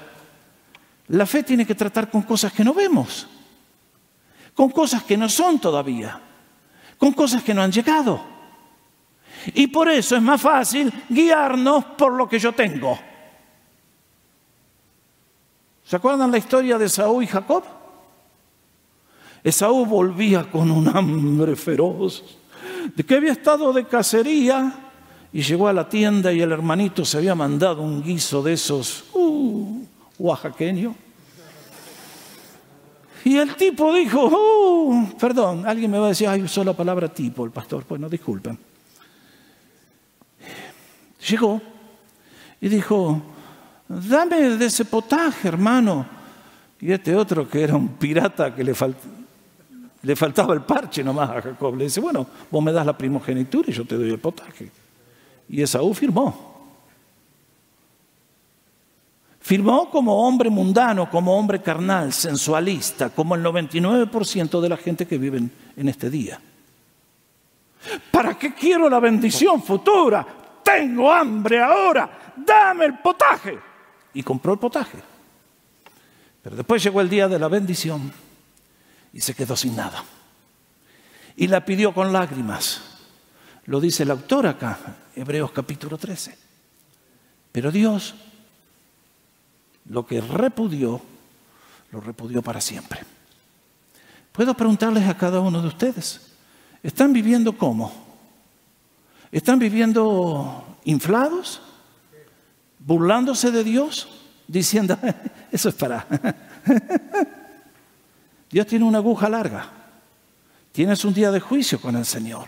la 1.07 1.25
fe 1.25 1.43
tiene 1.43 1.65
que 1.65 1.75
tratar 1.75 2.09
con 2.09 2.21
cosas 2.21 2.53
que 2.53 2.63
no 2.63 2.73
vemos, 2.73 3.27
con 4.53 4.69
cosas 4.69 5.03
que 5.03 5.17
no 5.17 5.27
son 5.27 5.59
todavía, 5.59 6.19
con 6.97 7.13
cosas 7.13 7.43
que 7.43 7.53
no 7.53 7.61
han 7.61 7.71
llegado. 7.71 8.30
Y 9.53 9.67
por 9.67 9.89
eso 9.89 10.15
es 10.15 10.21
más 10.21 10.41
fácil 10.41 10.91
guiarnos 11.09 11.85
por 11.97 12.13
lo 12.13 12.27
que 12.27 12.39
yo 12.39 12.51
tengo. 12.53 12.97
¿Se 15.83 15.95
acuerdan 15.95 16.31
la 16.31 16.37
historia 16.37 16.77
de 16.77 16.87
Saúl 16.87 17.23
y 17.23 17.27
Jacob? 17.27 17.63
Esaú 19.43 19.85
volvía 19.85 20.49
con 20.49 20.69
un 20.69 20.87
hambre 20.87 21.55
feroz, 21.55 22.23
de 22.95 23.03
que 23.03 23.15
había 23.15 23.31
estado 23.31 23.73
de 23.73 23.85
cacería 23.85 24.73
y 25.33 25.41
llegó 25.41 25.67
a 25.67 25.73
la 25.73 25.89
tienda 25.89 26.31
y 26.31 26.41
el 26.41 26.51
hermanito 26.51 27.03
se 27.03 27.17
había 27.17 27.35
mandado 27.35 27.81
un 27.81 28.03
guiso 28.03 28.43
de 28.43 28.53
esos 28.53 29.05
uh, 29.13 29.81
oaxaqueño. 30.19 30.95
Y 33.23 33.37
el 33.37 33.55
tipo 33.55 33.93
dijo, 33.93 34.25
uh, 34.25 35.17
perdón, 35.19 35.65
alguien 35.65 35.91
me 35.91 35.99
va 35.99 36.05
a 36.05 36.09
decir, 36.09 36.27
ay, 36.27 36.41
usó 36.41 36.63
la 36.63 36.73
palabra 36.73 37.07
tipo, 37.07 37.45
el 37.45 37.51
pastor, 37.51 37.83
pues 37.83 37.99
no 37.99 38.09
disculpen. 38.09 38.70
Llegó 41.29 41.61
y 42.59 42.69
dijo, 42.69 43.21
dame 43.87 44.57
de 44.57 44.65
ese 44.65 44.85
potaje, 44.85 45.47
hermano. 45.47 46.05
Y 46.79 46.91
este 46.91 47.15
otro, 47.15 47.47
que 47.47 47.61
era 47.61 47.75
un 47.75 47.89
pirata 47.89 48.55
que 48.55 48.63
le, 48.63 48.73
faltaba 50.15 50.53
el 50.53 50.61
parche 50.61 51.03
nomás 51.03 51.29
a 51.29 51.41
Jacob, 51.41 51.75
le 51.75 51.85
dice, 51.85 51.99
bueno, 51.99 52.25
vos 52.49 52.63
me 52.63 52.71
das 52.71 52.85
la 52.85 52.97
primogenitura 52.97 53.69
y 53.69 53.73
yo 53.73 53.85
te 53.85 53.95
doy 53.95 54.09
el 54.09 54.19
potaje. 54.19 54.71
Y 55.47 55.61
Esaú 55.61 55.93
firmó. 55.93 56.49
Firmó 59.39 59.89
como 59.89 60.27
hombre 60.27 60.49
mundano, 60.49 61.09
como 61.09 61.37
hombre 61.37 61.61
carnal, 61.61 62.13
sensualista, 62.13 63.09
como 63.09 63.35
el 63.35 63.43
99% 63.43 64.61
de 64.61 64.69
la 64.69 64.77
gente 64.77 65.05
que 65.05 65.17
vive 65.17 65.41
en 65.75 65.89
este 65.89 66.09
día. 66.09 66.39
¿Para 68.11 68.37
qué 68.37 68.53
quiero 68.53 68.87
la 68.89 68.99
bendición 68.99 69.61
futura? 69.61 70.40
Tengo 70.75 71.11
hambre 71.11 71.61
ahora, 71.61 72.33
dame 72.35 72.85
el 72.85 72.99
potaje. 72.99 73.57
Y 74.13 74.23
compró 74.23 74.53
el 74.53 74.59
potaje. 74.59 74.97
Pero 76.43 76.55
después 76.55 76.83
llegó 76.83 77.01
el 77.01 77.09
día 77.09 77.27
de 77.27 77.39
la 77.39 77.47
bendición 77.47 78.11
y 79.13 79.21
se 79.21 79.33
quedó 79.33 79.55
sin 79.55 79.75
nada. 79.75 80.03
Y 81.35 81.47
la 81.47 81.63
pidió 81.63 81.93
con 81.93 82.11
lágrimas. 82.11 82.81
Lo 83.65 83.79
dice 83.79 84.03
el 84.03 84.11
autor 84.11 84.47
acá, 84.47 84.77
Hebreos 85.15 85.51
capítulo 85.51 85.97
13. 85.97 86.37
Pero 87.51 87.71
Dios 87.71 88.15
lo 89.89 90.05
que 90.05 90.21
repudió, 90.21 91.01
lo 91.91 92.01
repudió 92.01 92.41
para 92.41 92.61
siempre. 92.61 93.01
Puedo 94.31 94.53
preguntarles 94.53 95.07
a 95.07 95.17
cada 95.17 95.39
uno 95.39 95.61
de 95.61 95.67
ustedes, 95.67 96.21
¿están 96.81 97.13
viviendo 97.13 97.57
cómo? 97.57 98.10
¿Están 99.31 99.59
viviendo 99.59 100.77
inflados? 100.83 101.61
¿Burlándose 102.79 103.51
de 103.51 103.63
Dios? 103.63 104.07
Diciendo, 104.47 104.97
eso 105.51 105.69
es 105.69 105.75
para... 105.75 106.05
Dios 108.49 108.67
tiene 108.67 108.83
una 108.83 108.97
aguja 108.97 109.29
larga. 109.29 109.69
Tienes 110.73 111.05
un 111.05 111.13
día 111.13 111.31
de 111.31 111.39
juicio 111.39 111.79
con 111.79 111.95
el 111.95 112.05
Señor. 112.05 112.47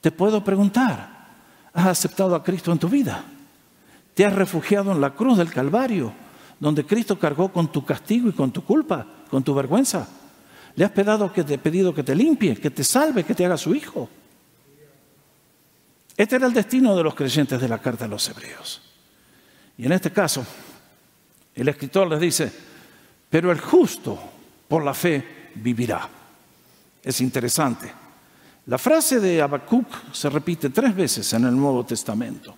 Te 0.00 0.12
puedo 0.12 0.44
preguntar, 0.44 1.26
¿has 1.72 1.86
aceptado 1.86 2.36
a 2.36 2.44
Cristo 2.44 2.70
en 2.70 2.78
tu 2.78 2.88
vida? 2.88 3.24
¿Te 4.14 4.24
has 4.24 4.32
refugiado 4.32 4.92
en 4.92 5.00
la 5.00 5.14
cruz 5.14 5.38
del 5.38 5.50
Calvario, 5.50 6.12
donde 6.60 6.86
Cristo 6.86 7.18
cargó 7.18 7.52
con 7.52 7.72
tu 7.72 7.84
castigo 7.84 8.28
y 8.28 8.32
con 8.32 8.52
tu 8.52 8.62
culpa, 8.62 9.04
con 9.28 9.42
tu 9.42 9.54
vergüenza? 9.54 10.06
¿Le 10.76 10.84
has 10.84 10.92
pedido 10.92 11.32
que 11.32 11.42
te, 11.42 11.58
pedido 11.58 11.92
que 11.92 12.04
te 12.04 12.14
limpie, 12.14 12.56
que 12.56 12.70
te 12.70 12.84
salve, 12.84 13.24
que 13.24 13.34
te 13.34 13.44
haga 13.44 13.56
su 13.56 13.74
hijo? 13.74 14.08
Este 16.18 16.34
era 16.34 16.48
el 16.48 16.52
destino 16.52 16.96
de 16.96 17.04
los 17.04 17.14
creyentes 17.14 17.60
de 17.60 17.68
la 17.68 17.78
carta 17.78 18.04
de 18.04 18.10
los 18.10 18.28
hebreos. 18.28 18.82
Y 19.76 19.86
en 19.86 19.92
este 19.92 20.10
caso, 20.10 20.44
el 21.54 21.68
escritor 21.68 22.08
les 22.08 22.18
dice, 22.18 22.52
pero 23.30 23.52
el 23.52 23.60
justo 23.60 24.18
por 24.66 24.84
la 24.84 24.92
fe 24.94 25.50
vivirá. 25.54 26.08
Es 27.04 27.20
interesante. 27.20 27.92
La 28.66 28.78
frase 28.78 29.20
de 29.20 29.40
Habacuc 29.40 30.12
se 30.12 30.28
repite 30.28 30.70
tres 30.70 30.92
veces 30.94 31.32
en 31.34 31.44
el 31.44 31.56
Nuevo 31.56 31.86
Testamento. 31.86 32.56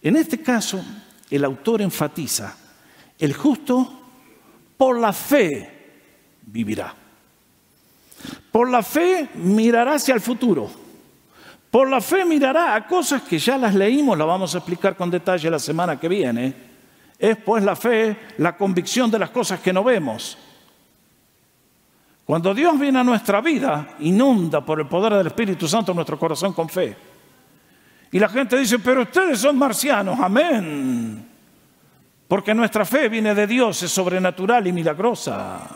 En 0.00 0.16
este 0.16 0.40
caso, 0.40 0.82
el 1.30 1.44
autor 1.44 1.82
enfatiza, 1.82 2.56
el 3.18 3.34
justo 3.34 4.00
por 4.78 4.98
la 4.98 5.12
fe 5.12 5.98
vivirá. 6.46 6.94
Por 8.50 8.70
la 8.70 8.82
fe 8.82 9.28
mirará 9.34 9.96
hacia 9.96 10.14
el 10.14 10.22
futuro. 10.22 10.89
Por 11.70 11.88
la 11.88 12.00
fe 12.00 12.24
mirará 12.24 12.74
a 12.74 12.86
cosas 12.86 13.22
que 13.22 13.38
ya 13.38 13.56
las 13.56 13.74
leímos, 13.74 14.18
las 14.18 14.26
vamos 14.26 14.54
a 14.54 14.58
explicar 14.58 14.96
con 14.96 15.10
detalle 15.10 15.48
la 15.48 15.58
semana 15.58 15.98
que 16.00 16.08
viene. 16.08 16.54
Es 17.16 17.36
pues 17.36 17.62
la 17.62 17.76
fe, 17.76 18.16
la 18.38 18.56
convicción 18.56 19.10
de 19.10 19.18
las 19.18 19.30
cosas 19.30 19.60
que 19.60 19.72
no 19.72 19.84
vemos. 19.84 20.36
Cuando 22.24 22.54
Dios 22.54 22.78
viene 22.78 22.98
a 22.98 23.04
nuestra 23.04 23.40
vida, 23.40 23.96
inunda 24.00 24.64
por 24.64 24.80
el 24.80 24.86
poder 24.86 25.14
del 25.14 25.28
Espíritu 25.28 25.68
Santo 25.68 25.94
nuestro 25.94 26.18
corazón 26.18 26.52
con 26.52 26.68
fe. 26.68 26.96
Y 28.12 28.18
la 28.18 28.28
gente 28.28 28.56
dice, 28.58 28.78
pero 28.80 29.02
ustedes 29.02 29.38
son 29.38 29.56
marcianos, 29.56 30.18
amén. 30.18 31.28
Porque 32.26 32.54
nuestra 32.54 32.84
fe 32.84 33.08
viene 33.08 33.34
de 33.34 33.46
Dios, 33.46 33.82
es 33.82 33.90
sobrenatural 33.90 34.66
y 34.66 34.72
milagrosa. 34.72 35.68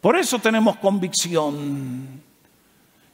Por 0.00 0.16
eso 0.16 0.38
tenemos 0.38 0.76
convicción. 0.76 2.22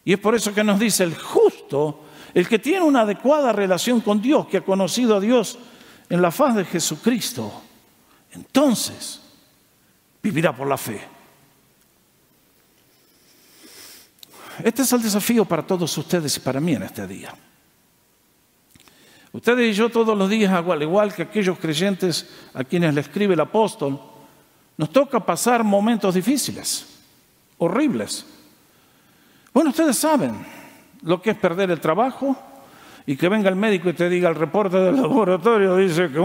Y 0.08 0.14
es 0.14 0.18
por 0.18 0.34
eso 0.34 0.54
que 0.54 0.64
nos 0.64 0.80
dice 0.80 1.04
el 1.04 1.14
justo, 1.14 2.00
el 2.32 2.48
que 2.48 2.58
tiene 2.58 2.80
una 2.80 3.02
adecuada 3.02 3.52
relación 3.52 4.00
con 4.00 4.22
Dios, 4.22 4.46
que 4.46 4.56
ha 4.56 4.64
conocido 4.64 5.14
a 5.14 5.20
Dios 5.20 5.58
en 6.08 6.22
la 6.22 6.30
faz 6.30 6.54
de 6.56 6.64
Jesucristo, 6.64 7.52
entonces 8.32 9.20
vivirá 10.22 10.56
por 10.56 10.66
la 10.66 10.78
fe. 10.78 11.02
Este 14.64 14.80
es 14.80 14.90
el 14.94 15.02
desafío 15.02 15.44
para 15.44 15.66
todos 15.66 15.98
ustedes 15.98 16.34
y 16.38 16.40
para 16.40 16.58
mí 16.58 16.72
en 16.72 16.84
este 16.84 17.06
día. 17.06 17.34
Ustedes 19.32 19.70
y 19.70 19.74
yo 19.74 19.90
todos 19.90 20.16
los 20.16 20.30
días, 20.30 20.50
al 20.50 20.82
igual 20.82 21.14
que 21.14 21.24
aquellos 21.24 21.58
creyentes 21.58 22.30
a 22.54 22.64
quienes 22.64 22.94
le 22.94 23.02
escribe 23.02 23.34
el 23.34 23.40
apóstol, 23.40 24.00
nos 24.74 24.90
toca 24.90 25.20
pasar 25.20 25.62
momentos 25.62 26.14
difíciles, 26.14 26.86
horribles. 27.58 28.37
Bueno, 29.52 29.70
ustedes 29.70 29.96
saben 29.98 30.34
lo 31.02 31.22
que 31.22 31.30
es 31.30 31.36
perder 31.36 31.70
el 31.70 31.80
trabajo 31.80 32.36
y 33.06 33.16
que 33.16 33.28
venga 33.28 33.48
el 33.48 33.56
médico 33.56 33.88
y 33.88 33.94
te 33.94 34.08
diga 34.08 34.28
el 34.28 34.34
reporte 34.34 34.76
del 34.76 34.96
laboratorio, 34.96 35.76
dice 35.76 36.10
que... 36.10 36.20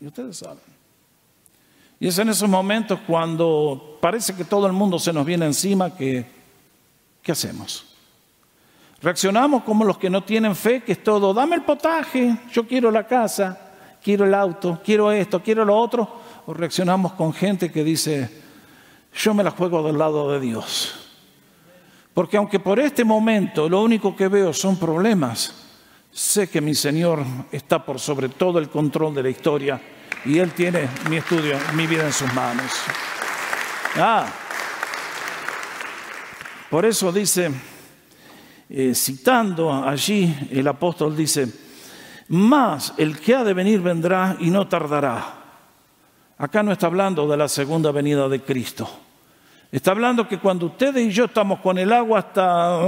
y 0.00 0.06
ustedes 0.06 0.36
saben. 0.36 0.74
Y 1.98 2.08
es 2.08 2.18
en 2.18 2.28
esos 2.28 2.48
momentos 2.48 3.00
cuando 3.06 3.98
parece 4.00 4.34
que 4.34 4.44
todo 4.44 4.66
el 4.66 4.72
mundo 4.72 4.98
se 4.98 5.12
nos 5.12 5.24
viene 5.24 5.46
encima 5.46 5.96
que, 5.96 6.26
¿qué 7.22 7.32
hacemos? 7.32 7.86
Reaccionamos 9.00 9.64
como 9.64 9.84
los 9.84 9.98
que 9.98 10.10
no 10.10 10.24
tienen 10.24 10.54
fe, 10.54 10.82
que 10.82 10.92
es 10.92 11.02
todo, 11.02 11.32
dame 11.32 11.56
el 11.56 11.62
potaje, 11.62 12.36
yo 12.52 12.66
quiero 12.66 12.90
la 12.90 13.06
casa, 13.06 13.58
quiero 14.02 14.26
el 14.26 14.34
auto, 14.34 14.80
quiero 14.84 15.10
esto, 15.12 15.42
quiero 15.42 15.64
lo 15.64 15.76
otro. 15.76 16.22
O 16.46 16.52
reaccionamos 16.52 17.12
con 17.12 17.32
gente 17.32 17.72
que 17.72 17.82
dice, 17.82 18.43
yo 19.16 19.34
me 19.34 19.44
la 19.44 19.50
juego 19.50 19.82
del 19.82 19.98
lado 19.98 20.30
de 20.32 20.40
Dios. 20.40 20.94
Porque 22.12 22.36
aunque 22.36 22.60
por 22.60 22.78
este 22.78 23.04
momento 23.04 23.68
lo 23.68 23.82
único 23.82 24.14
que 24.14 24.28
veo 24.28 24.52
son 24.52 24.76
problemas, 24.76 25.54
sé 26.12 26.48
que 26.48 26.60
mi 26.60 26.74
Señor 26.74 27.24
está 27.50 27.84
por 27.84 27.98
sobre 27.98 28.28
todo 28.28 28.58
el 28.58 28.68
control 28.68 29.14
de 29.14 29.22
la 29.22 29.30
historia 29.30 29.80
y 30.24 30.38
Él 30.38 30.52
tiene 30.52 30.88
mi 31.10 31.16
estudio, 31.16 31.58
mi 31.74 31.86
vida 31.86 32.06
en 32.06 32.12
sus 32.12 32.32
manos. 32.32 32.70
Ah, 33.96 34.26
por 36.70 36.84
eso 36.84 37.12
dice, 37.12 37.50
eh, 38.68 38.94
citando 38.94 39.72
allí, 39.72 40.48
el 40.50 40.66
apóstol 40.66 41.16
dice, 41.16 41.48
más 42.28 42.94
el 42.96 43.18
que 43.18 43.34
ha 43.34 43.44
de 43.44 43.54
venir 43.54 43.80
vendrá 43.80 44.36
y 44.40 44.50
no 44.50 44.66
tardará. 44.68 45.42
Acá 46.38 46.62
no 46.62 46.72
está 46.72 46.86
hablando 46.86 47.28
de 47.28 47.36
la 47.36 47.48
segunda 47.48 47.92
venida 47.92 48.28
de 48.28 48.40
Cristo. 48.40 48.88
Está 49.74 49.90
hablando 49.90 50.28
que 50.28 50.38
cuando 50.38 50.66
ustedes 50.66 51.04
y 51.04 51.10
yo 51.10 51.24
estamos 51.24 51.58
con 51.58 51.76
el 51.78 51.92
agua 51.92 52.20
hasta... 52.20 52.78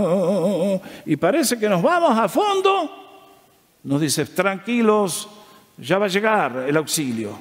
y 1.05 1.17
parece 1.17 1.59
que 1.59 1.69
nos 1.69 1.83
vamos 1.83 2.17
a 2.17 2.29
fondo, 2.29 2.89
nos 3.83 4.01
dice, 4.01 4.25
tranquilos, 4.27 5.29
ya 5.79 5.99
va 5.99 6.05
a 6.05 6.09
llegar 6.09 6.65
el 6.69 6.77
auxilio. 6.77 7.37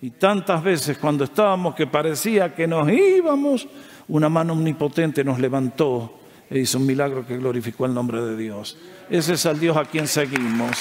Y 0.00 0.10
tantas 0.10 0.64
veces 0.64 0.98
cuando 0.98 1.22
estábamos 1.22 1.76
que 1.76 1.86
parecía 1.86 2.56
que 2.56 2.66
nos 2.66 2.90
íbamos, 2.90 3.68
una 4.08 4.28
mano 4.28 4.54
omnipotente 4.54 5.22
nos 5.22 5.38
levantó 5.38 6.18
e 6.50 6.58
hizo 6.58 6.78
un 6.78 6.86
milagro 6.86 7.24
que 7.24 7.36
glorificó 7.36 7.86
el 7.86 7.94
nombre 7.94 8.20
de 8.20 8.36
Dios. 8.36 8.76
Ese 9.08 9.34
es 9.34 9.46
el 9.46 9.60
Dios 9.60 9.76
a 9.76 9.84
quien 9.84 10.08
seguimos. 10.08 10.76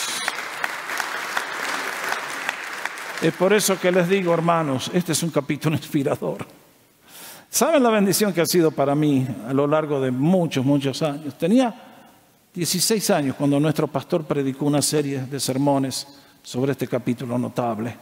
Es 3.22 3.34
por 3.34 3.54
eso 3.54 3.80
que 3.80 3.92
les 3.92 4.10
digo, 4.10 4.34
hermanos, 4.34 4.90
este 4.92 5.12
es 5.12 5.22
un 5.22 5.30
capítulo 5.30 5.76
inspirador. 5.78 6.61
¿Saben 7.54 7.84
la 7.84 7.90
bendición 7.90 8.32
que 8.32 8.40
ha 8.40 8.46
sido 8.46 8.72
para 8.72 8.96
mí 8.96 9.28
a 9.46 9.52
lo 9.52 9.68
largo 9.68 10.00
de 10.00 10.10
muchos, 10.10 10.66
muchos 10.66 11.02
años? 11.02 11.38
Tenía 11.38 11.76
16 12.54 13.10
años 13.10 13.36
cuando 13.36 13.60
nuestro 13.60 13.90
pastor 13.90 14.24
predicó 14.24 14.64
una 14.64 14.82
serie 14.82 15.24
de 15.24 15.38
sermones 15.38 16.08
sobre 16.42 16.72
este 16.72 16.88
capítulo 16.88 17.38
notable. 17.38 17.94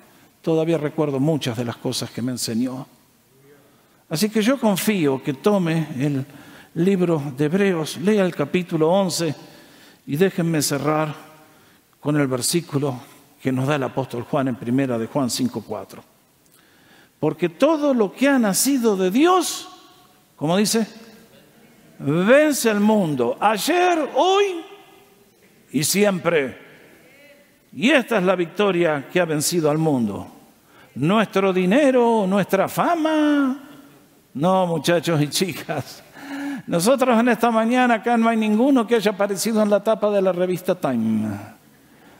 Todavía 0.43 0.77
recuerdo 0.77 1.19
muchas 1.19 1.57
de 1.57 1.65
las 1.65 1.77
cosas 1.77 2.11
que 2.11 2.21
me 2.21 2.31
enseñó. 2.31 2.85
Así 4.07 4.29
que 4.29 4.43
yo 4.43 4.59
confío 4.59 5.23
que 5.23 5.33
tome 5.33 5.87
el 5.97 6.23
libro 6.75 7.19
de 7.35 7.45
Hebreos, 7.45 7.97
lea 7.97 8.23
el 8.23 8.35
capítulo 8.35 8.91
11 8.91 9.33
y 10.05 10.15
déjenme 10.15 10.61
cerrar 10.61 11.15
con 11.99 12.15
el 12.17 12.27
versículo 12.27 12.99
que 13.41 13.51
nos 13.51 13.65
da 13.67 13.77
el 13.77 13.83
apóstol 13.83 14.27
Juan 14.29 14.49
en 14.49 14.57
primera 14.57 14.99
de 14.99 15.07
Juan 15.07 15.27
5:4. 15.27 16.18
Porque 17.19 17.49
todo 17.49 17.93
lo 17.93 18.13
que 18.13 18.29
ha 18.29 18.39
nacido 18.39 18.95
de 18.95 19.11
Dios, 19.11 19.67
como 20.35 20.55
dice, 20.55 20.87
vence 21.99 22.69
al 22.69 22.79
mundo, 22.79 23.37
ayer, 23.39 24.09
hoy 24.15 24.61
y 25.71 25.83
siempre. 25.83 26.57
Y 27.73 27.91
esta 27.91 28.17
es 28.17 28.23
la 28.23 28.35
victoria 28.35 29.07
que 29.11 29.19
ha 29.19 29.25
vencido 29.25 29.69
al 29.69 29.77
mundo. 29.77 30.27
Nuestro 30.95 31.53
dinero, 31.53 32.25
nuestra 32.27 32.67
fama. 32.67 33.69
No, 34.33 34.65
muchachos 34.65 35.21
y 35.21 35.27
chicas. 35.27 36.03
Nosotros 36.67 37.19
en 37.19 37.29
esta 37.29 37.51
mañana 37.51 37.95
acá 37.95 38.15
no 38.15 38.29
hay 38.29 38.37
ninguno 38.37 38.87
que 38.87 38.95
haya 38.95 39.11
aparecido 39.11 39.61
en 39.61 39.69
la 39.69 39.83
tapa 39.83 40.09
de 40.09 40.21
la 40.21 40.31
revista 40.31 40.75
Time. 40.75 41.58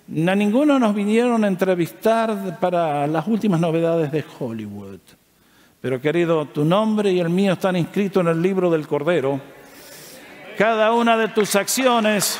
A 0.10 0.36
ninguno 0.36 0.80
nos 0.80 0.96
vinieron 0.96 1.44
a 1.44 1.48
entrevistar 1.48 2.60
para 2.60 3.06
las 3.06 3.28
últimas 3.28 3.60
novedades 3.60 4.12
de 4.12 4.26
Hollywood. 4.40 5.00
Pero 5.82 6.02
querido, 6.02 6.46
tu 6.46 6.66
nombre 6.66 7.12
y 7.12 7.20
el 7.20 7.30
mío 7.30 7.54
están 7.54 7.76
inscritos 7.76 8.22
en 8.22 8.30
el 8.30 8.42
libro 8.42 8.72
del 8.72 8.88
Cordero. 8.88 9.40
Cada 10.58 10.94
una 10.94 11.16
de 11.16 11.28
tus 11.28 11.56
acciones 11.56 12.40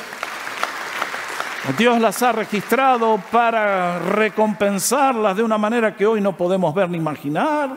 Dios 1.76 2.00
las 2.00 2.22
ha 2.22 2.32
registrado 2.32 3.22
para 3.30 3.98
recompensarlas 3.98 5.36
de 5.36 5.42
una 5.42 5.58
manera 5.58 5.94
que 5.94 6.06
hoy 6.06 6.20
no 6.20 6.36
podemos 6.36 6.74
ver 6.74 6.88
ni 6.88 6.96
imaginar. 6.96 7.76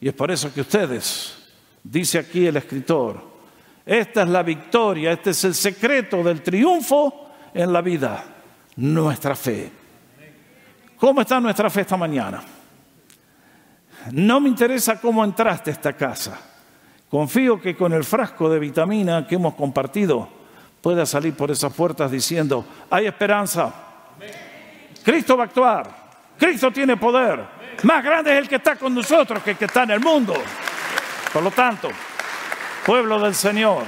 Y 0.00 0.08
es 0.08 0.14
por 0.14 0.30
eso 0.30 0.52
que 0.52 0.62
ustedes, 0.62 1.50
dice 1.84 2.18
aquí 2.18 2.46
el 2.46 2.56
escritor, 2.56 3.22
esta 3.84 4.22
es 4.22 4.28
la 4.28 4.42
victoria, 4.42 5.12
este 5.12 5.30
es 5.30 5.44
el 5.44 5.54
secreto 5.54 6.22
del 6.22 6.42
triunfo 6.42 7.30
en 7.52 7.72
la 7.72 7.82
vida, 7.82 8.24
nuestra 8.78 9.34
fe. 9.34 9.70
¿Cómo 10.98 11.20
está 11.20 11.40
nuestra 11.40 11.68
fe 11.68 11.80
esta 11.80 11.96
mañana? 11.96 12.40
No 14.12 14.40
me 14.40 14.48
interesa 14.48 15.00
cómo 15.00 15.24
entraste 15.24 15.70
a 15.70 15.72
esta 15.72 15.92
casa. 15.94 16.38
Confío 17.10 17.60
que 17.60 17.76
con 17.76 17.92
el 17.92 18.04
frasco 18.04 18.48
de 18.48 18.58
vitamina 18.58 19.26
que 19.26 19.34
hemos 19.34 19.54
compartido 19.54 20.28
puedas 20.80 21.08
salir 21.08 21.34
por 21.34 21.50
esas 21.50 21.72
puertas 21.72 22.10
diciendo, 22.10 22.64
hay 22.90 23.06
esperanza. 23.06 23.72
Cristo 25.02 25.36
va 25.36 25.44
a 25.44 25.46
actuar. 25.46 26.08
Cristo 26.38 26.70
tiene 26.70 26.96
poder. 26.96 27.44
Más 27.82 28.04
grande 28.04 28.32
es 28.32 28.38
el 28.38 28.48
que 28.48 28.56
está 28.56 28.76
con 28.76 28.94
nosotros 28.94 29.42
que 29.42 29.52
el 29.52 29.56
que 29.56 29.64
está 29.64 29.82
en 29.82 29.90
el 29.92 30.00
mundo. 30.00 30.34
Por 31.32 31.42
lo 31.42 31.50
tanto, 31.50 31.88
pueblo 32.86 33.18
del 33.18 33.34
Señor, 33.34 33.82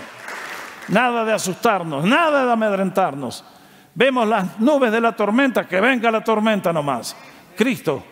nada 0.89 1.25
de 1.25 1.33
asustarnos, 1.33 2.05
nada 2.05 2.45
de 2.45 2.53
amedrentarnos. 2.53 3.45
Vemos 3.95 4.27
las 4.27 4.59
nubes 4.61 4.93
de 4.93 5.01
la 5.01 5.13
tormenta, 5.13 5.67
que 5.67 5.81
venga 5.81 6.11
la 6.11 6.23
tormenta 6.23 6.73
nomás. 6.73 7.17
Cristo 7.57 8.03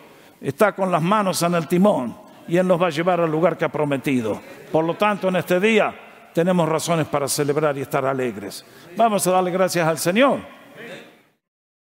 está 0.41 0.73
con 0.73 0.91
las 0.91 1.01
manos 1.01 1.41
en 1.41 1.55
el 1.55 1.67
timón 1.67 2.15
y 2.47 2.57
Él 2.57 2.67
nos 2.67 2.81
va 2.81 2.87
a 2.87 2.91
llevar 2.91 3.21
al 3.21 3.31
lugar 3.31 3.57
que 3.57 3.65
ha 3.65 3.69
prometido. 3.69 4.41
Por 4.71 4.85
lo 4.85 4.95
tanto, 4.95 5.29
en 5.29 5.37
este 5.37 5.59
día 5.59 5.93
tenemos 6.33 6.67
razones 6.67 7.07
para 7.07 7.27
celebrar 7.27 7.77
y 7.77 7.81
estar 7.81 8.05
alegres. 8.05 8.65
Vamos 8.95 9.25
a 9.27 9.31
darle 9.31 9.51
gracias 9.51 9.87
al 9.87 9.97
Señor. 9.97 10.58